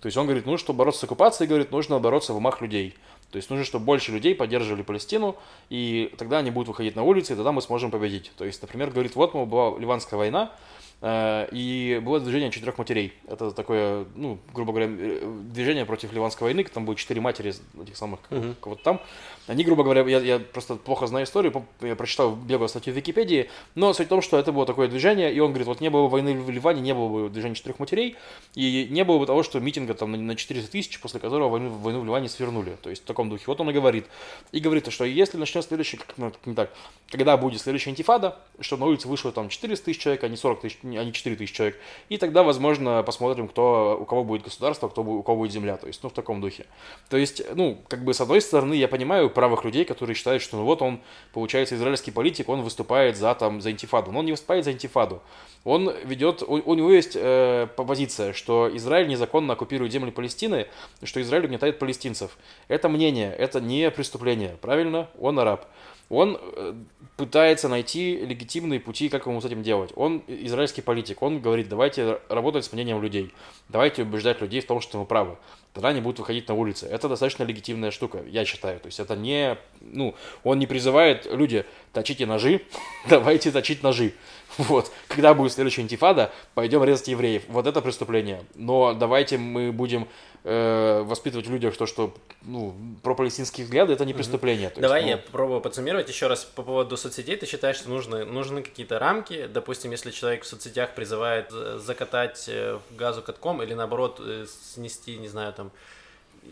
То 0.01 0.07
есть 0.07 0.17
он 0.17 0.27
говорит, 0.27 0.47
ну, 0.47 0.57
чтобы 0.57 0.79
бороться 0.79 1.01
с 1.03 1.05
оккупацией, 1.05 1.49
говорит, 1.49 1.71
нужно 1.71 1.99
бороться 1.99 2.33
в 2.33 2.39
умах 2.39 2.63
людей. 2.63 2.95
То 3.31 3.37
есть 3.37 3.49
нужно, 3.51 3.65
чтобы 3.65 3.85
больше 3.85 4.13
людей 4.13 4.35
поддерживали 4.35 4.83
Палестину, 4.83 5.37
и 5.69 6.13
тогда 6.19 6.39
они 6.39 6.51
будут 6.51 6.69
выходить 6.69 6.97
на 6.97 7.03
улицы, 7.03 7.33
и 7.33 7.37
тогда 7.37 7.53
мы 7.53 7.63
сможем 7.63 7.91
победить. 7.91 8.33
То 8.37 8.45
есть, 8.45 8.61
например, 8.61 8.91
говорит, 8.91 9.15
вот, 9.15 9.35
была 9.35 9.79
Ливанская 9.79 10.19
война, 10.19 10.53
э, 11.01 11.49
и 11.53 12.01
было 12.03 12.19
движение 12.19 12.51
четырех 12.51 12.79
матерей. 12.79 13.13
Это 13.29 13.53
такое, 13.53 14.07
ну, 14.17 14.39
грубо 14.53 14.73
говоря, 14.73 14.89
э, 14.91 15.43
движение 15.53 15.85
против 15.85 16.13
Ливанской 16.13 16.47
войны, 16.47 16.65
там 16.65 16.85
будет 16.85 16.99
четыре 16.99 17.21
матери 17.21 17.55
этих 17.81 17.97
самых, 17.97 18.21
uh-huh. 18.31 18.55
вот 18.63 18.83
там. 18.83 19.01
Они, 19.47 19.65
грубо 19.65 19.83
говоря, 19.83 20.03
я, 20.03 20.21
я 20.21 20.39
просто 20.39 20.77
плохо 20.77 21.07
знаю 21.07 21.27
историю, 21.27 21.65
я 21.81 21.97
прочитал 21.97 22.35
беглую 22.35 22.69
статью 22.69 22.93
в 22.93 22.97
Википедии, 22.97 23.51
но 23.75 23.93
суть 23.93 24.07
в 24.07 24.09
том, 24.09 24.23
что 24.23 24.39
это 24.39 24.53
было 24.53 24.67
такое 24.67 24.89
движение, 24.89 25.33
и 25.33 25.41
он 25.41 25.51
говорит, 25.51 25.67
вот 25.67 25.81
не 25.81 25.91
было 25.91 26.05
бы 26.05 26.09
войны 26.09 26.35
в 26.35 26.51
Ливане, 26.51 26.81
не 26.81 26.95
было 26.95 27.09
бы 27.09 27.29
движения 27.31 27.55
четырех 27.55 27.79
матерей, 27.79 28.17
и 28.55 28.89
не 28.91 29.05
было 29.05 29.19
бы 29.19 29.27
того, 29.27 29.43
что 29.43 29.61
митинга 29.61 29.95
там 29.95 30.13
на 30.13 30.37
400 30.37 30.71
тысяч, 30.71 31.01
после 31.01 31.21
которого 31.21 31.49
войну, 31.49 31.71
войну 31.71 32.01
в 32.01 32.05
Ливане 32.05 32.29
свернули. 32.29 32.77
То 32.83 32.91
есть 32.91 33.03
в 33.03 33.07
таком 33.07 33.31
духе. 33.31 33.45
Вот 33.47 33.61
он 33.61 33.71
и 33.71 33.73
говорит. 33.73 34.07
И 34.53 34.61
говорит, 34.61 34.91
что 34.93 35.05
если 35.05 35.37
начнет 35.37 35.65
следующий, 35.65 35.97
как, 35.97 36.15
ну, 36.17 36.33
не 36.45 36.55
так, 36.55 36.73
когда 37.11 37.37
будет 37.37 37.61
следующая 37.61 37.91
антифада, 37.91 38.39
что 38.61 38.77
на 38.77 38.87
улице 38.87 39.09
вышло 39.09 39.33
там 39.33 39.49
400 39.49 39.85
тысяч 39.85 40.01
человек, 40.01 40.25
а 40.25 40.29
не 40.29 40.37
40 40.37 40.61
тысяч, 40.61 40.79
а 40.83 40.87
не 40.87 41.13
4 41.13 41.37
тысячи 41.37 41.55
человек, 41.55 41.79
и 42.09 42.19
тогда, 42.19 42.43
возможно, 42.43 43.03
посмотрим, 43.03 43.49
кто, 43.49 43.99
у 44.01 44.05
кого 44.05 44.25
будет 44.25 44.43
государство, 44.43 44.89
кто, 44.89 45.03
у 45.03 45.23
кого 45.23 45.39
будет 45.39 45.53
земля. 45.53 45.77
То 45.77 45.87
есть, 45.87 46.03
ну, 46.03 46.09
в 46.09 46.13
таком 46.13 46.41
духе. 46.41 46.67
То 47.09 47.17
есть, 47.17 47.43
ну, 47.55 47.79
как 47.89 48.05
бы, 48.05 48.15
с 48.15 48.21
одной 48.21 48.41
стороны, 48.41 48.75
я 48.75 48.89
понимаю 48.89 49.30
правых 49.31 49.65
людей, 49.65 49.85
которые 49.85 50.15
считают, 50.15 50.43
что 50.43 50.57
ну 50.57 50.65
вот 50.65 50.83
он, 50.83 51.01
получается, 51.33 51.75
израильский 51.77 52.11
политик, 52.11 52.49
он 52.49 52.63
выступает 52.63 53.17
за, 53.17 53.35
там, 53.35 53.61
за 53.61 53.71
антифаду. 53.71 54.13
Но 54.13 54.21
он 54.21 54.27
не 54.27 54.33
выступает 54.33 54.65
за 54.65 54.71
антифаду. 54.71 55.23
Он 55.65 55.93
ведет, 56.05 56.43
у, 56.43 56.55
у 56.55 56.75
него 56.75 56.91
есть 56.91 57.13
э, 57.15 57.69
позиция, 57.77 58.33
что 58.33 58.71
Израиль 58.75 59.09
незаконно 59.09 59.55
оккупирует 59.55 59.93
земли 59.93 60.11
Палестины, 60.11 60.67
что 61.03 61.21
Израиль 61.21 61.47
угнетает 61.47 61.79
палестинцев. 61.79 62.37
Это 62.69 62.89
мнение, 62.89 63.33
это 63.33 63.61
не 63.61 63.91
преступление, 63.91 64.57
правильно? 64.61 65.09
Он 65.19 65.39
араб 65.39 65.67
он 66.11 66.39
э, 66.41 66.75
пытается 67.17 67.69
найти 67.69 68.17
легитимные 68.17 68.81
пути, 68.81 69.09
как 69.09 69.27
ему 69.27 69.41
с 69.41 69.45
этим 69.45 69.63
делать. 69.63 69.93
Он 69.95 70.23
израильский 70.27 70.83
политик, 70.83 71.23
он 71.23 71.41
говорит, 71.41 71.69
давайте 71.69 72.21
работать 72.29 72.65
с 72.65 72.73
мнением 72.73 73.01
людей, 73.01 73.33
давайте 73.69 74.03
убеждать 74.03 74.41
людей 74.41 74.61
в 74.61 74.67
том, 74.67 74.81
что 74.81 74.99
мы 74.99 75.07
правы. 75.07 75.39
Тогда 75.73 75.91
они 75.91 76.01
будут 76.01 76.19
выходить 76.19 76.49
на 76.49 76.55
улицы. 76.55 76.87
Это 76.87 77.09
достаточно 77.09 77.45
легитимная 77.45 77.93
штука, 77.93 78.23
я 78.27 78.45
считаю. 78.45 78.81
То 78.81 78.87
есть 78.87 78.99
это 78.99 79.15
не, 79.15 79.57
ну, 79.81 80.17
он 80.43 80.59
не 80.59 80.67
призывает 80.67 81.27
люди, 81.27 81.65
точите 81.93 82.27
ножи, 82.27 82.63
давайте 83.09 83.53
точить 83.53 83.83
ножи. 83.83 84.15
Вот. 84.59 84.91
Когда 85.07 85.33
будет 85.33 85.53
следующая 85.53 85.83
антифада, 85.83 86.33
пойдем 86.55 86.83
резать 86.83 87.07
евреев. 87.07 87.45
Вот 87.49 87.69
это 87.69 87.81
преступление. 87.81 88.43
Но 88.57 88.95
давайте 88.95 89.39
мы 89.39 89.71
будем 89.71 90.09
э, 90.45 91.03
воспитывать 91.03 91.47
в 91.47 91.51
людях 91.51 91.77
то, 91.77 91.87
что 91.87 92.15
ну, 92.43 92.75
про 93.03 93.15
палестинские 93.15 93.65
взгляды 93.65 93.93
это 93.93 94.05
не 94.05 94.15
преступление. 94.15 94.73
Давай 94.77 95.03
есть, 95.03 95.13
ну... 95.13 95.17
я 95.17 95.19
попробую 95.19 95.61
подсуммировать 95.61 96.09
еще 96.09 96.27
раз 96.27 96.45
по 96.45 96.63
поводу 96.63 96.97
соцсетей. 96.97 97.37
Ты 97.37 97.47
считаешь, 97.47 97.77
что 97.77 97.91
нужны, 97.91 98.25
нужны 98.25 98.63
какие-то 98.63 98.99
рамки? 98.99 99.47
Допустим, 99.47 99.91
если 99.91 100.11
человек 100.11 100.45
в 100.45 100.47
соцсетях 100.47 100.95
призывает 100.95 101.51
закатать 101.51 102.45
э, 102.49 102.79
газу 102.91 103.23
катком 103.23 103.63
или 103.63 103.75
наоборот 103.75 104.21
э, 104.21 104.47
снести, 104.47 105.17
не 105.17 105.29
знаю, 105.29 105.53
там 105.53 105.71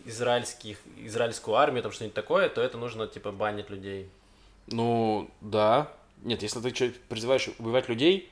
израильских, 0.05 0.77
израильскую 0.97 1.55
армию, 1.55 1.83
там 1.83 1.91
что-нибудь 1.91 2.13
такое, 2.13 2.49
то 2.49 2.61
это 2.61 2.77
нужно 2.77 3.07
типа 3.07 3.31
банить 3.31 3.69
людей. 3.69 4.09
Ну, 4.67 5.29
да. 5.41 5.91
Нет, 6.23 6.43
если 6.43 6.59
ты 6.59 6.93
призываешь 7.07 7.49
убивать 7.59 7.89
людей, 7.89 8.29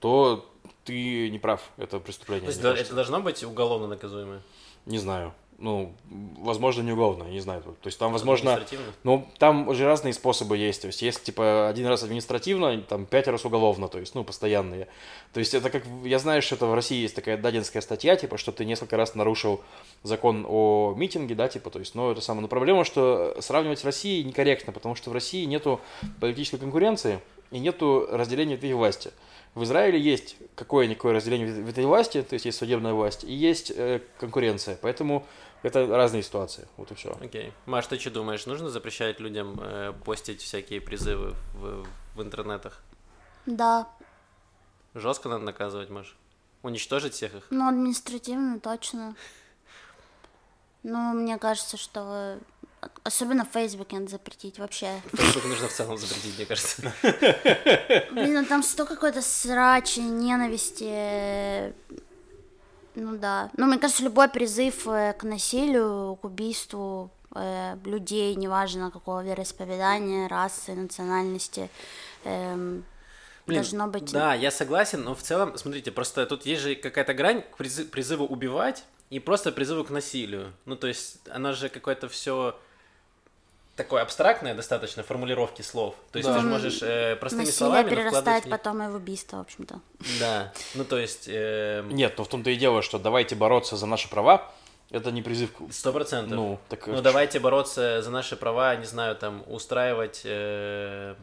то 0.00 0.48
ты 0.84 1.30
не 1.30 1.38
прав, 1.38 1.62
это 1.76 2.00
преступление. 2.00 2.50
То 2.50 2.70
есть 2.70 2.86
это 2.86 2.94
должно 2.94 3.20
быть 3.20 3.42
уголовно 3.44 3.86
наказуемое? 3.86 4.42
Не 4.86 4.98
знаю. 4.98 5.32
Ну, 5.58 5.92
возможно, 6.38 6.82
не 6.82 6.90
уголовно, 6.90 7.22
не 7.22 7.38
знаю. 7.38 7.62
То 7.62 7.86
есть 7.86 7.96
там, 7.96 8.10
возможно... 8.10 8.60
Ну, 9.04 9.28
там 9.38 9.68
уже 9.68 9.84
разные 9.84 10.12
способы 10.12 10.56
есть. 10.56 10.80
То 10.80 10.88
есть 10.88 11.02
есть, 11.02 11.22
типа, 11.22 11.68
один 11.68 11.86
раз 11.86 12.02
административно, 12.02 12.80
там, 12.80 13.06
пять 13.06 13.28
раз 13.28 13.44
уголовно, 13.44 13.86
то 13.86 14.00
есть, 14.00 14.16
ну, 14.16 14.24
постоянные. 14.24 14.88
То 15.32 15.38
есть 15.38 15.54
это 15.54 15.70
как... 15.70 15.84
Я 16.02 16.18
знаю, 16.18 16.42
что 16.42 16.56
это 16.56 16.66
в 16.66 16.74
России 16.74 17.02
есть 17.02 17.14
такая 17.14 17.36
дадинская 17.36 17.80
статья, 17.80 18.16
типа, 18.16 18.38
что 18.38 18.50
ты 18.50 18.64
несколько 18.64 18.96
раз 18.96 19.14
нарушил 19.14 19.60
закон 20.02 20.44
о 20.48 20.94
митинге, 20.96 21.36
да, 21.36 21.46
типа, 21.46 21.70
то 21.70 21.78
есть, 21.78 21.94
ну, 21.94 22.10
это 22.10 22.20
самое. 22.20 22.42
Но 22.42 22.48
проблема, 22.48 22.84
что 22.84 23.36
сравнивать 23.40 23.78
с 23.78 23.84
Россией 23.84 24.24
некорректно, 24.24 24.72
потому 24.72 24.96
что 24.96 25.10
в 25.10 25.12
России 25.12 25.44
нету 25.44 25.80
политической 26.18 26.58
конкуренции 26.58 27.20
и 27.52 27.58
нету 27.58 28.08
разделения 28.10 28.54
этой 28.54 28.72
власти. 28.72 29.12
В 29.54 29.62
Израиле 29.64 30.00
есть 30.00 30.36
какое-никакое 30.54 31.12
разделение 31.12 31.62
в 31.62 31.68
этой 31.68 31.84
власти, 31.84 32.22
то 32.22 32.32
есть 32.34 32.46
есть 32.46 32.58
судебная 32.58 32.94
власть, 32.94 33.22
и 33.22 33.32
есть 33.32 33.70
э, 33.70 34.00
конкуренция. 34.18 34.78
Поэтому 34.80 35.26
это 35.62 35.86
разные 35.86 36.22
ситуации. 36.22 36.66
Вот 36.78 36.90
и 36.90 36.94
все. 36.94 37.12
Окей. 37.20 37.48
Okay. 37.48 37.52
Маш, 37.66 37.86
ты 37.86 37.98
что 37.98 38.10
думаешь, 38.10 38.46
нужно 38.46 38.70
запрещать 38.70 39.20
людям 39.20 39.60
э, 39.60 39.92
постить 40.04 40.40
всякие 40.40 40.80
призывы 40.80 41.34
в, 41.54 41.86
в 42.16 42.22
интернетах? 42.22 42.82
Да. 43.44 43.88
Жестко 44.94 45.28
надо 45.28 45.44
наказывать, 45.44 45.90
Маш? 45.90 46.16
Уничтожить 46.62 47.12
всех 47.12 47.34
их? 47.34 47.46
Ну, 47.50 47.68
административно, 47.68 48.58
точно. 48.58 49.14
Ну, 50.82 51.12
мне 51.12 51.36
кажется, 51.38 51.76
что 51.76 52.38
Особенно 53.04 53.44
Фейсбуке 53.44 53.96
надо 53.96 54.10
запретить 54.10 54.58
вообще. 54.58 55.00
Фейсбук 55.12 55.44
нужно 55.44 55.68
в 55.68 55.72
целом 55.72 55.98
запретить, 55.98 56.36
мне 56.36 56.46
кажется. 56.46 56.92
Блин, 58.12 58.34
ну 58.34 58.44
там 58.44 58.62
столько 58.62 58.94
какой-то 58.94 59.22
срачи, 59.22 60.00
ненависти. 60.00 61.72
Ну 62.94 63.16
да. 63.16 63.50
Ну, 63.56 63.66
мне 63.66 63.78
кажется, 63.78 64.02
любой 64.02 64.28
призыв 64.28 64.86
э, 64.86 65.14
к 65.18 65.24
насилию, 65.24 66.16
к 66.16 66.24
убийству 66.24 67.10
э, 67.34 67.76
людей, 67.84 68.34
неважно 68.34 68.90
какого 68.90 69.24
вероисповедания, 69.24 70.28
расы, 70.28 70.74
национальности, 70.74 71.70
э, 72.24 72.80
Блин, 73.46 73.60
должно 73.60 73.86
быть... 73.88 74.12
Да, 74.12 74.34
я 74.34 74.50
согласен, 74.50 75.02
но 75.04 75.14
в 75.14 75.22
целом, 75.22 75.56
смотрите, 75.56 75.90
просто 75.90 76.26
тут 76.26 76.44
есть 76.44 76.62
же 76.62 76.74
какая-то 76.74 77.14
грань 77.14 77.42
к 77.42 77.56
призыву 77.56 78.26
убивать 78.26 78.84
и 79.10 79.18
просто 79.20 79.52
призыву 79.52 79.84
к 79.84 79.90
насилию. 79.90 80.52
Ну, 80.66 80.76
то 80.76 80.86
есть, 80.86 81.18
она 81.30 81.52
же 81.52 81.68
какое-то 81.68 82.08
все 82.08 82.58
такое 83.76 84.02
абстрактное 84.02 84.54
достаточно 84.54 85.02
формулировки 85.02 85.62
слов. 85.62 85.94
То 86.10 86.18
есть 86.18 86.28
да. 86.28 86.34
ты 86.34 86.40
же 86.42 86.46
можешь 86.46 86.82
э, 86.82 87.16
простыми 87.16 87.40
Насилие 87.40 87.58
словами 87.58 87.90
перерастает 87.90 88.48
потом 88.48 88.82
и 88.82 88.88
в 88.88 88.94
убийство, 88.94 89.38
в 89.38 89.40
общем-то. 89.40 89.80
Да, 90.20 90.52
ну 90.74 90.84
то 90.84 90.98
есть... 90.98 91.24
Э... 91.28 91.82
Нет, 91.90 92.14
ну 92.18 92.24
в 92.24 92.28
том-то 92.28 92.50
и 92.50 92.56
дело, 92.56 92.82
что 92.82 92.98
давайте 92.98 93.34
бороться 93.34 93.76
за 93.76 93.86
наши 93.86 94.08
права, 94.08 94.52
это 94.90 95.10
не 95.10 95.22
призыв 95.22 95.52
к... 95.52 95.72
Сто 95.72 95.92
процентов. 95.92 96.36
Ну, 96.36 96.58
так... 96.68 96.86
ну 96.86 97.00
давайте 97.00 97.40
бороться 97.40 98.02
за 98.02 98.10
наши 98.10 98.36
права, 98.36 98.76
не 98.76 98.84
знаю, 98.84 99.16
там, 99.16 99.42
устраивать... 99.46 100.22
Э... 100.24 101.14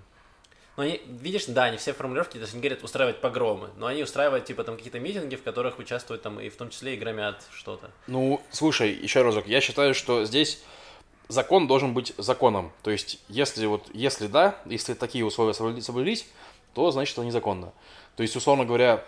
Ну, 0.76 0.84
они, 0.84 1.02
видишь, 1.06 1.46
да, 1.46 1.66
они 1.66 1.78
все 1.78 1.92
формулировки, 1.92 2.34
то 2.34 2.40
есть 2.40 2.54
они 2.54 2.62
говорят 2.62 2.84
устраивать 2.84 3.20
погромы, 3.20 3.70
но 3.76 3.88
они 3.88 4.02
устраивают, 4.02 4.46
типа, 4.46 4.64
там, 4.64 4.78
какие-то 4.78 5.00
митинги, 5.00 5.36
в 5.36 5.44
которых 5.44 5.78
участвуют, 5.78 6.22
там, 6.22 6.40
и 6.40 6.50
в 6.50 6.56
том 6.56 6.70
числе 6.70 6.96
и 6.96 6.98
громят 6.98 7.44
что-то. 7.52 7.92
Ну, 8.08 8.42
слушай, 8.50 8.92
еще 8.92 9.22
разок, 9.22 9.46
я 9.46 9.60
считаю, 9.60 9.94
что 9.94 10.24
здесь 10.24 10.64
закон 11.30 11.68
должен 11.68 11.94
быть 11.94 12.14
законом. 12.18 12.72
То 12.84 12.92
есть, 12.92 13.20
если 13.30 13.66
вот, 13.66 13.90
если 13.94 14.28
да, 14.28 14.58
если 14.66 14.94
такие 14.94 15.24
условия 15.24 15.54
соблюлись, 15.54 16.28
то 16.74 16.92
значит 16.92 17.18
это 17.18 17.26
незаконно. 17.26 17.72
То 18.18 18.24
есть, 18.24 18.36
условно 18.36 18.66
говоря, 18.66 19.06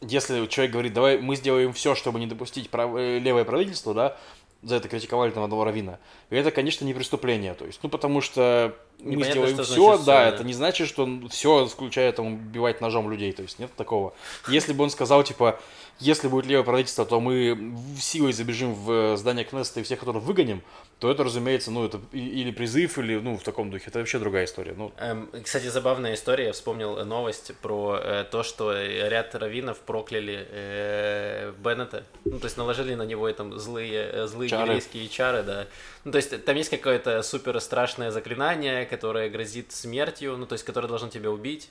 если 0.00 0.46
человек 0.46 0.72
говорит, 0.72 0.94
давай 0.94 1.18
мы 1.18 1.36
сделаем 1.36 1.74
все, 1.74 1.94
чтобы 1.94 2.20
не 2.20 2.26
допустить 2.26 2.70
прав... 2.70 2.94
Э, 2.96 3.18
левое 3.18 3.44
правительство, 3.44 3.92
да, 3.92 4.16
за 4.62 4.76
это 4.76 4.88
критиковали 4.88 5.30
там 5.30 5.42
одного 5.42 5.64
равина. 5.64 5.98
И 6.30 6.36
это, 6.36 6.50
конечно, 6.50 6.84
не 6.84 6.94
преступление. 6.94 7.54
То 7.54 7.66
есть, 7.66 7.80
ну, 7.82 7.88
потому 7.88 8.20
что 8.20 8.76
мы 8.98 9.12
Непонятно, 9.12 9.32
сделаем 9.32 9.54
все, 9.56 9.64
все, 9.64 9.98
да, 9.98 10.04
да, 10.04 10.28
это 10.28 10.44
не 10.44 10.52
значит, 10.52 10.86
что 10.88 11.08
все, 11.30 11.66
включая 11.66 12.12
там 12.12 12.34
убивать 12.34 12.80
ножом 12.80 13.10
людей. 13.10 13.32
То 13.32 13.42
есть 13.42 13.58
нет 13.58 13.70
такого. 13.74 14.12
Если 14.48 14.72
бы 14.72 14.84
он 14.84 14.90
сказал, 14.90 15.22
типа, 15.22 15.58
если 16.00 16.28
будет 16.28 16.46
левое 16.46 16.64
правительство, 16.64 17.04
то 17.04 17.20
мы 17.20 17.74
силой 18.00 18.32
забежим 18.32 18.74
в 18.74 19.16
здание 19.16 19.44
Кнессета 19.44 19.80
и 19.80 19.82
всех, 19.82 20.00
которых 20.00 20.22
выгоним, 20.24 20.62
то 20.98 21.10
это, 21.10 21.24
разумеется, 21.24 21.70
ну, 21.70 21.84
это 21.84 22.00
или 22.12 22.50
призыв, 22.50 22.98
или, 22.98 23.16
ну, 23.16 23.36
в 23.36 23.42
таком 23.42 23.70
духе. 23.70 23.84
Это 23.88 23.98
вообще 23.98 24.18
другая 24.18 24.44
история. 24.46 24.74
Ну. 24.76 24.92
Эм, 24.98 25.30
кстати, 25.42 25.66
забавная 25.66 26.14
история. 26.14 26.46
Я 26.46 26.52
вспомнил 26.52 27.04
новость 27.04 27.52
про 27.62 27.98
э, 28.02 28.24
то, 28.30 28.42
что 28.42 28.72
ряд 28.72 29.34
раввинов 29.34 29.78
прокляли 29.80 30.46
э, 30.50 31.52
Беннета. 31.62 32.04
Ну, 32.24 32.38
то 32.38 32.46
есть 32.46 32.56
наложили 32.56 32.94
на 32.94 33.04
него 33.04 33.30
там 33.32 33.58
злые, 33.58 34.10
э, 34.12 34.26
злые 34.26 34.48
чары. 34.48 34.62
еврейские 34.62 35.08
чары, 35.08 35.42
да. 35.42 35.66
Ну, 36.04 36.12
то 36.12 36.16
есть 36.16 36.44
там 36.44 36.56
есть 36.56 36.70
какое-то 36.70 37.22
супер 37.22 37.60
страшное 37.60 38.10
заклинание, 38.10 38.86
которое 38.86 39.28
грозит 39.28 39.72
смертью, 39.72 40.36
ну, 40.36 40.46
то 40.46 40.54
есть 40.54 40.64
которое 40.64 40.88
должно 40.88 41.08
тебя 41.08 41.30
убить. 41.30 41.70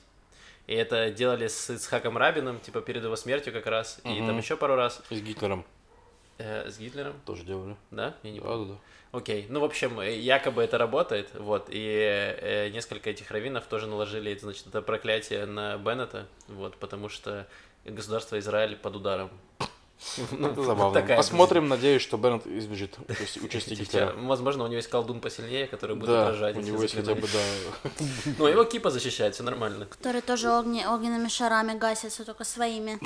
И 0.70 0.74
это 0.74 1.10
делали 1.10 1.48
с 1.48 1.68
Ицхаком 1.68 2.16
Рабином, 2.16 2.60
типа 2.60 2.80
перед 2.80 3.02
его 3.02 3.16
смертью 3.16 3.52
как 3.52 3.66
раз, 3.66 3.98
и 4.04 4.18
там 4.20 4.38
еще 4.38 4.56
пару 4.56 4.76
раз. 4.76 5.02
И 5.10 5.16
с 5.16 5.20
Гитлером 5.20 5.64
Э, 6.38 6.70
с 6.70 6.78
Гитлером, 6.78 7.14
тоже 7.26 7.42
делали. 7.42 7.74
да? 7.90 8.14
Я 8.22 8.30
не 8.30 8.38
Да, 8.38 8.46
помню. 8.46 8.66
да, 8.66 8.72
да. 8.74 9.18
Окей, 9.18 9.46
ну, 9.48 9.58
в 9.58 9.64
общем, 9.64 9.98
э, 9.98 10.16
якобы 10.16 10.62
это 10.62 10.78
работает, 10.78 11.28
вот, 11.34 11.66
и 11.70 11.98
э, 12.40 12.68
несколько 12.68 13.10
этих 13.10 13.32
раввинов 13.32 13.64
тоже 13.66 13.88
наложили, 13.88 14.32
значит, 14.36 14.68
это 14.68 14.80
проклятие 14.80 15.44
на 15.44 15.76
Беннета, 15.76 16.28
вот, 16.46 16.76
потому 16.76 17.08
что 17.08 17.48
государство 17.84 18.38
Израиль 18.38 18.76
под 18.76 18.94
ударом. 18.94 19.30
Ну, 20.32 20.48
Это 20.48 20.62
забавно. 20.62 21.00
такая 21.00 21.16
Посмотрим, 21.16 21.68
надеюсь, 21.68 22.02
что 22.02 22.16
Беннет 22.16 22.46
избежит 22.46 22.96
участия 23.42 23.74
Гитлера. 23.74 24.14
Возможно, 24.16 24.64
у 24.64 24.66
него 24.66 24.76
есть 24.76 24.88
колдун 24.88 25.20
посильнее, 25.20 25.66
который 25.66 25.96
будет 25.96 26.08
Да, 26.10 26.22
отражать 26.28 26.56
у 26.56 26.60
него 26.60 26.82
есть 26.82 26.94
хотя 26.94 27.14
бы, 27.14 27.22
да. 27.32 27.90
Ну, 28.38 28.46
его 28.46 28.64
кипа 28.64 28.90
защищает, 28.90 29.34
все 29.34 29.42
нормально. 29.42 29.86
Который 29.86 30.20
тоже 30.22 30.48
огне- 30.48 30.88
огненными 30.88 31.28
шарами 31.28 31.76
гасится, 31.78 32.24
только 32.24 32.44
своими. 32.44 32.98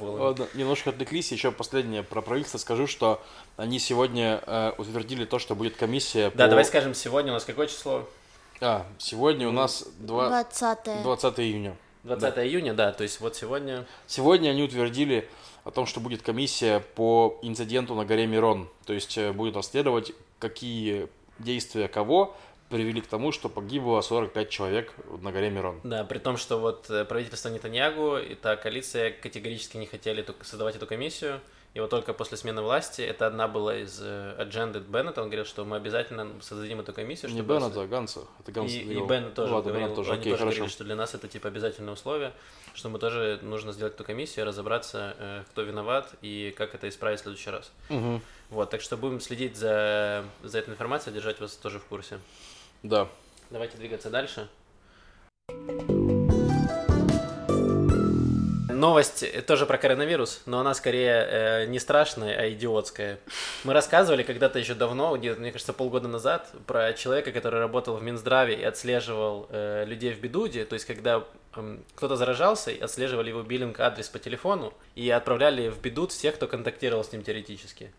Ладно, 0.00 0.46
немножко 0.54 0.90
отвлеклись. 0.90 1.32
Еще 1.32 1.50
последнее 1.50 2.02
про 2.02 2.20
правительство 2.22 2.58
скажу, 2.58 2.86
что 2.86 3.22
они 3.56 3.78
сегодня 3.78 4.42
э, 4.46 4.72
утвердили 4.78 5.24
то, 5.24 5.38
что 5.38 5.54
будет 5.54 5.76
комиссия 5.76 6.30
Да, 6.34 6.48
давай 6.48 6.64
скажем, 6.64 6.94
сегодня 6.94 7.32
у 7.32 7.34
нас 7.34 7.44
какое 7.44 7.66
число? 7.66 8.08
А, 8.60 8.86
сегодня 8.98 9.48
у 9.48 9.52
нас 9.52 9.84
два- 9.98 10.28
20 10.28 11.02
20 11.02 11.40
июня. 11.40 11.76
20 12.04 12.38
июня, 12.38 12.74
да, 12.74 12.92
то 12.92 13.02
есть 13.02 13.20
вот 13.20 13.36
сегодня... 13.36 13.86
Сегодня 14.06 14.50
они 14.50 14.62
утвердили 14.62 15.28
о 15.64 15.70
том, 15.70 15.86
что 15.86 16.00
будет 16.00 16.22
комиссия 16.22 16.80
по 16.80 17.38
инциденту 17.42 17.94
на 17.94 18.04
горе 18.04 18.26
Мирон. 18.26 18.68
То 18.86 18.92
есть 18.92 19.16
э, 19.16 19.32
будет 19.32 19.54
расследовать, 19.54 20.12
какие 20.38 21.08
действия 21.38 21.88
кого 21.88 22.36
привели 22.68 23.00
к 23.00 23.06
тому, 23.06 23.32
что 23.32 23.48
погибло 23.48 24.00
45 24.00 24.48
человек 24.48 24.94
на 25.20 25.30
горе 25.30 25.50
Мирон. 25.50 25.80
Да, 25.84 26.04
при 26.04 26.18
том, 26.18 26.36
что 26.36 26.58
вот 26.58 26.90
э, 26.90 27.04
правительство 27.04 27.48
Нетаньягу 27.50 28.16
и 28.16 28.34
та 28.34 28.56
коалиция 28.56 29.12
категорически 29.12 29.76
не 29.76 29.86
хотели 29.86 30.26
создавать 30.40 30.76
эту 30.76 30.86
комиссию, 30.86 31.40
и 31.74 31.80
вот 31.80 31.88
только 31.88 32.12
после 32.12 32.36
смены 32.36 32.60
власти, 32.60 33.00
это 33.00 33.26
одна 33.26 33.48
была 33.48 33.76
из 33.76 33.98
э, 34.02 34.34
адженды 34.38 34.80
Беннета, 34.80 35.22
он 35.22 35.28
говорил, 35.28 35.46
что 35.46 35.64
мы 35.64 35.76
обязательно 35.76 36.28
создадим 36.42 36.80
эту 36.80 36.92
комиссию, 36.92 37.30
Не 37.30 37.38
чтобы... 37.38 37.54
Беннета, 37.54 37.80
а 37.80 37.86
Ганса. 37.86 38.20
Это 38.40 38.52
Ганс 38.52 38.72
И, 38.72 38.80
и 38.80 38.84
говорил. 38.84 39.06
Бен 39.06 39.32
тоже 39.32 39.48
Ну 39.48 39.56
ладно, 39.56 39.70
говорил, 39.70 39.86
Беннет 39.86 39.96
тоже. 39.96 40.10
они 40.12 40.20
Окей, 40.20 40.32
тоже 40.32 40.40
хорошо. 40.42 40.56
говорили, 40.56 40.72
что 40.74 40.84
для 40.84 40.96
нас 40.96 41.14
это 41.14 41.28
типа 41.28 41.48
обязательное 41.48 41.94
условие, 41.94 42.32
что 42.74 42.90
мы 42.90 42.98
тоже 42.98 43.38
нужно 43.40 43.72
сделать 43.72 43.94
эту 43.94 44.04
комиссию, 44.04 44.44
разобраться, 44.44 45.16
э, 45.18 45.44
кто 45.50 45.62
виноват 45.62 46.12
и 46.20 46.54
как 46.58 46.74
это 46.74 46.90
исправить 46.90 47.20
в 47.20 47.22
следующий 47.22 47.48
раз. 47.50 47.72
Мгм. 47.88 48.20
Вот, 48.50 48.68
так 48.68 48.82
что 48.82 48.98
будем 48.98 49.20
следить 49.20 49.56
за, 49.56 50.26
за 50.42 50.58
этой 50.58 50.70
информацией, 50.70 51.14
держать 51.14 51.40
вас 51.40 51.52
тоже 51.52 51.78
в 51.78 51.84
курсе. 51.86 52.18
Да. 52.82 53.08
Давайте 53.48 53.78
двигаться 53.78 54.10
дальше. 54.10 54.46
Новость 58.82 59.22
э, 59.22 59.42
тоже 59.42 59.64
про 59.64 59.78
коронавирус, 59.78 60.42
но 60.44 60.58
она 60.58 60.74
скорее 60.74 61.24
э, 61.30 61.66
не 61.66 61.78
страшная, 61.78 62.36
а 62.36 62.50
идиотская. 62.50 63.20
Мы 63.62 63.74
рассказывали 63.74 64.24
когда-то 64.24 64.58
еще 64.58 64.74
давно, 64.74 65.16
где-то, 65.16 65.40
мне 65.40 65.52
кажется, 65.52 65.72
полгода 65.72 66.08
назад, 66.08 66.50
про 66.66 66.92
человека, 66.92 67.30
который 67.30 67.60
работал 67.60 67.94
в 67.94 68.02
Минздраве 68.02 68.56
и 68.56 68.64
отслеживал 68.64 69.46
э, 69.50 69.84
людей 69.86 70.12
в 70.12 70.20
бедуде. 70.20 70.64
То 70.64 70.74
есть, 70.74 70.84
когда 70.84 71.22
эм, 71.54 71.84
кто-то 71.94 72.16
заражался, 72.16 72.72
отслеживали 72.80 73.28
его 73.28 73.42
биллинг-адрес 73.42 74.08
по 74.08 74.18
телефону 74.18 74.74
и 74.96 75.08
отправляли 75.10 75.68
в 75.68 75.80
бедуд 75.80 76.10
всех, 76.10 76.34
кто 76.34 76.48
контактировал 76.48 77.04
с 77.04 77.12
ним 77.12 77.22
теоретически. 77.22 77.92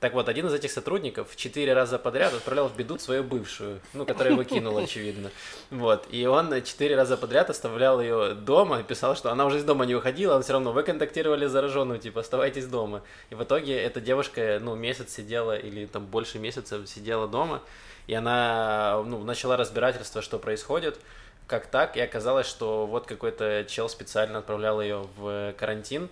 Так 0.00 0.14
вот, 0.14 0.30
один 0.30 0.46
из 0.46 0.54
этих 0.54 0.70
сотрудников 0.70 1.36
четыре 1.36 1.74
раза 1.74 1.98
подряд 1.98 2.32
отправлял 2.32 2.68
в 2.68 2.74
беду 2.74 2.98
свою 2.98 3.22
бывшую, 3.22 3.80
ну, 3.92 4.06
которая 4.06 4.32
его 4.32 4.44
кинула, 4.44 4.80
очевидно. 4.84 5.30
Вот, 5.70 6.06
и 6.10 6.24
он 6.26 6.50
четыре 6.62 6.96
раза 6.96 7.18
подряд 7.18 7.50
оставлял 7.50 8.00
ее 8.00 8.32
дома 8.34 8.82
писал, 8.82 9.14
что 9.14 9.30
она 9.30 9.44
уже 9.44 9.58
из 9.58 9.64
дома 9.64 9.84
не 9.84 9.94
выходила, 9.94 10.36
он 10.36 10.42
все 10.42 10.54
равно, 10.54 10.72
вы 10.72 10.84
контактировали 10.84 11.46
с 11.46 11.50
зараженным, 11.50 11.98
типа, 11.98 12.20
оставайтесь 12.20 12.66
дома. 12.66 13.02
И 13.28 13.34
в 13.34 13.42
итоге 13.44 13.78
эта 13.78 14.00
девушка, 14.00 14.58
ну, 14.62 14.74
месяц 14.74 15.12
сидела, 15.12 15.54
или 15.54 15.84
там 15.84 16.06
больше 16.06 16.38
месяца 16.38 16.86
сидела 16.86 17.28
дома, 17.28 17.60
и 18.06 18.14
она, 18.14 19.02
ну, 19.04 19.22
начала 19.22 19.58
разбирательство, 19.58 20.22
что 20.22 20.38
происходит, 20.38 20.98
как 21.46 21.66
так, 21.66 21.98
и 21.98 22.00
оказалось, 22.00 22.46
что 22.46 22.86
вот 22.86 23.04
какой-то 23.04 23.66
чел 23.68 23.90
специально 23.90 24.38
отправлял 24.38 24.80
ее 24.80 25.06
в 25.18 25.52
карантин, 25.58 26.08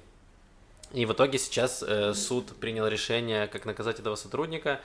и 0.93 1.05
в 1.07 1.13
итоге 1.13 1.39
сейчас 1.39 1.83
э, 1.83 2.15
суд 2.15 2.57
принял 2.61 2.87
решение, 2.87 3.47
как 3.47 3.67
наказать 3.67 4.01
этого 4.01 4.17
сотрудника. 4.17 4.81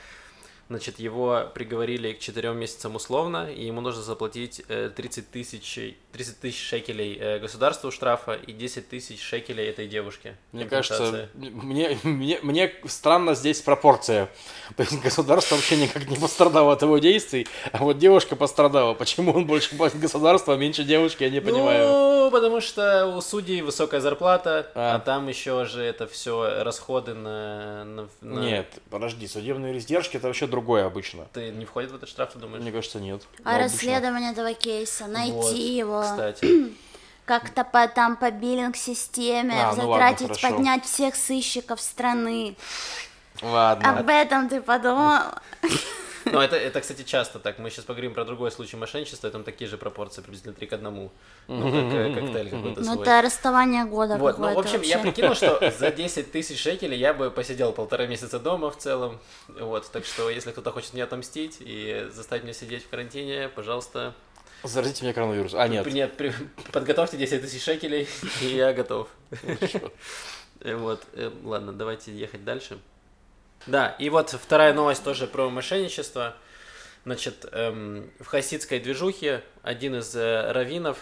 Значит, 0.70 0.97
его 0.99 1.51
приговорили 1.53 2.14
к 2.14 2.20
четырем 2.20 2.57
месяцам 2.57 2.95
условно, 2.95 3.51
и 3.51 3.66
ему 3.66 3.82
нужно 3.82 4.01
заплатить 4.01 4.61
э, 4.70 4.89
30 4.95 5.30
тысяч 5.30 5.80
30 6.14 6.39
тысяч 6.39 6.59
шекелей 6.66 7.18
э, 7.20 7.39
государству 7.39 7.91
штрафа 7.91 8.34
и 8.34 8.53
10 8.53 8.88
тысяч 8.88 9.22
шекелей 9.22 9.68
этой 9.70 9.88
девушке. 9.88 10.38
Мне 10.51 10.66
кажется, 10.66 11.30
мне, 11.34 11.97
мне, 12.03 12.39
мне 12.41 12.72
странно 12.86 13.36
здесь 13.36 13.61
пропорция. 13.61 14.30
То 14.78 14.84
есть 14.84 15.01
государство 15.01 15.55
вообще 15.55 15.76
никак 15.78 16.07
не 16.07 16.16
пострадало 16.16 16.74
от 16.74 16.82
его 16.82 16.97
действий, 16.97 17.45
а 17.72 17.80
вот 17.80 17.97
девушка 17.97 18.36
пострадала. 18.36 18.93
Почему 18.93 19.34
он 19.34 19.45
больше 19.45 19.76
платит 19.76 19.99
государству, 19.99 20.53
а 20.53 20.57
меньше 20.57 20.84
девушки, 20.84 21.24
я 21.24 21.30
не 21.30 21.41
понимаю. 21.41 21.88
Ну, 21.88 22.32
потому 22.32 22.61
что 22.61 23.07
у 23.07 23.22
судей 23.22 23.61
высокая 23.61 23.99
зарплата, 23.99 24.72
а, 24.76 24.95
А. 24.95 24.99
там 24.99 25.28
еще 25.28 25.66
же 25.66 25.82
это 25.84 26.07
все 26.07 26.64
расходы 26.64 27.14
на, 27.14 27.84
на- 27.84 28.09
на- 28.22 28.39
Нет, 28.39 28.68
подожди, 28.89 29.28
судебные 29.28 29.78
издержки 29.78 30.18
это 30.18 30.28
вообще 30.28 30.47
другое 30.54 30.86
обычно. 30.86 31.26
Ты 31.34 31.49
не 31.49 31.66
входит 31.66 31.89
в 31.91 31.95
этот 31.95 32.08
штраф, 32.10 32.34
ты 32.34 32.39
думаешь? 32.39 32.62
Мне 32.62 32.72
кажется, 32.72 32.99
нет. 32.99 33.24
А 33.43 33.51
Ну, 33.54 33.58
обычно. 33.58 33.64
расследование 33.64 34.32
этого 34.32 34.54
кейса, 34.54 35.08
найти 35.08 35.34
Вот, 35.34 35.51
его, 35.56 36.01
Кстати. 36.04 36.74
как-то 37.26 37.64
по, 37.64 37.88
там 37.88 38.16
по 38.18 38.30
биллинг-системе, 38.30 39.56
А, 39.56 39.74
ну 39.76 39.89
ладно, 39.89 40.10
затратить, 40.16 40.41
поднять 40.41 40.86
всех 40.86 41.16
сыщиков 41.16 41.82
страны. 41.82 42.56
Ладно. 43.41 43.99
Об 43.99 44.08
этом 44.10 44.47
ты 44.47 44.62
подумал? 44.62 45.22
Ну, 46.26 46.39
это, 46.39 46.55
это, 46.55 46.80
кстати, 46.82 47.03
часто 47.03 47.39
так. 47.39 47.59
Мы 47.59 47.69
сейчас 47.69 47.86
поговорим 47.86 48.13
про 48.13 48.24
другой 48.26 48.51
случай 48.51 48.78
мошенничества, 48.78 49.30
там 49.30 49.43
такие 49.43 49.69
же 49.69 49.78
пропорции, 49.78 50.21
приблизительно 50.21 50.53
3 50.53 50.67
к 50.67 50.74
1. 50.74 50.84
Ну, 50.93 51.11
как 51.47 51.93
э, 51.93 52.13
коктейль 52.15 52.49
какой-то 52.49 52.80
Ну, 52.82 52.93
свой. 52.93 53.01
это 53.01 53.21
расставание 53.21 53.86
года 53.86 54.17
Вот, 54.17 54.38
ну, 54.39 54.53
в 54.53 54.59
общем, 54.59 54.82
я 54.82 54.97
вообще. 54.97 55.11
прикинул, 55.11 55.36
что 55.36 55.71
за 55.80 55.91
10 55.91 56.32
тысяч 56.32 56.59
шекелей 56.61 56.97
я 56.97 57.13
бы 57.13 57.30
посидел 57.32 57.74
полтора 57.74 58.05
месяца 58.07 58.39
дома 58.39 58.71
в 58.71 58.78
целом. 58.78 59.19
Вот, 59.47 59.89
так 59.91 60.05
что, 60.05 60.30
если 60.30 60.51
кто-то 60.51 60.71
хочет 60.71 60.93
мне 60.93 61.03
отомстить 61.03 61.57
и 61.59 62.07
заставить 62.11 62.43
меня 62.43 62.53
сидеть 62.53 62.84
в 62.86 62.89
карантине, 62.89 63.49
пожалуйста, 63.49 64.13
Заразите 64.65 65.03
меня 65.03 65.13
коронавирус. 65.13 65.53
А, 65.55 65.67
нет. 65.67 65.86
Нет, 65.88 66.15
при- 66.15 66.32
подготовьте 66.71 67.17
10 67.17 67.41
тысяч 67.41 67.61
шекелей, 67.61 68.07
и 68.41 68.45
я 68.45 68.71
готов. 68.71 69.09
Э, 70.61 70.76
Вот, 70.78 71.03
э, 71.13 71.30
ладно, 71.43 71.74
давайте 71.74 72.13
ехать 72.13 72.45
дальше. 72.45 72.80
Да, 73.68 73.95
и 73.99 74.09
вот 74.09 74.30
вторая 74.32 74.74
новость 74.74 75.03
тоже 75.03 75.28
про 75.28 75.49
мошенничество. 75.49 76.36
Значит, 77.05 77.45
эм, 77.51 78.09
в 78.20 78.26
хасидской 78.28 78.80
движухе 78.80 79.43
один 79.61 79.95
из 79.95 80.16
э, 80.16 80.51
раввинов 80.51 80.97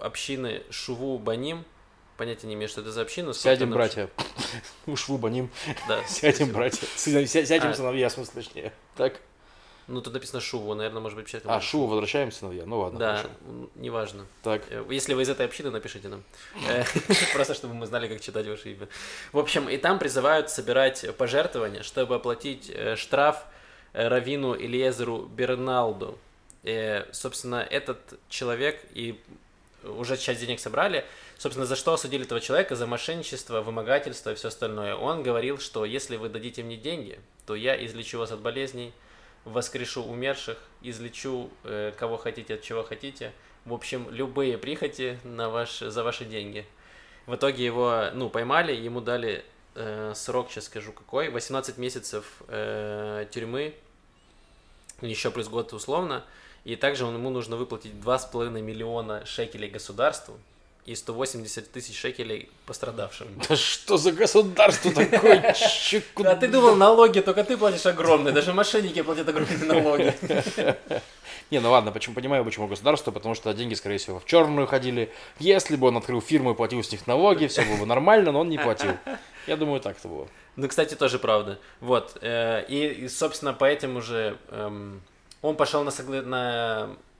общины 0.00 0.62
Шуву 0.70 1.18
Баним, 1.18 1.64
понятия 2.16 2.46
не 2.46 2.54
имею, 2.54 2.68
что 2.68 2.80
это 2.82 2.92
за 2.92 3.02
община. 3.02 3.34
Сядем, 3.34 3.66
она 3.68 3.76
братья. 3.76 4.08
Уж 4.86 5.08
вубаним. 5.08 5.50
Да, 5.88 6.04
Сядем, 6.04 6.36
спасибо. 6.36 6.52
братья. 6.58 6.86
Ся- 6.96 7.26
ся- 7.26 7.44
Сядем, 7.46 7.70
А. 7.70 7.74
сыновья, 7.74 8.08
в 8.08 8.12
смысле, 8.12 8.42
точнее. 8.42 8.72
Так. 8.96 9.20
Ну, 9.86 10.00
тут 10.00 10.14
написано 10.14 10.40
Шуву, 10.40 10.74
наверное, 10.74 11.00
может 11.00 11.16
быть, 11.18 11.30
вообще 11.32 11.46
А, 11.48 11.60
Шу, 11.60 11.86
возвращаем 11.86 12.32
сыновья. 12.32 12.64
Ну 12.64 12.80
ладно, 12.80 12.98
Да, 12.98 13.16
хорошо. 13.16 13.34
неважно. 13.74 14.26
Так. 14.42 14.62
Э, 14.70 14.84
Если 14.88 15.12
вы 15.14 15.22
из 15.22 15.28
этой 15.28 15.44
общины, 15.44 15.70
напишите 15.70 16.08
нам. 16.08 16.22
Э, 16.68 16.84
Просто 17.34 17.54
чтобы 17.54 17.74
мы 17.74 17.86
знали, 17.86 18.08
как 18.08 18.20
читать 18.20 18.46
ваше 18.46 18.72
имя. 18.72 18.88
В 19.32 19.38
общем, 19.38 19.68
и 19.68 19.76
там 19.76 19.98
призывают 19.98 20.48
собирать 20.50 21.04
пожертвования, 21.16 21.82
чтобы 21.82 22.14
оплатить 22.14 22.70
э, 22.74 22.96
штраф 22.96 23.44
Равину 23.92 24.54
Ильезеру 24.54 25.26
Берналду. 25.26 26.18
Собственно, 27.12 27.56
этот 27.56 27.98
человек 28.30 28.80
и 28.94 29.20
уже 29.84 30.16
часть 30.16 30.40
денег 30.40 30.58
собрали. 30.60 31.04
Собственно, 31.36 31.66
за 31.66 31.76
что 31.76 31.92
осудили 31.92 32.24
этого 32.24 32.40
человека? 32.40 32.74
За 32.74 32.86
мошенничество, 32.86 33.60
вымогательство 33.60 34.30
и 34.30 34.34
все 34.34 34.48
остальное. 34.48 34.94
Он 34.96 35.22
говорил, 35.22 35.58
что 35.58 35.84
если 35.84 36.16
вы 36.16 36.28
дадите 36.30 36.62
мне 36.62 36.76
деньги, 36.76 37.20
то 37.46 37.54
я 37.54 37.76
излечу 37.84 38.18
вас 38.18 38.32
от 38.32 38.40
болезней, 38.40 38.92
воскрешу 39.44 40.02
умерших, 40.04 40.58
излечу 40.82 41.50
э, 41.64 41.92
кого 41.98 42.16
хотите, 42.16 42.54
от 42.54 42.62
чего 42.62 42.82
хотите. 42.82 43.32
В 43.64 43.72
общем, 43.72 44.08
любые 44.10 44.58
прихоти 44.58 45.18
на 45.24 45.48
ваш, 45.48 45.78
за 45.78 46.02
ваши 46.02 46.24
деньги. 46.24 46.66
В 47.26 47.34
итоге 47.36 47.64
его, 47.64 48.10
ну, 48.12 48.28
поймали, 48.28 48.74
ему 48.74 49.00
дали 49.00 49.44
э, 49.74 50.12
срок, 50.14 50.50
сейчас 50.50 50.64
скажу 50.64 50.92
какой, 50.92 51.30
18 51.30 51.78
месяцев 51.78 52.42
э, 52.48 53.26
тюрьмы, 53.30 53.74
еще 55.00 55.30
плюс 55.30 55.48
год 55.48 55.72
условно, 55.72 56.24
и 56.64 56.76
также 56.76 57.04
он- 57.04 57.14
ему 57.14 57.30
нужно 57.30 57.56
выплатить 57.56 57.92
2,5 57.92 58.60
миллиона 58.60 59.24
шекелей 59.26 59.68
государству, 59.68 60.38
и 60.86 60.94
180 60.94 61.72
тысяч 61.72 61.98
шекелей 61.98 62.50
пострадавшим. 62.66 63.28
Да 63.48 63.56
что 63.56 63.96
за 63.96 64.12
государство 64.12 64.92
такое? 64.92 65.54
А 66.24 66.36
ты 66.36 66.48
думал, 66.48 66.76
налоги 66.76 67.20
только 67.20 67.44
ты 67.44 67.56
платишь 67.56 67.86
огромные, 67.86 68.32
даже 68.32 68.52
мошенники 68.52 69.02
платят 69.02 69.28
огромные 69.28 69.58
налоги. 69.64 70.14
Не, 71.50 71.60
ну 71.60 71.70
ладно, 71.70 71.92
почему 71.92 72.14
понимаю, 72.14 72.44
почему 72.44 72.66
государство, 72.66 73.10
потому 73.10 73.34
что 73.34 73.52
деньги, 73.52 73.74
скорее 73.74 73.98
всего, 73.98 74.18
в 74.18 74.24
черную 74.24 74.66
ходили. 74.66 75.12
Если 75.38 75.76
бы 75.76 75.88
он 75.88 75.96
открыл 75.96 76.20
фирму 76.20 76.52
и 76.52 76.54
платил 76.54 76.82
с 76.82 76.90
них 76.90 77.06
налоги, 77.06 77.46
все 77.46 77.62
было 77.62 77.76
бы 77.76 77.86
нормально, 77.86 78.32
но 78.32 78.40
он 78.40 78.48
не 78.48 78.58
платил. 78.58 78.92
Я 79.46 79.56
думаю, 79.56 79.80
так 79.80 79.98
это 79.98 80.08
было. 80.08 80.28
Ну, 80.56 80.68
кстати, 80.68 80.94
тоже 80.94 81.18
правда. 81.18 81.58
Вот. 81.80 82.16
э, 82.22 82.64
И, 82.68 83.08
собственно, 83.08 83.52
по 83.52 83.64
этим 83.64 83.96
уже 83.96 84.38
эм, 84.50 85.02
он 85.42 85.56
пошел 85.56 85.84
на 85.84 85.90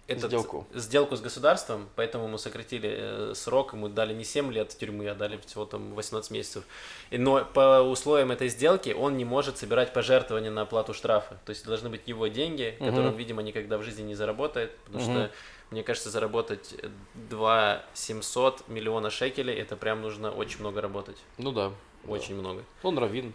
этот- 0.06 0.28
Сделку. 0.30 0.66
сделку 0.74 1.16
с 1.16 1.20
государством, 1.20 1.88
поэтому 1.96 2.26
ему 2.26 2.36
сократили 2.38 2.90
э, 2.92 3.32
срок, 3.34 3.72
ему 3.72 3.88
дали 3.88 4.12
не 4.12 4.24
7 4.24 4.52
лет 4.52 4.68
тюрьмы, 4.68 5.08
а 5.08 5.14
дали 5.14 5.38
всего 5.38 5.64
там 5.64 5.94
18 5.94 6.30
месяцев. 6.30 6.64
И, 7.10 7.18
но 7.18 7.44
по 7.44 7.80
условиям 7.80 8.30
этой 8.30 8.48
сделки 8.48 8.90
он 8.90 9.16
не 9.16 9.24
может 9.24 9.56
собирать 9.58 9.92
пожертвования 9.92 10.50
на 10.50 10.62
оплату 10.62 10.92
штрафа. 10.94 11.38
То 11.46 11.50
есть 11.50 11.64
должны 11.64 11.88
быть 11.88 12.02
его 12.06 12.26
деньги, 12.26 12.76
которые 12.78 13.08
он, 13.08 13.16
видимо, 13.16 13.42
никогда 13.42 13.78
в 13.78 13.82
жизни 13.82 14.02
не 14.02 14.14
заработает, 14.14 14.76
потому 14.84 15.02
что, 15.02 15.30
мне 15.70 15.82
кажется, 15.82 16.10
заработать 16.10 16.74
2 17.14 17.82
700 17.94 18.68
миллиона 18.68 19.10
шекелей, 19.10 19.54
это 19.54 19.76
прям 19.76 20.02
нужно 20.02 20.30
очень 20.30 20.60
много 20.60 20.80
работать. 20.80 21.16
Ну 21.38 21.52
да. 21.52 21.72
Очень 22.06 22.34
много. 22.34 22.62
Он 22.82 22.98
равин. 22.98 23.32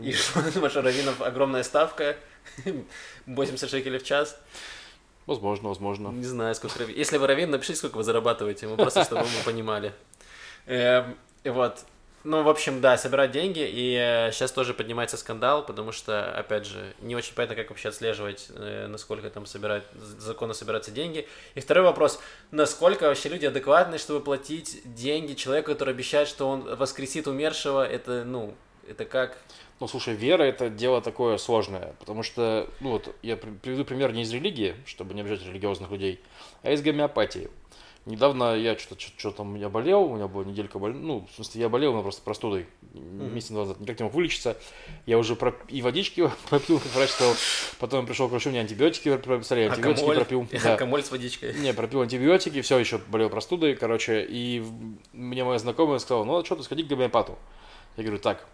И 0.00 0.12
что, 0.12 0.38
у 0.78 0.82
Равинов 0.82 1.20
огромная 1.20 1.62
ставка? 1.62 2.16
80 3.26 3.68
шекелей 3.68 3.98
в 3.98 4.04
час? 4.04 4.40
Возможно, 5.26 5.68
возможно. 5.68 6.08
Не 6.08 6.24
знаю, 6.24 6.54
сколько 6.54 6.78
Равин. 6.80 6.96
Если 6.96 7.18
вы 7.18 7.26
Равин, 7.26 7.50
напишите, 7.50 7.78
сколько 7.78 7.98
вы 7.98 8.04
зарабатываете. 8.04 8.66
Мы 8.66 8.76
просто, 8.76 9.04
чтобы 9.04 9.22
мы 9.22 9.44
понимали. 9.44 9.92
Эм, 10.66 11.16
И 11.44 11.50
вот. 11.50 11.78
Ну, 12.22 12.42
в 12.42 12.50
общем, 12.50 12.82
да, 12.82 12.98
собирать 12.98 13.30
деньги, 13.30 13.66
и 13.66 14.28
сейчас 14.30 14.52
тоже 14.52 14.74
поднимается 14.74 15.16
скандал, 15.16 15.64
потому 15.64 15.90
что, 15.90 16.30
опять 16.38 16.66
же, 16.66 16.92
не 17.00 17.16
очень 17.16 17.34
понятно, 17.34 17.56
как 17.56 17.70
вообще 17.70 17.88
отслеживать, 17.88 18.48
э, 18.54 18.88
насколько 18.88 19.30
там 19.30 19.46
собирать, 19.46 19.84
законно 20.18 20.52
собираются 20.52 20.90
деньги. 20.90 21.26
И 21.54 21.60
второй 21.60 21.82
вопрос, 21.82 22.20
насколько 22.50 23.04
вообще 23.04 23.30
люди 23.30 23.46
адекватны, 23.46 23.96
чтобы 23.96 24.20
платить 24.20 24.82
деньги 24.84 25.32
человеку, 25.32 25.70
который 25.72 25.94
обещает, 25.94 26.28
что 26.28 26.46
он 26.46 26.76
воскресит 26.76 27.26
умершего, 27.26 27.88
это, 27.88 28.24
ну, 28.24 28.54
это 28.88 29.04
как? 29.04 29.38
Ну, 29.80 29.88
слушай, 29.88 30.14
вера 30.14 30.42
это 30.42 30.68
дело 30.68 31.00
такое 31.00 31.38
сложное, 31.38 31.94
потому 31.98 32.22
что, 32.22 32.68
ну 32.80 32.90
вот, 32.90 33.14
я 33.22 33.36
при- 33.36 33.50
приведу 33.50 33.84
пример 33.84 34.12
не 34.12 34.22
из 34.22 34.32
религии, 34.32 34.74
чтобы 34.84 35.14
не 35.14 35.22
обижать 35.22 35.44
религиозных 35.46 35.90
людей, 35.90 36.20
а 36.62 36.70
из 36.70 36.82
гомеопатии. 36.82 37.50
Недавно 38.06 38.54
я 38.56 38.78
что-то, 38.78 39.00
что 39.00 39.30
там, 39.30 39.54
я 39.56 39.68
болел, 39.68 40.04
у 40.04 40.16
меня 40.16 40.26
была 40.26 40.42
неделька 40.44 40.78
боль... 40.78 40.94
ну, 40.94 41.28
в 41.30 41.34
смысле, 41.34 41.60
я 41.60 41.68
болел, 41.68 41.92
но 41.92 42.02
просто 42.02 42.22
простудой, 42.22 42.66
месяц 42.94 43.50
назад, 43.50 43.78
никак 43.78 43.98
не 43.98 44.04
мог 44.04 44.14
вылечиться, 44.14 44.56
я 45.04 45.18
уже 45.18 45.36
про... 45.36 45.54
и 45.68 45.82
водички 45.82 46.30
пропил, 46.48 46.78
как 46.78 46.94
врач 46.94 47.10
сказал, 47.10 47.34
потом 47.78 48.06
пришел 48.06 48.28
к 48.28 48.30
врачу, 48.30 48.48
мне 48.50 48.60
антибиотики 48.60 49.14
прописали, 49.18 49.64
антибиотики 49.64 50.00
Акамоль? 50.00 50.16
пропил, 50.16 50.48
да. 50.64 50.74
Акамоль 50.74 51.02
с 51.02 51.10
водичкой. 51.10 51.52
Не, 51.54 51.74
пропил 51.74 52.00
антибиотики, 52.00 52.62
все 52.62 52.78
еще 52.78 52.98
болел 52.98 53.28
простудой, 53.28 53.76
короче, 53.76 54.26
и 54.26 54.64
мне 55.12 55.44
моя 55.44 55.58
знакомая 55.58 55.98
сказала, 55.98 56.24
ну, 56.24 56.42
что 56.44 56.56
ты 56.56 56.62
сходи 56.62 56.82
к 56.82 56.86
гомеопату. 56.86 57.38
Я 57.98 58.04
говорю, 58.04 58.18
так, 58.18 58.46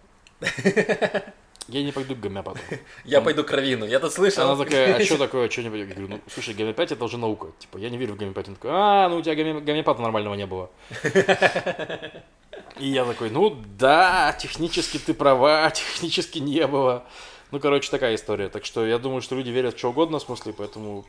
я 1.68 1.82
не 1.82 1.92
пойду 1.92 2.14
к 2.14 2.20
гомеопату. 2.20 2.60
Я 3.04 3.20
пойду 3.20 3.44
к 3.44 3.50
Равину, 3.50 3.86
я 3.86 3.98
тут 4.00 4.12
слышал. 4.12 4.48
Она 4.48 4.64
такая, 4.64 4.96
а 4.96 5.00
что 5.04 5.18
такое, 5.18 5.48
что 5.50 5.62
не 5.62 5.70
пойду? 5.70 5.86
Я 5.86 5.94
говорю, 5.94 6.08
ну, 6.08 6.20
слушай, 6.32 6.54
гомеопатия 6.54 6.96
это 6.96 7.04
уже 7.04 7.18
наука. 7.18 7.48
Типа, 7.58 7.78
я 7.78 7.90
не 7.90 7.98
верю 7.98 8.14
в 8.14 8.16
гомеопатию. 8.16 8.50
Она 8.50 8.56
такая, 8.56 8.72
а, 8.72 9.08
ну 9.08 9.16
у 9.16 9.22
тебя 9.22 9.34
гоме- 9.34 9.60
гомеопата 9.60 10.02
нормального 10.02 10.34
не 10.34 10.46
было. 10.46 10.70
И 12.78 12.88
я 12.88 13.04
такой, 13.04 13.30
ну 13.30 13.50
да, 13.78 14.36
технически 14.38 14.98
ты 14.98 15.14
права, 15.14 15.70
технически 15.70 16.38
не 16.38 16.66
было. 16.66 17.04
Ну, 17.50 17.60
короче, 17.60 17.90
такая 17.90 18.14
история. 18.14 18.48
Так 18.48 18.64
что 18.64 18.86
я 18.86 18.98
думаю, 18.98 19.22
что 19.22 19.34
люди 19.34 19.50
верят 19.50 19.74
в 19.74 19.78
что 19.78 19.90
угодно 19.90 20.18
в 20.18 20.22
смысле, 20.22 20.52
поэтому 20.52 21.06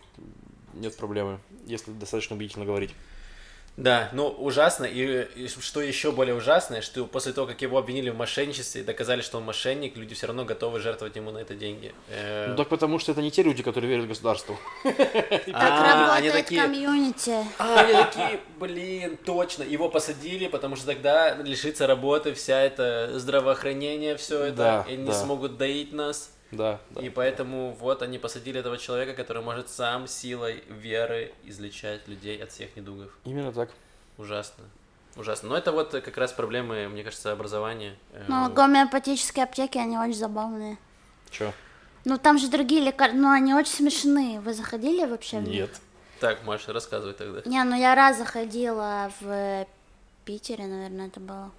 нет 0.74 0.96
проблемы, 0.96 1.40
если 1.66 1.92
достаточно 1.92 2.36
убедительно 2.36 2.66
говорить. 2.66 2.92
Да, 3.78 4.10
ну 4.12 4.28
ужасно. 4.28 4.86
И, 4.86 5.28
и 5.36 5.48
что 5.48 5.82
еще 5.82 6.12
более 6.12 6.34
ужасное, 6.34 6.82
что 6.82 7.06
после 7.06 7.32
того, 7.32 7.46
как 7.46 7.62
его 7.62 7.78
обвинили 7.78 8.10
в 8.10 8.18
мошенничестве 8.18 8.82
и 8.82 8.84
доказали, 8.84 9.22
что 9.22 9.38
он 9.38 9.44
мошенник, 9.46 9.96
люди 9.96 10.16
все 10.16 10.26
равно 10.26 10.46
готовы 10.46 10.80
жертвовать 10.80 11.16
ему 11.16 11.30
на 11.30 11.38
это 11.38 11.54
деньги. 11.54 11.94
Э, 12.10 12.48
Ну, 12.50 12.56
так 12.56 12.70
потому 12.70 12.98
что 12.98 13.12
это 13.12 13.22
не 13.22 13.30
те 13.30 13.44
люди, 13.44 13.62
которые 13.62 13.90
верят 13.92 14.08
государству. 14.08 14.58
Так 14.84 15.54
работает 15.54 16.48
комьюнити. 16.50 17.36
а, 17.60 17.80
они 17.82 17.94
такие, 17.94 18.40
блин, 18.60 19.18
точно, 19.24 19.64
его 19.64 19.90
посадили, 19.90 20.48
потому 20.48 20.76
что 20.76 20.88
тогда 20.88 21.36
лишится 21.36 21.86
работы 21.88 22.34
вся 22.34 22.60
это 22.62 23.12
здравоохранение, 23.20 24.18
все 24.18 24.44
это, 24.46 24.86
и 24.90 24.96
не 24.96 25.12
смогут 25.14 25.58
доить 25.58 25.94
нас. 25.94 26.32
Да, 26.52 26.80
да. 26.92 27.02
И 27.02 27.10
поэтому 27.10 27.74
вот 27.80 28.02
они 28.02 28.20
посадили 28.20 28.60
этого 28.60 28.78
человека, 28.78 29.14
который 29.14 29.44
может 29.44 29.70
сам 29.70 30.08
силой 30.08 30.64
веры 30.70 31.34
излечать 31.44 32.08
людей 32.08 32.42
от 32.42 32.52
всех 32.52 32.76
недугов. 32.76 33.12
Именно 33.26 33.52
так. 33.52 33.70
Ужасно. 34.18 34.64
Ужасно. 35.16 35.50
Но 35.50 35.58
это 35.58 35.72
вот 35.72 35.92
как 35.92 36.18
раз 36.18 36.32
проблемы, 36.32 36.88
мне 36.90 37.04
кажется, 37.04 37.32
образования. 37.32 37.96
Э, 38.14 38.26
Но 38.28 38.50
гомеопатические 38.50 39.44
аптеки, 39.44 39.78
они 39.78 39.98
очень 39.98 40.14
забавные. 40.14 40.78
Че? 41.32 41.54
Ну, 42.06 42.18
там 42.18 42.38
же 42.38 42.50
другие 42.50 42.82
лекарства, 42.82 43.18
ну, 43.18 43.32
они 43.32 43.54
очень 43.54 43.74
смешные. 43.74 44.40
Вы 44.40 44.54
заходили 44.54 45.06
вообще? 45.06 45.38
Нет. 45.40 45.72
Так, 46.20 46.44
Маша, 46.46 46.72
рассказывай 46.72 47.14
тогда. 47.14 47.42
Не, 47.46 47.64
ну 47.64 47.76
я 47.76 47.94
раз 47.96 48.18
заходила 48.18 49.12
в 49.20 49.68
Питере, 50.24 50.66
наверное, 50.66 51.08
это 51.08 51.20
было. 51.20 51.52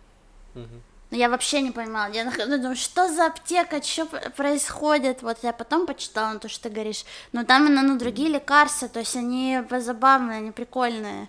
Мгм. 0.55 0.83
Но 1.11 1.17
я 1.17 1.29
вообще 1.29 1.63
не 1.63 1.71
понимала. 1.71 2.13
Я 2.13 2.25
нах- 2.25 2.37
думаю, 2.37 2.77
что 2.77 3.09
за 3.09 3.27
аптека, 3.27 3.83
что 3.83 4.07
происходит? 4.37 5.23
Вот 5.23 5.39
я 5.43 5.53
потом 5.53 5.87
почитала 5.87 6.39
то, 6.39 6.49
что 6.49 6.65
ты 6.65 6.71
говоришь. 6.75 7.05
Но 7.33 7.45
там 7.45 7.67
именно 7.67 7.83
ну, 7.83 7.99
другие 7.99 8.29
лекарства, 8.29 8.89
то 8.89 8.99
есть 8.99 9.17
они 9.17 9.59
забавные, 9.81 10.39
они 10.39 10.51
прикольные. 10.51 11.29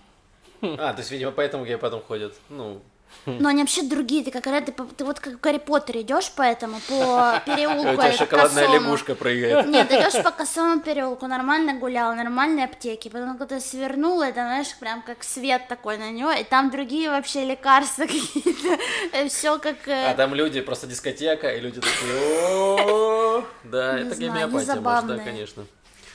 А, 0.62 0.94
то 0.94 1.00
есть, 1.00 1.12
видимо, 1.12 1.32
поэтому 1.32 1.66
гей 1.66 1.78
потом 1.78 2.02
ходят. 2.02 2.36
Ну, 2.50 2.82
Но 3.26 3.50
они 3.50 3.62
вообще 3.62 3.84
другие. 3.84 4.24
Ты 4.24 4.32
как 4.32 4.44
ты, 4.44 4.72
по- 4.72 4.86
ты 4.86 5.04
вот 5.06 5.20
как 5.20 5.34
в 5.34 5.40
Гарри 5.40 5.58
Поттер 5.60 5.98
идешь 5.98 6.32
по 6.32 6.42
этому, 6.42 6.80
по 6.88 7.42
переулку. 7.46 7.90
у 7.90 7.94
тебя 7.96 8.12
шоколадная 8.14 8.66
косому. 8.68 8.86
лягушка 8.86 9.16
прыгает. 9.16 9.68
Нет, 9.68 9.90
ты 9.90 9.96
идешь 9.96 10.24
по 10.24 10.32
косому 10.32 10.82
переулку, 10.82 11.28
нормально 11.28 11.74
гулял, 11.74 12.16
нормальные 12.16 12.66
аптеки. 12.66 13.10
Потом, 13.10 13.38
когда 13.38 13.56
ты 13.58 13.62
свернул, 13.62 14.22
это, 14.22 14.36
знаешь, 14.42 14.76
прям 14.80 15.02
как 15.02 15.24
свет 15.24 15.68
такой 15.68 15.98
на 15.98 16.12
него, 16.12 16.32
и 16.32 16.44
там 16.44 16.70
другие 16.72 17.10
вообще 17.10 17.46
лекарства 17.46 18.04
какие-то. 18.08 19.28
Все 19.30 19.60
как... 19.60 19.88
э, 19.88 20.12
А 20.12 20.14
там 20.16 20.34
люди, 20.34 20.62
просто 20.62 20.88
дискотека, 20.88 21.50
и 21.54 21.60
люди 21.60 21.82
такие, 21.82 22.14
«О, 22.16 23.44
Да, 23.64 24.00
это 24.00 24.16
гомеопатия, 24.16 24.48
может, 24.48 24.68
да, 24.68 24.76
забавные. 24.76 25.20
конечно. 25.20 25.66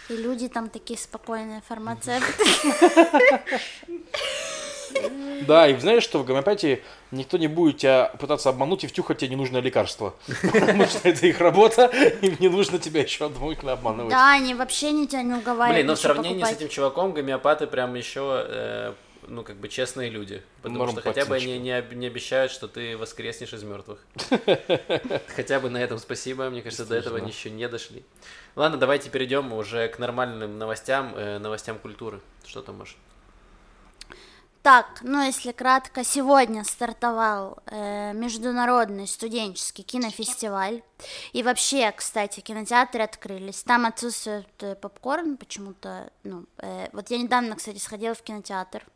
И 0.08 0.16
люди 0.16 0.48
там 0.48 0.68
такие 0.68 0.98
спокойные, 0.98 1.62
фармацевты. 1.68 2.44
Да, 5.42 5.68
и 5.68 5.76
знаешь, 5.78 6.02
что 6.02 6.18
в 6.18 6.24
гомеопатии 6.24 6.82
никто 7.10 7.36
не 7.38 7.48
будет 7.48 7.78
тебя 7.78 8.12
пытаться 8.18 8.48
обмануть 8.48 8.84
и 8.84 8.86
втюхать 8.86 9.18
тебе 9.18 9.30
ненужное 9.30 9.60
лекарство. 9.60 10.14
Потому 10.42 10.86
что 10.86 11.08
это 11.08 11.26
их 11.26 11.40
работа, 11.40 11.86
им 12.22 12.36
не 12.40 12.48
нужно 12.48 12.78
тебя 12.78 13.02
еще 13.02 13.28
дополнительно 13.28 13.72
обманывать. 13.72 14.10
Да, 14.10 14.32
они 14.32 14.54
вообще 14.54 14.92
не 14.92 15.06
тебя 15.06 15.22
не 15.22 15.34
уговаривают. 15.34 15.74
Блин, 15.76 15.86
но 15.86 15.94
в 15.94 15.98
сравнении 15.98 16.44
с 16.44 16.50
этим 16.52 16.68
чуваком 16.68 17.12
гомеопаты 17.12 17.66
прям 17.66 17.94
еще, 17.94 18.44
э, 18.48 18.92
ну, 19.26 19.42
как 19.42 19.56
бы 19.56 19.68
честные 19.68 20.10
люди. 20.10 20.42
Потому 20.62 20.88
что 20.88 21.00
хотя 21.00 21.24
бы 21.24 21.34
они 21.36 21.58
не, 21.58 21.72
об- 21.72 21.92
не 21.92 22.06
обещают, 22.06 22.52
что 22.52 22.68
ты 22.68 22.96
воскреснешь 22.96 23.52
из 23.52 23.62
мертвых. 23.62 23.98
Хотя 25.36 25.60
бы 25.60 25.70
на 25.70 25.78
этом 25.78 25.98
спасибо. 25.98 26.50
Мне 26.50 26.62
кажется, 26.62 26.84
до 26.84 26.94
этого 26.96 27.18
они 27.18 27.30
еще 27.30 27.50
не 27.50 27.68
дошли. 27.68 28.04
Ладно, 28.56 28.78
давайте 28.78 29.10
перейдем 29.10 29.52
уже 29.52 29.88
к 29.88 29.98
нормальным 29.98 30.58
новостям, 30.58 31.12
э, 31.16 31.38
новостям 31.38 31.78
культуры. 31.78 32.20
Что 32.46 32.62
там, 32.62 32.76
Маша? 32.78 32.94
Так, 34.64 35.00
ну 35.02 35.22
если 35.22 35.52
кратко, 35.52 36.04
сегодня 36.04 36.64
стартовал 36.64 37.58
э, 37.66 38.14
международный 38.14 39.06
студенческий 39.06 39.84
кинофестиваль. 39.84 40.82
И 41.34 41.42
вообще, 41.42 41.92
кстати, 41.92 42.40
кинотеатры 42.40 43.02
открылись. 43.02 43.62
Там 43.62 43.84
отсутствует 43.84 44.48
э, 44.60 44.74
попкорн 44.74 45.36
почему-то. 45.36 46.10
Ну, 46.22 46.46
э, 46.56 46.88
вот 46.94 47.10
я 47.10 47.18
недавно, 47.18 47.56
кстати, 47.56 47.76
сходила 47.76 48.14
в 48.14 48.22
кинотеатр. 48.22 48.86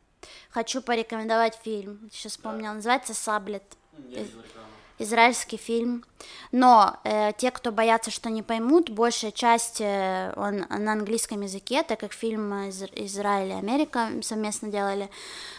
Хочу 0.48 0.80
порекомендовать 0.80 1.58
фильм. 1.62 2.08
Сейчас 2.10 2.32
вспомнила. 2.32 2.72
Называется 2.72 3.12
Саблет. 3.12 3.76
Израильский 4.98 5.56
фильм. 5.56 6.04
Но 6.52 6.96
э, 7.04 7.32
те, 7.36 7.50
кто 7.50 7.72
боятся, 7.72 8.10
что 8.10 8.30
не 8.30 8.42
поймут, 8.42 8.90
большая 8.90 9.30
часть 9.30 9.80
э, 9.80 10.32
он 10.36 10.64
на 10.68 10.92
английском 10.92 11.42
языке, 11.42 11.82
так 11.82 12.00
как 12.00 12.12
фильм 12.12 12.52
из 12.68 12.82
Израиль 12.82 13.50
и 13.50 13.54
Америка 13.54 14.10
совместно 14.22 14.68
делали. 14.68 15.08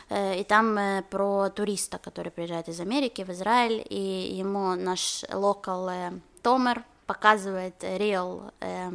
Э, 0.10 0.40
и 0.40 0.44
там 0.44 0.78
э, 0.78 1.04
про 1.10 1.50
туриста, 1.50 1.98
который 1.98 2.32
приезжает 2.32 2.68
из 2.68 2.80
Америки 2.80 3.24
в 3.24 3.30
Израиль, 3.30 3.86
и 3.90 4.36
ему 4.36 4.76
наш 4.76 5.24
локал 5.32 5.90
э, 5.90 6.12
Томер 6.42 6.84
показывает 7.06 7.84
real 7.84 8.52
э, 8.60 8.92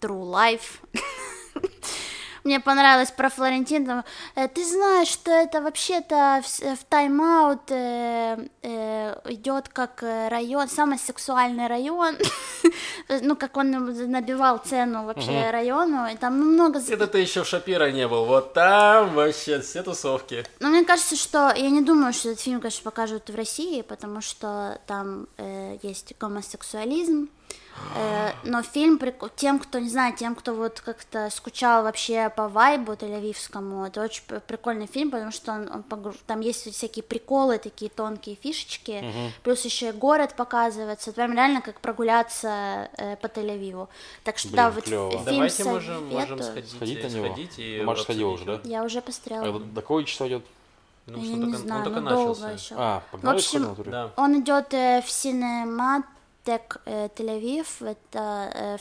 true 0.00 0.30
life. 0.30 0.80
мне 2.48 2.60
понравилось 2.60 3.10
про 3.10 3.28
Флорентин, 3.28 4.02
э, 4.34 4.48
ты 4.48 4.64
знаешь, 4.64 5.08
что 5.08 5.30
это 5.30 5.60
вообще-то 5.60 6.40
в, 6.42 6.76
в 6.76 6.84
тайм-аут 6.88 7.70
э, 7.70 8.48
э, 8.62 9.14
идет 9.26 9.68
как 9.68 10.02
э, 10.02 10.28
район, 10.28 10.68
самый 10.68 10.98
сексуальный 10.98 11.66
район, 11.66 12.16
ну, 13.20 13.36
как 13.36 13.58
он 13.58 13.70
набивал 14.10 14.58
цену 14.58 15.04
вообще 15.04 15.50
району, 15.50 16.06
и 16.06 16.16
там 16.16 16.38
много... 16.40 16.80
Это 16.88 17.06
ты 17.06 17.18
еще 17.18 17.42
в 17.42 17.46
Шапира 17.46 17.90
не 17.90 18.08
был, 18.08 18.24
вот 18.24 18.54
там 18.54 19.14
вообще 19.14 19.60
все 19.60 19.82
тусовки. 19.82 20.46
Ну, 20.60 20.70
мне 20.70 20.84
кажется, 20.86 21.16
что, 21.16 21.52
я 21.54 21.68
не 21.68 21.82
думаю, 21.82 22.14
что 22.14 22.30
этот 22.30 22.40
фильм, 22.40 22.60
конечно, 22.60 22.82
покажут 22.82 23.28
в 23.28 23.36
России, 23.36 23.82
потому 23.82 24.22
что 24.22 24.80
там 24.86 25.26
э, 25.36 25.76
есть 25.82 26.14
гомосексуализм, 26.18 27.28
Э, 27.48 27.67
но 28.44 28.62
фильм 28.62 29.00
тем, 29.36 29.58
кто 29.58 29.78
не 29.78 29.88
знаю, 29.88 30.14
тем, 30.16 30.34
кто 30.34 30.54
вот 30.54 30.80
как-то 30.80 31.28
скучал 31.30 31.82
вообще 31.82 32.30
по 32.34 32.48
вайбу 32.48 32.92
тель-авивскому, 32.92 33.86
это 33.86 34.02
очень 34.02 34.22
прикольный 34.46 34.86
фильм, 34.86 35.10
потому 35.10 35.32
что 35.32 35.52
он, 35.52 35.70
он 35.72 36.14
там 36.26 36.40
есть 36.40 36.72
всякие 36.72 37.02
приколы, 37.02 37.58
такие 37.58 37.90
тонкие 37.90 38.36
фишечки, 38.36 39.02
угу. 39.02 39.32
плюс 39.42 39.64
еще 39.64 39.88
и 39.88 39.92
город 39.92 40.34
показывается, 40.36 41.12
прям 41.12 41.32
реально 41.34 41.60
как 41.60 41.80
прогуляться 41.80 42.88
э, 42.96 43.16
по 43.16 43.26
Тель-Авиву. 43.26 43.88
Так 44.24 44.38
что 44.38 44.48
Блин, 44.48 44.56
да, 44.56 44.70
вот 44.70 44.84
клево. 44.84 45.10
фильм 45.10 45.24
Давайте 45.24 45.64
можем, 45.64 46.08
можем 46.08 46.42
сходить, 46.42 46.70
сходить 46.70 47.02
на 47.02 47.08
него. 47.08 47.26
Сходить 47.26 47.58
и 47.58 47.82
Маша 47.84 48.02
сходила 48.02 48.30
уже, 48.30 48.44
да? 48.44 48.60
Я 48.64 48.84
уже 48.84 49.00
посмотрела. 49.00 49.48
А 49.48 49.58
до 49.58 49.80
какого 49.80 50.04
числа 50.04 50.28
идет? 50.28 50.44
Ну, 51.06 51.22
я 51.22 51.36
не 51.36 51.44
только, 51.44 51.58
знаю, 51.58 51.78
он 51.78 51.84
только 51.84 52.00
но 52.00 52.10
начался. 52.10 52.40
долго 52.40 52.54
еще. 52.54 52.74
А, 52.76 53.02
в 53.12 53.28
общем, 53.28 53.76
да. 53.86 54.10
он 54.16 54.40
идет 54.40 54.74
э, 54.74 55.02
в 55.02 55.10
синемат 55.10 56.04
Тек 56.48 56.80
э, 56.86 57.08
Тель-Авив, 57.14 57.66
это 57.86 58.50
э, 58.54 58.76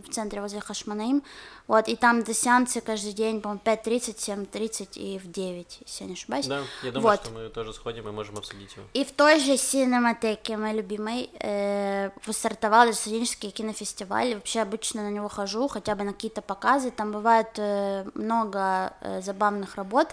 в, 0.00 0.08
центре 0.08 0.40
возле 0.40 0.60
Хашманаим, 0.60 1.22
вот, 1.70 1.86
и 1.86 1.94
там 1.94 2.24
до 2.24 2.34
сеансы 2.34 2.80
каждый 2.80 3.12
день, 3.12 3.40
по-моему, 3.40 3.62
5.30, 3.64 4.16
7.30 4.50 4.98
и 4.98 5.20
в 5.20 5.30
9, 5.30 5.78
если 5.86 6.02
я 6.02 6.08
не 6.08 6.14
ошибаюсь. 6.14 6.46
Да, 6.48 6.62
я 6.82 6.90
думаю, 6.90 7.10
вот. 7.12 7.20
что 7.20 7.30
мы 7.30 7.48
тоже 7.48 7.72
сходим 7.72 8.08
и 8.08 8.10
можем 8.10 8.38
обсудить 8.38 8.74
его. 8.74 8.84
И 8.92 9.04
в 9.04 9.12
той 9.12 9.38
же 9.38 9.56
синематеке, 9.56 10.56
моей 10.56 10.78
любимой, 10.78 11.30
э, 11.38 12.10
стартовал 12.28 12.92
студенческий 12.92 13.52
кинофестиваль, 13.52 14.34
вообще 14.34 14.62
обычно 14.62 15.04
на 15.04 15.10
него 15.10 15.28
хожу, 15.28 15.68
хотя 15.68 15.94
бы 15.94 16.02
на 16.02 16.12
какие-то 16.12 16.42
показы, 16.42 16.90
там 16.90 17.12
бывает 17.12 17.50
э, 17.58 18.04
много 18.14 18.92
э, 19.00 19.22
забавных 19.22 19.76
работ, 19.76 20.08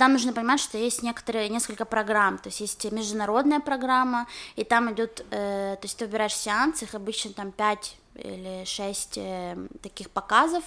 там 0.00 0.12
нужно 0.12 0.32
понимать, 0.32 0.58
что 0.58 0.76
есть 0.76 1.04
некоторые, 1.04 1.48
несколько 1.50 1.84
программ, 1.84 2.38
то 2.38 2.48
есть 2.48 2.58
есть 2.60 2.84
международная 2.90 3.60
программа, 3.60 4.26
и 4.56 4.64
там 4.64 4.92
идет, 4.92 5.24
э, 5.30 5.76
то 5.80 5.84
есть 5.84 5.98
ты 5.98 6.06
выбираешь 6.06 6.34
сеанс, 6.34 6.82
их 6.82 6.96
обычно 6.96 7.32
там 7.32 7.52
5 7.52 7.96
или 8.16 8.64
шесть 8.64 9.18
э, 9.18 9.56
таких 9.82 10.10
показов 10.10 10.64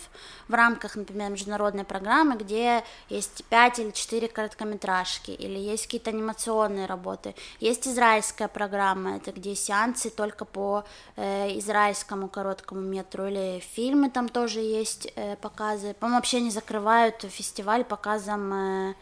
в 0.47 0.54
рамках, 0.54 0.95
например, 0.95 1.32
международной 1.32 1.84
программы, 1.84 2.36
где 2.38 2.84
есть 3.10 3.43
пять 3.45 3.80
или 3.80 3.91
четыре 3.91 4.28
короткометражки, 4.28 5.32
или 5.32 5.58
есть 5.58 5.86
какие-то 5.86 6.12
анимационные 6.12 6.86
работы. 6.86 7.36
Есть 7.60 7.88
израильская 7.88 8.47
программа, 8.47 9.18
это 9.18 9.32
где 9.32 9.56
сеансы 9.56 10.10
только 10.10 10.45
по 10.45 10.84
э, 11.16 11.58
израильскому 11.60 12.28
короткому 12.30 12.82
метру, 12.82 13.28
или 13.28 13.60
фильмы 13.60 14.10
там 14.10 14.30
тоже 14.30 14.60
есть 14.60 15.12
э, 15.16 15.36
показы. 15.38 15.93
По-моему, 15.93 16.18
вообще 16.18 16.41
не 16.41 16.52
закрывают 16.52 17.22
фестиваль 17.22 17.84
показом 17.84 18.54
э, 18.54 18.95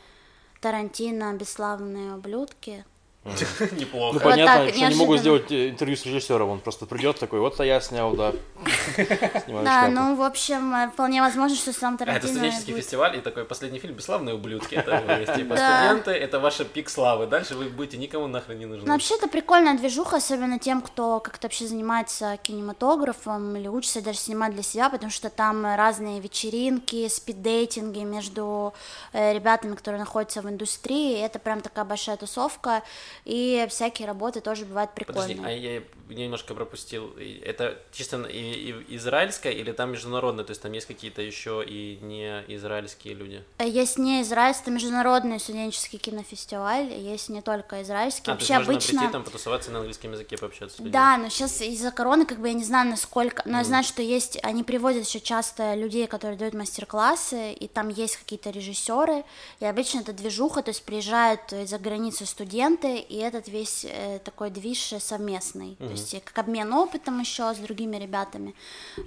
Тарантино 0.62 1.34
«Бесславные 1.34 2.14
ублюдки», 2.14 2.86
Неплохо. 3.71 4.13
Ну, 4.13 4.19
понятно, 4.19 4.69
что 4.69 4.89
не 4.89 4.95
могут 4.95 5.19
сделать 5.19 5.51
э, 5.51 5.69
интервью 5.69 5.97
с 5.97 6.05
режиссером, 6.05 6.49
он 6.49 6.59
просто 6.59 6.86
придет 6.86 7.19
такой, 7.19 7.39
вот 7.39 7.59
я 7.59 7.80
снял, 7.82 8.13
да. 8.13 8.34
Да, 9.47 9.88
ну, 9.88 10.15
в 10.15 10.21
общем, 10.21 10.73
э, 10.73 10.89
вполне 10.89 11.21
возможно, 11.21 11.55
что 11.55 11.73
сам 11.73 11.97
Тарантино... 11.97 12.17
Это 12.17 12.28
студенческий 12.28 12.73
фестиваль, 12.73 13.17
и 13.17 13.21
такой 13.21 13.45
последний 13.45 13.80
фильм 13.80 13.95
«Бесславные 13.95 14.36
ублюдки». 14.36 14.75
Это 14.75 15.34
типа 15.36 15.57
студенты, 15.57 16.11
это 16.11 16.39
ваша 16.39 16.65
пик 16.65 16.89
славы. 16.89 17.28
Дальше 17.28 17.55
вы 17.55 17.65
будете 17.65 17.97
никому 17.97 18.28
нахрен 18.28 18.59
не 18.59 18.65
нужны. 18.65 18.86
Ну, 18.86 18.93
вообще, 18.93 19.15
это 19.15 19.28
прикольная 19.28 19.78
движуха, 19.78 20.17
особенно 20.17 20.59
тем, 20.59 20.82
кто 20.82 21.19
как-то 21.19 21.47
вообще 21.47 21.67
занимается 21.67 22.38
кинематографом 22.43 23.55
или 23.55 23.67
учится 23.67 24.01
даже 24.01 24.19
снимать 24.19 24.53
для 24.53 24.63
себя, 24.63 24.89
потому 24.89 25.11
что 25.11 25.30
там 25.30 25.65
разные 25.65 26.19
вечеринки, 26.19 27.07
спиддейтинги 27.07 27.99
между 27.99 28.73
э, 29.13 29.34
ребятами, 29.34 29.75
которые 29.75 29.99
находятся 29.99 30.41
в 30.41 30.49
индустрии, 30.49 31.19
это 31.19 31.39
прям 31.39 31.61
такая 31.61 31.86
большая 31.86 32.17
тусовка, 32.17 32.84
и 33.26 33.65
всякие 33.70 34.07
работы 34.07 34.41
тоже 34.41 34.65
бывают 34.65 34.93
прикольные. 34.93 35.36
Подожди, 35.36 35.41
а 35.45 35.51
я 35.51 35.84
немножко 36.10 36.53
пропустил. 36.53 37.14
Это 37.43 37.78
чисто 37.91 38.22
и, 38.24 38.74
и 38.88 38.95
израильская 38.95 39.51
или 39.51 39.72
там 39.72 39.91
международная? 39.91 40.45
То 40.45 40.51
есть 40.51 40.62
там 40.62 40.72
есть 40.72 40.88
какие-то 40.88 41.22
еще 41.22 41.64
и 41.66 41.99
не 42.01 42.43
израильские 42.47 43.14
люди? 43.14 43.43
Э, 43.58 43.68
есть 43.68 43.97
не 43.97 44.22
израильский, 44.22 44.64
это 44.64 44.72
международный 44.72 45.39
студенческий 45.39 45.99
кинофестиваль, 45.99 46.93
есть 46.93 47.30
не 47.30 47.41
только 47.41 47.82
израильский. 47.84 48.32
А, 48.32 48.34
Вообще 48.34 48.47
то 48.47 48.53
есть 48.53 48.68
обычно... 48.70 48.93
можно 48.93 48.99
прийти 48.99 49.12
там 49.12 49.24
потусоваться 49.24 49.72
на 49.72 49.80
английском 49.80 50.12
языке 50.12 50.38
пообщаться 50.38 50.78
с 50.78 50.80
людьми? 50.80 50.91
Да, 50.91 51.18
но 51.18 51.30
сейчас 51.30 51.62
из-за 51.62 51.91
короны 51.91 52.26
как 52.26 52.39
бы 52.39 52.47
я 52.47 52.53
не 52.53 52.64
знаю 52.64 52.89
насколько, 52.89 53.43
но 53.45 53.55
mm. 53.55 53.58
я 53.60 53.64
знаю, 53.64 53.84
что 53.84 54.01
есть, 54.01 54.39
они 54.43 54.64
приводят 54.64 55.05
еще 55.05 55.20
часто 55.20 55.76
людей, 55.76 56.08
которые 56.08 56.38
дают 56.38 56.53
мастер-классы, 56.53 57.53
и 57.53 57.68
там 57.68 57.89
есть 57.89 58.18
какие-то 58.18 58.49
режиссеры, 58.49 59.24
и 59.60 59.66
обычно 59.66 59.99
это 59.99 60.14
движуха, 60.14 60.62
то 60.62 60.70
есть 60.70 60.84
приезжают 60.84 61.51
из-за 61.51 61.78
границы 61.80 62.26
студенты, 62.26 62.97
и 62.97 63.16
этот 63.18 63.47
весь 63.47 63.86
э, 63.86 64.20
такой 64.24 64.49
движ 64.49 64.93
совместный, 64.99 65.78
mm-hmm. 65.80 65.97
Есть 65.98 66.24
как 66.24 66.38
обмен 66.38 66.74
опытом 66.74 67.20
еще 67.20 67.54
с 67.54 67.58
другими 67.58 67.98
ребятами. 67.98 68.54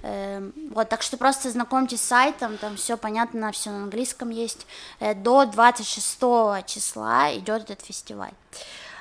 Э, 0.03 0.51
вот, 0.70 0.88
так 0.88 1.03
что 1.03 1.16
просто 1.16 1.51
знакомьтесь 1.51 2.01
с 2.01 2.05
сайтом, 2.05 2.59
там 2.59 2.76
все 2.76 2.97
понятно, 2.97 3.53
все 3.53 3.70
на 3.70 3.84
английском 3.84 4.30
есть. 4.30 4.66
Э, 4.99 5.14
до 5.14 5.47
26 5.47 6.66
числа 6.66 7.34
идет 7.36 7.70
этот 7.70 7.84
фестиваль. 7.84 8.32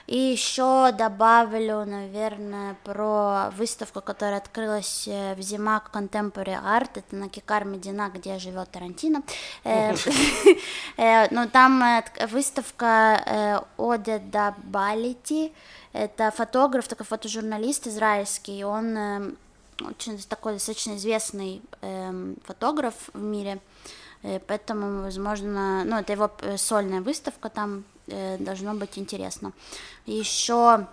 И 0.10 0.18
еще 0.18 0.92
добавлю, 0.92 1.86
наверное, 1.86 2.76
про 2.84 3.52
выставку, 3.56 4.02
которая 4.02 4.38
открылась 4.38 5.08
э, 5.08 5.36
в 5.36 5.42
Зимак 5.42 5.92
Contemporary 5.94 6.60
Art, 6.60 6.90
это 6.96 7.16
на 7.16 7.30
Кикар 7.30 7.64
Медина, 7.64 8.10
где 8.12 8.40
живет 8.40 8.72
Тарантино. 8.72 9.22
Э, 9.64 9.94
э, 10.98 11.28
ну, 11.30 11.48
там 11.48 12.02
выставка 12.28 13.64
Оде 13.78 14.18
Дабалити, 14.18 15.54
это 15.94 16.32
фотограф, 16.32 16.88
такой 16.88 17.06
фотожурналист 17.06 17.86
израильский, 17.86 18.64
он 18.64 19.38
очень 19.80 20.18
такой 20.28 20.54
достаточно 20.54 20.96
известный 20.96 21.62
эм, 21.82 22.36
фотограф 22.46 22.96
в 23.14 23.22
мире, 23.22 23.60
поэтому, 24.48 25.04
возможно, 25.04 25.84
ну, 25.86 25.98
это 25.98 26.14
его 26.14 26.32
сольная 26.58 27.02
выставка 27.02 27.50
там, 27.50 27.84
должно 28.40 28.74
быть 28.74 28.98
интересно. 28.98 29.54
Еще 30.06 30.88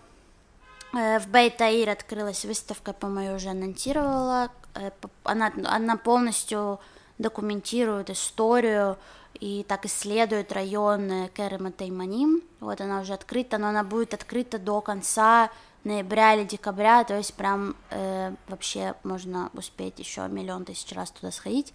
э, 0.92 1.18
в 1.18 1.28
Бейтаир 1.28 1.90
открылась 1.90 2.44
выставка, 2.44 2.92
по-моему, 2.92 3.36
уже 3.36 3.50
анонсировала. 3.50 4.50
Э, 4.74 4.90
она, 5.24 5.52
она 5.64 5.96
полностью 5.96 6.80
документирует 7.18 8.10
историю 8.10 8.98
и 9.40 9.64
так 9.68 9.86
исследует 9.86 10.52
район 10.52 11.28
Керема 11.34 11.72
Тайманим. 11.72 12.42
Вот 12.60 12.80
она 12.80 13.00
уже 13.00 13.14
открыта, 13.14 13.58
но 13.58 13.68
она 13.68 13.84
будет 13.84 14.14
открыта 14.14 14.58
до 14.58 14.80
конца 14.80 15.50
ноября 15.86 16.34
или 16.34 16.44
декабря, 16.44 17.04
то 17.04 17.16
есть 17.16 17.32
прям 17.34 17.76
э, 17.90 18.34
вообще 18.48 18.94
можно 19.04 19.50
успеть 19.54 19.98
еще 19.98 20.26
миллион 20.28 20.64
тысяч 20.64 20.92
раз 20.92 21.10
туда 21.12 21.30
сходить. 21.30 21.72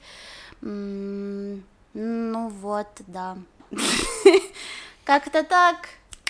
М-м, 0.62 1.64
ну 1.94 2.50
вот, 2.50 2.88
да. 3.08 3.38
Как-то 5.04 5.44
так. 5.44 5.90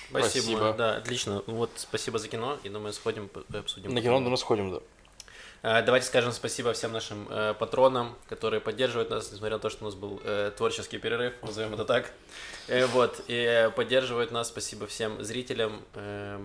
Спасибо. 0.09 0.43
спасибо. 0.43 0.73
Да, 0.73 0.95
отлично. 0.97 1.43
Вот, 1.47 1.71
спасибо 1.75 2.19
за 2.19 2.27
кино. 2.27 2.57
И 2.63 2.69
думаю, 2.69 2.93
сходим, 2.93 3.29
обсудим. 3.53 3.93
На 3.93 4.01
кино, 4.01 4.19
думаю, 4.19 4.37
сходим, 4.37 4.71
да. 4.71 4.79
А, 5.63 5.83
давайте 5.83 6.07
скажем 6.07 6.31
спасибо 6.31 6.73
всем 6.73 6.91
нашим 6.91 7.27
э, 7.29 7.53
патронам, 7.53 8.15
которые 8.27 8.61
поддерживают 8.61 9.11
нас, 9.11 9.31
несмотря 9.31 9.57
на 9.57 9.61
то, 9.61 9.69
что 9.69 9.83
у 9.83 9.85
нас 9.85 9.93
был 9.93 10.19
э, 10.23 10.51
творческий 10.57 10.97
перерыв, 10.97 11.35
назовем 11.43 11.75
это 11.75 11.85
так. 11.85 12.11
Э, 12.67 12.87
вот, 12.87 13.21
и 13.27 13.35
э, 13.35 13.69
поддерживают 13.69 14.31
нас. 14.31 14.47
Спасибо 14.47 14.87
всем 14.87 15.23
зрителям, 15.23 15.83
э, 15.93 16.39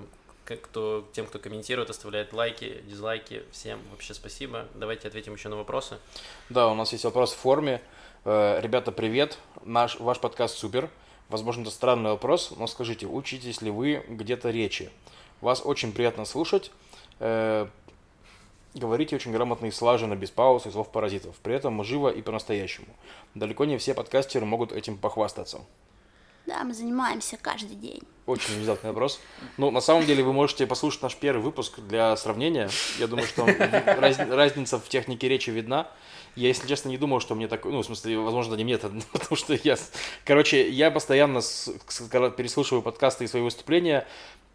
кто, 0.44 1.08
тем, 1.14 1.26
кто 1.26 1.38
комментирует, 1.38 1.88
оставляет 1.88 2.34
лайки, 2.34 2.82
дизлайки. 2.84 3.42
Всем 3.52 3.80
вообще 3.90 4.12
спасибо. 4.12 4.66
Давайте 4.74 5.08
ответим 5.08 5.32
еще 5.32 5.48
на 5.48 5.56
вопросы. 5.56 5.96
Да, 6.50 6.68
у 6.68 6.74
нас 6.74 6.92
есть 6.92 7.04
вопрос 7.04 7.32
в 7.32 7.36
форме. 7.36 7.80
Э, 8.26 8.60
ребята, 8.60 8.92
привет. 8.92 9.38
Наш, 9.64 9.98
ваш 9.98 10.20
подкаст 10.20 10.58
супер. 10.58 10.90
Возможно, 11.28 11.62
это 11.62 11.70
странный 11.70 12.10
вопрос, 12.10 12.52
но 12.56 12.66
скажите, 12.66 13.06
учитесь 13.06 13.60
ли 13.62 13.70
вы 13.70 14.04
где-то 14.08 14.50
речи? 14.50 14.90
Вас 15.40 15.62
очень 15.64 15.92
приятно 15.92 16.24
слушать. 16.24 16.70
Э, 17.18 17.66
говорите 18.74 19.16
очень 19.16 19.32
грамотно 19.32 19.66
и 19.66 19.70
слаженно, 19.70 20.14
без 20.14 20.30
пауз 20.30 20.66
и 20.66 20.70
слов 20.70 20.90
паразитов. 20.90 21.36
При 21.42 21.54
этом 21.54 21.82
живо 21.82 22.08
и 22.10 22.22
по-настоящему. 22.22 22.88
Далеко 23.34 23.64
не 23.64 23.76
все 23.78 23.94
подкастеры 23.94 24.46
могут 24.46 24.72
этим 24.72 24.96
похвастаться. 24.96 25.60
Да, 26.46 26.62
мы 26.62 26.74
занимаемся 26.74 27.36
каждый 27.36 27.74
день. 27.74 28.02
Очень 28.24 28.54
внезапный 28.54 28.90
вопрос. 28.90 29.20
Ну, 29.56 29.72
на 29.72 29.80
самом 29.80 30.06
деле, 30.06 30.22
вы 30.22 30.32
можете 30.32 30.64
послушать 30.66 31.02
наш 31.02 31.16
первый 31.16 31.42
выпуск 31.42 31.80
для 31.80 32.16
сравнения. 32.16 32.70
Я 33.00 33.08
думаю, 33.08 33.26
что 33.26 33.46
раз, 33.46 34.18
разница 34.18 34.78
в 34.78 34.88
технике 34.88 35.28
речи 35.28 35.50
видна. 35.50 35.90
Я, 36.36 36.48
если 36.48 36.68
честно, 36.68 36.90
не 36.90 36.98
думал, 36.98 37.20
что 37.20 37.34
мне 37.34 37.48
такой, 37.48 37.72
ну, 37.72 37.82
в 37.82 37.86
смысле, 37.86 38.18
возможно, 38.18 38.54
не 38.54 38.64
мне 38.64 38.78
потому 39.12 39.36
что 39.36 39.54
я, 39.54 39.76
короче, 40.24 40.68
я 40.68 40.90
постоянно 40.90 41.40
с, 41.40 41.72
переслушиваю 42.36 42.82
подкасты 42.82 43.24
и 43.24 43.26
свои 43.26 43.42
выступления, 43.42 44.06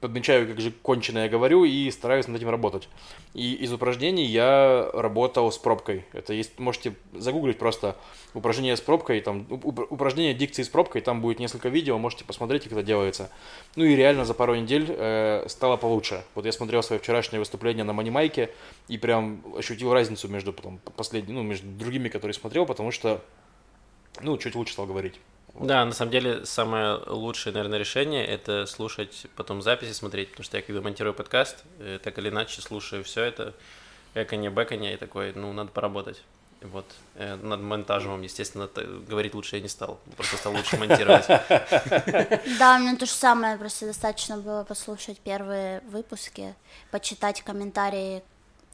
подмечаю, 0.01 0.47
как 0.47 0.59
же 0.59 0.71
кончено 0.71 1.19
я 1.19 1.29
говорю, 1.29 1.63
и 1.63 1.89
стараюсь 1.91 2.27
над 2.27 2.37
этим 2.37 2.49
работать. 2.49 2.89
И 3.33 3.53
из 3.53 3.71
упражнений 3.71 4.25
я 4.25 4.89
работал 4.93 5.51
с 5.51 5.57
пробкой. 5.57 6.05
Это 6.11 6.33
есть, 6.33 6.59
можете 6.59 6.95
загуглить 7.13 7.59
просто 7.59 7.95
упражнение 8.33 8.75
с 8.75 8.81
пробкой, 8.81 9.21
там, 9.21 9.45
упражнение 9.49 10.33
дикции 10.33 10.63
с 10.63 10.69
пробкой, 10.69 11.01
там 11.01 11.21
будет 11.21 11.39
несколько 11.39 11.69
видео, 11.69 11.97
можете 11.97 12.25
посмотреть, 12.25 12.63
как 12.63 12.73
это 12.73 12.83
делается. 12.83 13.29
Ну 13.75 13.85
и 13.85 13.95
реально 13.95 14.25
за 14.25 14.33
пару 14.33 14.55
недель 14.55 14.87
э, 14.89 15.45
стало 15.47 15.77
получше. 15.77 16.23
Вот 16.35 16.45
я 16.45 16.51
смотрел 16.51 16.81
свое 16.83 16.99
вчерашнее 16.99 17.39
выступление 17.39 17.83
на 17.83 17.93
Манимайке 17.93 18.49
и 18.87 18.97
прям 18.97 19.41
ощутил 19.55 19.93
разницу 19.93 20.27
между 20.27 20.51
потом 20.51 20.79
последним, 20.95 21.35
ну, 21.35 21.43
между 21.43 21.67
другими, 21.77 22.09
которые 22.09 22.33
смотрел, 22.33 22.65
потому 22.65 22.91
что, 22.91 23.23
ну, 24.21 24.37
чуть 24.37 24.55
лучше 24.55 24.73
стал 24.73 24.85
говорить. 24.85 25.19
Вот. 25.53 25.67
Да, 25.67 25.83
на 25.85 25.91
самом 25.91 26.11
деле 26.11 26.45
самое 26.45 26.95
лучшее, 27.07 27.53
наверное, 27.53 27.77
решение 27.77 28.25
это 28.25 28.65
слушать 28.65 29.27
потом 29.35 29.61
записи, 29.61 29.91
смотреть, 29.91 30.29
потому 30.29 30.45
что 30.45 30.57
я 30.57 30.63
когда 30.63 30.81
монтирую 30.81 31.13
подкаст, 31.13 31.63
э, 31.79 31.99
так 32.01 32.17
или 32.17 32.29
иначе 32.29 32.61
слушаю 32.61 33.03
все 33.03 33.23
это, 33.23 33.53
эконе, 34.15 34.49
бэконе, 34.49 34.93
и 34.93 34.97
такой, 34.97 35.33
ну, 35.33 35.51
надо 35.51 35.71
поработать. 35.71 36.21
Вот. 36.61 36.85
Э, 37.15 37.35
над 37.35 37.59
монтажем, 37.61 38.21
естественно, 38.21 38.69
говорить 39.07 39.33
лучше 39.33 39.55
я 39.55 39.61
не 39.61 39.67
стал. 39.67 39.99
Просто 40.15 40.37
стал 40.37 40.53
лучше 40.53 40.77
монтировать. 40.77 41.25
Да, 42.59 42.77
мне 42.77 42.95
то 42.95 43.05
же 43.05 43.11
самое. 43.11 43.57
Просто 43.57 43.87
достаточно 43.87 44.37
было 44.37 44.63
послушать 44.63 45.19
первые 45.19 45.81
выпуски, 45.89 46.53
почитать 46.91 47.41
комментарии, 47.41 48.23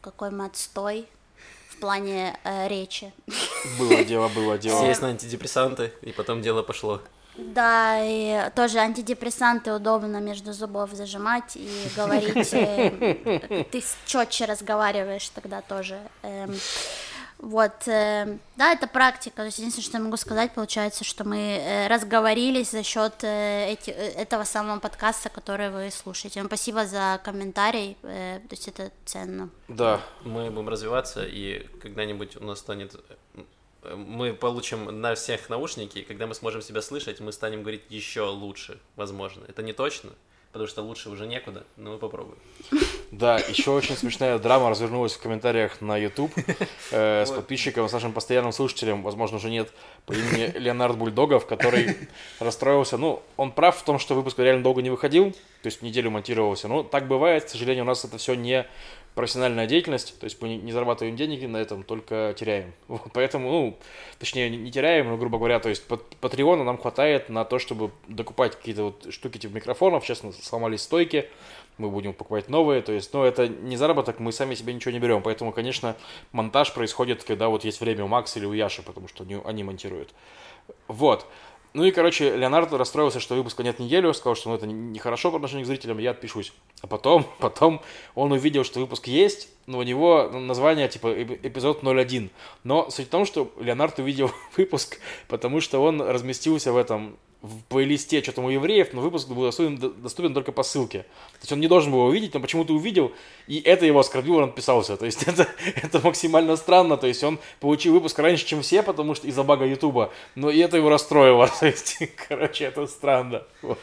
какой 0.01 0.31
мы 0.31 0.45
отстой, 0.45 1.07
в 1.77 1.79
плане 1.79 2.37
э, 2.43 2.67
речи. 2.67 3.13
Было 3.77 4.03
дело, 4.03 4.27
было 4.29 4.57
дело. 4.65 4.81
Сесть 4.81 5.01
на 5.01 5.09
антидепрессанты, 5.09 5.93
и 6.01 6.11
потом 6.11 6.41
дело 6.41 6.63
пошло. 6.63 7.01
Да, 7.35 7.99
и 8.01 8.49
тоже 8.55 8.79
антидепрессанты 8.79 9.71
удобно 9.71 10.17
между 10.17 10.53
зубов 10.53 10.89
зажимать 10.93 11.55
и 11.55 11.69
говорить. 11.95 12.51
Э, 12.53 13.63
ты 13.71 13.83
четче 14.07 14.45
разговариваешь 14.45 15.29
тогда 15.29 15.61
тоже. 15.61 15.99
Вот, 17.39 17.87
э, 17.87 18.37
да, 18.55 18.71
это 18.71 18.87
практика. 18.87 19.37
То 19.37 19.45
есть 19.45 19.59
единственное, 19.59 19.85
что 19.85 19.97
я 19.97 20.03
могу 20.03 20.17
сказать, 20.17 20.53
получается, 20.53 21.03
что 21.03 21.23
мы 21.23 21.37
э, 21.37 21.87
разговорились 21.87 22.71
за 22.71 22.83
счет 22.83 23.23
э, 23.23 23.71
эти, 23.71 23.91
э, 23.91 24.11
этого 24.13 24.43
самого 24.43 24.79
подкаста, 24.79 25.29
который 25.29 25.69
вы 25.69 25.91
слушаете. 25.91 26.39
Вам 26.39 26.47
спасибо 26.47 26.85
за 26.87 27.21
комментарий, 27.23 27.97
э, 28.01 28.39
то 28.39 28.55
есть 28.55 28.67
это 28.67 28.91
ценно. 29.05 29.49
Да. 29.67 30.01
Мы 30.23 30.49
будем 30.49 30.69
развиваться, 30.69 31.23
и 31.25 31.67
когда-нибудь 31.81 32.37
у 32.37 32.43
нас 32.43 32.59
станет 32.59 32.95
э, 32.95 33.45
мы 33.95 34.33
получим 34.33 35.01
на 35.01 35.15
всех 35.15 35.49
наушники, 35.49 35.99
и 35.99 36.03
когда 36.03 36.27
мы 36.27 36.33
сможем 36.33 36.61
себя 36.61 36.81
слышать, 36.81 37.19
мы 37.19 37.31
станем 37.31 37.61
говорить 37.61 37.83
еще 37.89 38.21
лучше, 38.21 38.79
возможно. 38.95 39.45
Это 39.47 39.61
не 39.61 39.73
точно, 39.73 40.11
потому 40.57 40.69
что 40.69 40.81
лучше 40.81 41.09
уже 41.09 41.27
некуда, 41.27 41.65
но 41.75 41.91
мы 41.91 41.97
попробуем. 41.97 42.37
Да, 43.11 43.37
еще 43.37 43.71
очень 43.71 43.95
смешная 43.95 44.39
драма 44.39 44.69
развернулась 44.69 45.13
в 45.13 45.21
комментариях 45.21 45.81
на 45.81 45.97
YouTube 45.97 46.31
э, 46.91 47.25
с 47.25 47.31
подписчиком, 47.31 47.87
с 47.87 47.93
нашим 47.93 48.11
постоянным 48.11 48.51
слушателем, 48.51 49.03
возможно, 49.03 49.37
уже 49.37 49.49
нет, 49.49 49.69
по 50.05 50.13
имени 50.13 50.51
Леонард 50.57 50.97
Бульдогов, 50.97 51.45
который 51.45 51.95
расстроился. 52.39 52.97
Ну, 52.97 53.21
он 53.37 53.51
прав 53.51 53.77
в 53.77 53.83
том, 53.83 53.99
что 53.99 54.15
выпуск 54.15 54.39
реально 54.39 54.63
долго 54.63 54.81
не 54.81 54.89
выходил, 54.89 55.31
то 55.31 55.65
есть 55.67 55.81
неделю 55.81 56.11
монтировался. 56.11 56.67
Но 56.67 56.83
так 56.83 57.07
бывает, 57.07 57.45
к 57.45 57.49
сожалению, 57.49 57.83
у 57.83 57.87
нас 57.87 58.03
это 58.03 58.17
все 58.17 58.33
не 58.33 58.65
профессиональная 59.17 59.65
деятельность, 59.65 60.17
то 60.19 60.25
есть 60.25 60.39
мы 60.43 60.57
не 60.57 60.71
зарабатываем 60.71 61.15
деньги 61.15 61.47
на 61.47 61.57
этом, 61.57 61.81
только 61.81 62.35
теряем. 62.37 62.71
Вот, 62.87 63.01
поэтому, 63.13 63.51
ну, 63.51 63.79
точнее, 64.19 64.47
не 64.51 64.71
теряем, 64.71 65.07
но, 65.07 65.17
грубо 65.17 65.39
говоря, 65.39 65.59
то 65.59 65.69
есть 65.69 65.83
Патреона 66.21 66.63
нам 66.63 66.77
хватает 66.77 67.27
на 67.27 67.43
то, 67.43 67.57
чтобы 67.57 67.89
докупать 68.07 68.55
какие-то 68.55 68.83
вот 68.83 69.11
штуки 69.11 69.39
типа 69.39 69.55
микрофонов, 69.55 70.05
сейчас 70.05 70.21
сломались 70.43 70.81
стойки, 70.81 71.27
мы 71.79 71.89
будем 71.89 72.13
покупать 72.13 72.47
новые, 72.47 72.83
то 72.83 72.91
есть, 72.91 73.11
ну, 73.11 73.23
это 73.23 73.47
не 73.47 73.75
заработок, 73.75 74.19
мы 74.19 74.31
сами 74.31 74.53
себе 74.53 74.71
ничего 74.71 74.91
не 74.91 74.99
берем, 74.99 75.23
поэтому, 75.23 75.51
конечно, 75.51 75.95
монтаж 76.31 76.71
происходит, 76.75 77.23
когда 77.23 77.49
вот 77.49 77.63
есть 77.63 77.81
время 77.81 78.03
у 78.03 78.07
Макса 78.07 78.37
или 78.37 78.45
у 78.45 78.53
Яши, 78.53 78.83
потому 78.83 79.07
что 79.07 79.25
они, 79.45 79.63
монтируют. 79.63 80.13
Вот. 80.87 81.25
Ну 81.73 81.83
и, 81.83 81.91
короче, 81.91 82.35
Леонард 82.35 82.73
расстроился, 82.73 83.19
что 83.19 83.35
выпуска 83.35 83.63
нет 83.63 83.79
неделю, 83.79 84.13
сказал, 84.13 84.35
что 84.35 84.49
ну, 84.49 84.55
это 84.55 84.65
нехорошо 84.65 85.29
по 85.31 85.37
отношению 85.37 85.65
к 85.65 85.67
зрителям, 85.67 85.97
я 85.99 86.11
отпишусь. 86.11 86.53
А 86.81 86.87
потом, 86.87 87.25
потом 87.39 87.81
он 88.15 88.31
увидел, 88.31 88.63
что 88.63 88.79
выпуск 88.79 89.07
есть, 89.07 89.49
но 89.65 89.79
у 89.79 89.83
него 89.83 90.29
название 90.29 90.87
типа 90.87 91.13
эпизод 91.23 91.83
01. 91.83 92.29
Но 92.63 92.89
суть 92.89 93.07
в 93.07 93.09
том, 93.09 93.25
что 93.25 93.51
Леонард 93.59 93.99
увидел 93.99 94.31
выпуск, 94.57 94.99
потому 95.27 95.61
что 95.61 95.83
он 95.83 96.01
разместился 96.01 96.71
в 96.71 96.77
этом 96.77 97.17
в 97.47 97.63
плейлисте 97.69 98.21
что-то 98.21 98.41
у 98.41 98.49
евреев, 98.49 98.93
но 98.93 99.01
выпуск 99.01 99.27
был 99.27 99.45
доступен, 99.45 99.77
доступен 100.01 100.33
только 100.33 100.51
по 100.51 100.63
ссылке. 100.63 100.99
То 100.99 101.41
есть 101.41 101.51
он 101.51 101.59
не 101.59 101.67
должен 101.67 101.91
был 101.91 101.99
его 101.99 102.07
увидеть, 102.09 102.33
но 102.33 102.39
почему-то 102.39 102.73
увидел, 102.73 103.11
и 103.47 103.59
это 103.59 103.85
его 103.85 103.99
оскорбило, 103.99 104.37
он 104.37 104.49
отписался. 104.49 104.97
То 104.97 105.05
есть 105.05 105.23
это, 105.27 105.47
это 105.81 105.99
максимально 106.01 106.55
странно. 106.55 106.97
То 106.97 107.07
есть 107.07 107.23
он 107.23 107.39
получил 107.59 107.93
выпуск 107.93 108.19
раньше, 108.19 108.45
чем 108.45 108.61
все, 108.61 108.83
потому 108.83 109.15
что 109.15 109.27
из-за 109.27 109.43
бага 109.43 109.65
Ютуба, 109.65 110.11
но 110.35 110.49
и 110.49 110.59
это 110.59 110.77
его 110.77 110.89
расстроило. 110.89 111.47
То 111.59 111.67
есть, 111.67 111.97
короче, 112.27 112.65
это 112.65 112.85
странно. 112.87 113.43
Вот. 113.61 113.79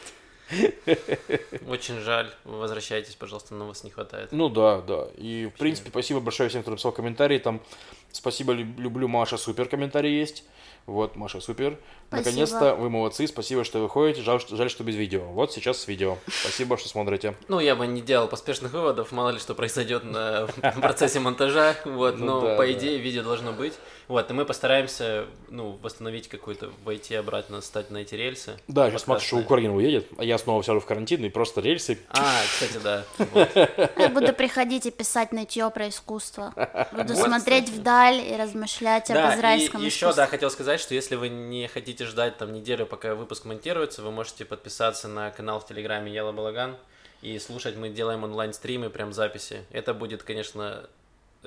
Очень 1.67 1.99
жаль. 2.01 2.31
Возвращайтесь, 2.43 3.15
пожалуйста, 3.15 3.55
на 3.55 3.65
вас 3.65 3.83
не 3.83 3.89
хватает. 3.89 4.31
Ну 4.31 4.49
да, 4.49 4.81
да. 4.81 5.07
И, 5.17 5.49
в 5.53 5.57
принципе, 5.57 5.89
спасибо 5.89 6.19
большое 6.19 6.49
всем, 6.49 6.61
кто 6.61 6.71
написал 6.71 6.91
комментарии. 6.91 7.39
Там 7.39 7.61
спасибо, 8.11 8.53
люблю 8.53 9.07
Маша, 9.07 9.37
супер 9.37 9.67
комментарий 9.67 10.17
есть. 10.17 10.43
Вот, 10.85 11.15
Маша, 11.15 11.39
супер. 11.41 11.79
Наконец-то 12.11 12.75
вы 12.75 12.91
молодцы, 12.91 13.25
спасибо, 13.27 13.63
что 13.63 13.79
вы 13.79 13.89
ходите. 13.89 14.21
Жаль, 14.21 14.39
жаль, 14.47 14.69
что 14.69 14.83
без 14.83 14.95
видео. 14.95 15.23
Вот 15.23 15.51
сейчас 15.51 15.79
с 15.79 15.87
видео. 15.87 16.17
Спасибо, 16.27 16.77
что 16.77 16.89
смотрите. 16.89 17.35
Ну, 17.47 17.59
я 17.59 17.75
бы 17.75 17.87
не 17.87 18.01
делал 18.01 18.27
поспешных 18.27 18.73
выводов, 18.73 19.11
мало 19.11 19.29
ли 19.29 19.39
что 19.39 19.55
произойдет 19.55 20.03
на 20.03 20.47
процессе 20.81 21.19
монтажа. 21.19 21.75
Вот, 21.85 22.19
ну 22.19 22.41
но 22.41 22.55
по 22.55 22.71
идее 22.71 22.99
видео 22.99 23.23
должно 23.23 23.51
быть. 23.51 23.73
Вот, 24.07 24.29
и 24.29 24.33
мы 24.33 24.45
постараемся, 24.45 25.25
ну, 25.49 25.77
восстановить 25.81 26.27
какой-то, 26.27 26.69
войти 26.83 27.15
обратно, 27.15 27.61
стать 27.61 27.89
на 27.89 27.97
эти 27.97 28.15
рельсы. 28.15 28.57
Да, 28.67 28.89
сейчас 28.89 29.03
смотрю, 29.03 29.25
что 29.25 29.37
Украина 29.37 29.75
уедет, 29.75 30.07
а 30.17 30.23
я 30.23 30.37
снова 30.37 30.63
сяду 30.63 30.79
в 30.79 30.85
карантин 30.85 31.23
и 31.25 31.29
просто 31.29 31.61
рельсы. 31.61 31.99
А, 32.09 32.41
кстати, 32.43 32.79
да. 32.83 33.03
Я 33.97 34.09
буду 34.09 34.33
приходить 34.33 34.85
и 34.85 34.91
писать 34.91 35.31
нытье 35.31 35.69
про 35.71 35.89
искусство. 35.89 36.53
Буду 36.91 37.15
смотреть 37.15 37.69
вдаль 37.69 38.21
и 38.21 38.35
размышлять 38.35 39.09
об 39.09 39.17
израильском 39.35 39.81
искусстве. 39.81 40.07
еще, 40.07 40.13
да, 40.13 40.27
хотел 40.27 40.51
сказать, 40.51 40.79
что 40.79 40.93
если 40.93 41.15
вы 41.15 41.29
не 41.29 41.67
хотите 41.67 42.05
ждать 42.05 42.37
там 42.37 42.53
неделю, 42.53 42.85
пока 42.85 43.15
выпуск 43.15 43.45
монтируется, 43.45 44.01
вы 44.01 44.11
можете 44.11 44.45
подписаться 44.45 45.07
на 45.07 45.31
канал 45.31 45.59
в 45.59 45.67
Телеграме 45.67 46.13
Ела 46.13 46.31
Балаган 46.31 46.77
и 47.21 47.39
слушать. 47.39 47.75
Мы 47.75 47.89
делаем 47.89 48.23
онлайн-стримы, 48.23 48.89
прям 48.89 49.13
записи. 49.13 49.65
Это 49.71 49.93
будет, 49.93 50.23
конечно, 50.23 50.87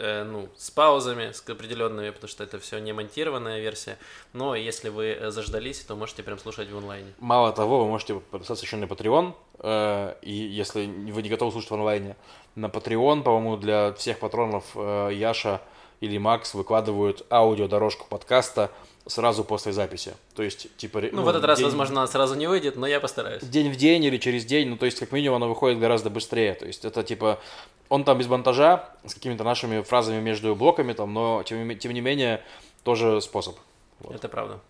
Э, 0.00 0.22
ну, 0.22 0.48
с 0.56 0.70
паузами, 0.70 1.32
с 1.32 1.42
определенными, 1.48 2.10
потому 2.10 2.28
что 2.28 2.44
это 2.44 2.60
все 2.60 2.78
не 2.78 2.92
монтированная 2.92 3.58
версия. 3.58 3.98
Но 4.32 4.54
если 4.54 4.90
вы 4.90 5.06
э, 5.06 5.30
заждались, 5.30 5.80
то 5.80 5.96
можете 5.96 6.22
прям 6.22 6.38
слушать 6.38 6.70
в 6.70 6.78
онлайне. 6.78 7.12
Мало 7.18 7.52
того, 7.52 7.80
вы 7.80 7.90
можете 7.90 8.14
подписаться 8.14 8.64
еще 8.64 8.76
на 8.76 8.84
Patreon, 8.84 9.34
э, 9.58 10.14
и 10.22 10.32
если 10.32 10.86
вы 10.86 11.22
не 11.22 11.28
готовы 11.28 11.50
слушать 11.50 11.70
в 11.70 11.74
онлайне, 11.74 12.16
на 12.54 12.66
Patreon, 12.66 13.22
по-моему, 13.22 13.56
для 13.56 13.92
всех 13.94 14.20
патронов 14.20 14.64
Яша 14.74 15.60
или 16.00 16.16
Макс 16.18 16.54
выкладывают 16.54 17.26
аудиодорожку 17.30 18.06
подкаста 18.08 18.70
сразу 19.08 19.42
после 19.42 19.72
записи. 19.72 20.14
То 20.34 20.42
есть, 20.42 20.74
типа... 20.76 21.00
Ну, 21.00 21.08
ну 21.12 21.22
в 21.22 21.28
этот 21.28 21.44
раз, 21.44 21.60
возможно, 21.60 22.00
она 22.00 22.06
сразу 22.06 22.34
не 22.34 22.46
выйдет, 22.46 22.76
но 22.76 22.86
я 22.86 23.00
постараюсь. 23.00 23.42
День 23.42 23.72
в 23.72 23.76
день 23.76 24.04
или 24.04 24.18
через 24.18 24.44
день, 24.44 24.68
ну, 24.68 24.76
то 24.76 24.86
есть, 24.86 24.98
как 24.98 25.12
минимум, 25.12 25.36
она 25.36 25.46
выходит 25.46 25.78
гораздо 25.78 26.10
быстрее. 26.10 26.54
То 26.54 26.66
есть, 26.66 26.84
это, 26.84 27.02
типа, 27.02 27.40
он 27.88 28.04
там 28.04 28.18
без 28.18 28.26
монтажа, 28.26 28.90
с 29.04 29.14
какими-то 29.14 29.44
нашими 29.44 29.82
фразами 29.82 30.20
между 30.20 30.54
блоками, 30.54 30.92
там, 30.92 31.12
но, 31.12 31.42
тем, 31.42 31.76
тем 31.78 31.92
не 31.92 32.00
менее, 32.00 32.44
тоже 32.84 33.20
способ. 33.20 33.56
Вот. 34.00 34.14
Это 34.14 34.28
правда. 34.28 34.60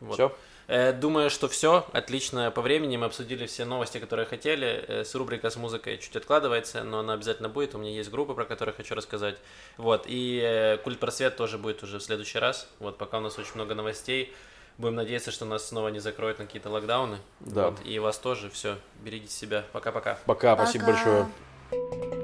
Вот. 0.00 0.14
Все? 0.14 0.32
Э, 0.66 0.92
думаю, 0.92 1.30
что 1.30 1.48
все. 1.48 1.86
Отлично 1.92 2.50
по 2.50 2.62
времени. 2.62 2.96
Мы 2.96 3.06
обсудили 3.06 3.46
все 3.46 3.64
новости, 3.64 3.98
которые 3.98 4.26
хотели. 4.26 4.84
Э, 4.86 5.04
с 5.04 5.14
рубрика 5.14 5.50
с 5.50 5.56
музыкой 5.56 5.98
чуть 5.98 6.16
откладывается, 6.16 6.84
но 6.84 7.00
она 7.00 7.14
обязательно 7.14 7.48
будет. 7.48 7.74
У 7.74 7.78
меня 7.78 7.90
есть 7.90 8.10
группа, 8.10 8.34
про 8.34 8.44
которую 8.44 8.74
хочу 8.74 8.94
рассказать. 8.94 9.36
Вот. 9.76 10.04
И 10.06 10.40
э, 10.42 10.78
культ 10.78 10.98
просвет 10.98 11.36
тоже 11.36 11.58
будет 11.58 11.82
уже 11.82 11.98
в 11.98 12.02
следующий 12.02 12.38
раз. 12.38 12.68
Вот, 12.78 12.98
пока 12.98 13.18
у 13.18 13.20
нас 13.20 13.38
очень 13.38 13.54
много 13.54 13.74
новостей. 13.74 14.32
Будем 14.76 14.96
надеяться, 14.96 15.30
что 15.30 15.44
нас 15.44 15.68
снова 15.68 15.88
не 15.88 16.00
закроют 16.00 16.38
на 16.38 16.46
какие-то 16.46 16.68
локдауны. 16.68 17.18
Да. 17.40 17.70
Вот. 17.70 17.80
И 17.84 17.98
вас 17.98 18.18
тоже. 18.18 18.50
Все. 18.50 18.78
Берегите 19.02 19.32
себя. 19.32 19.64
Пока-пока. 19.72 20.18
Пока, 20.26 20.56
Пока. 20.56 20.64
спасибо 20.64 20.86
большое. 20.86 22.23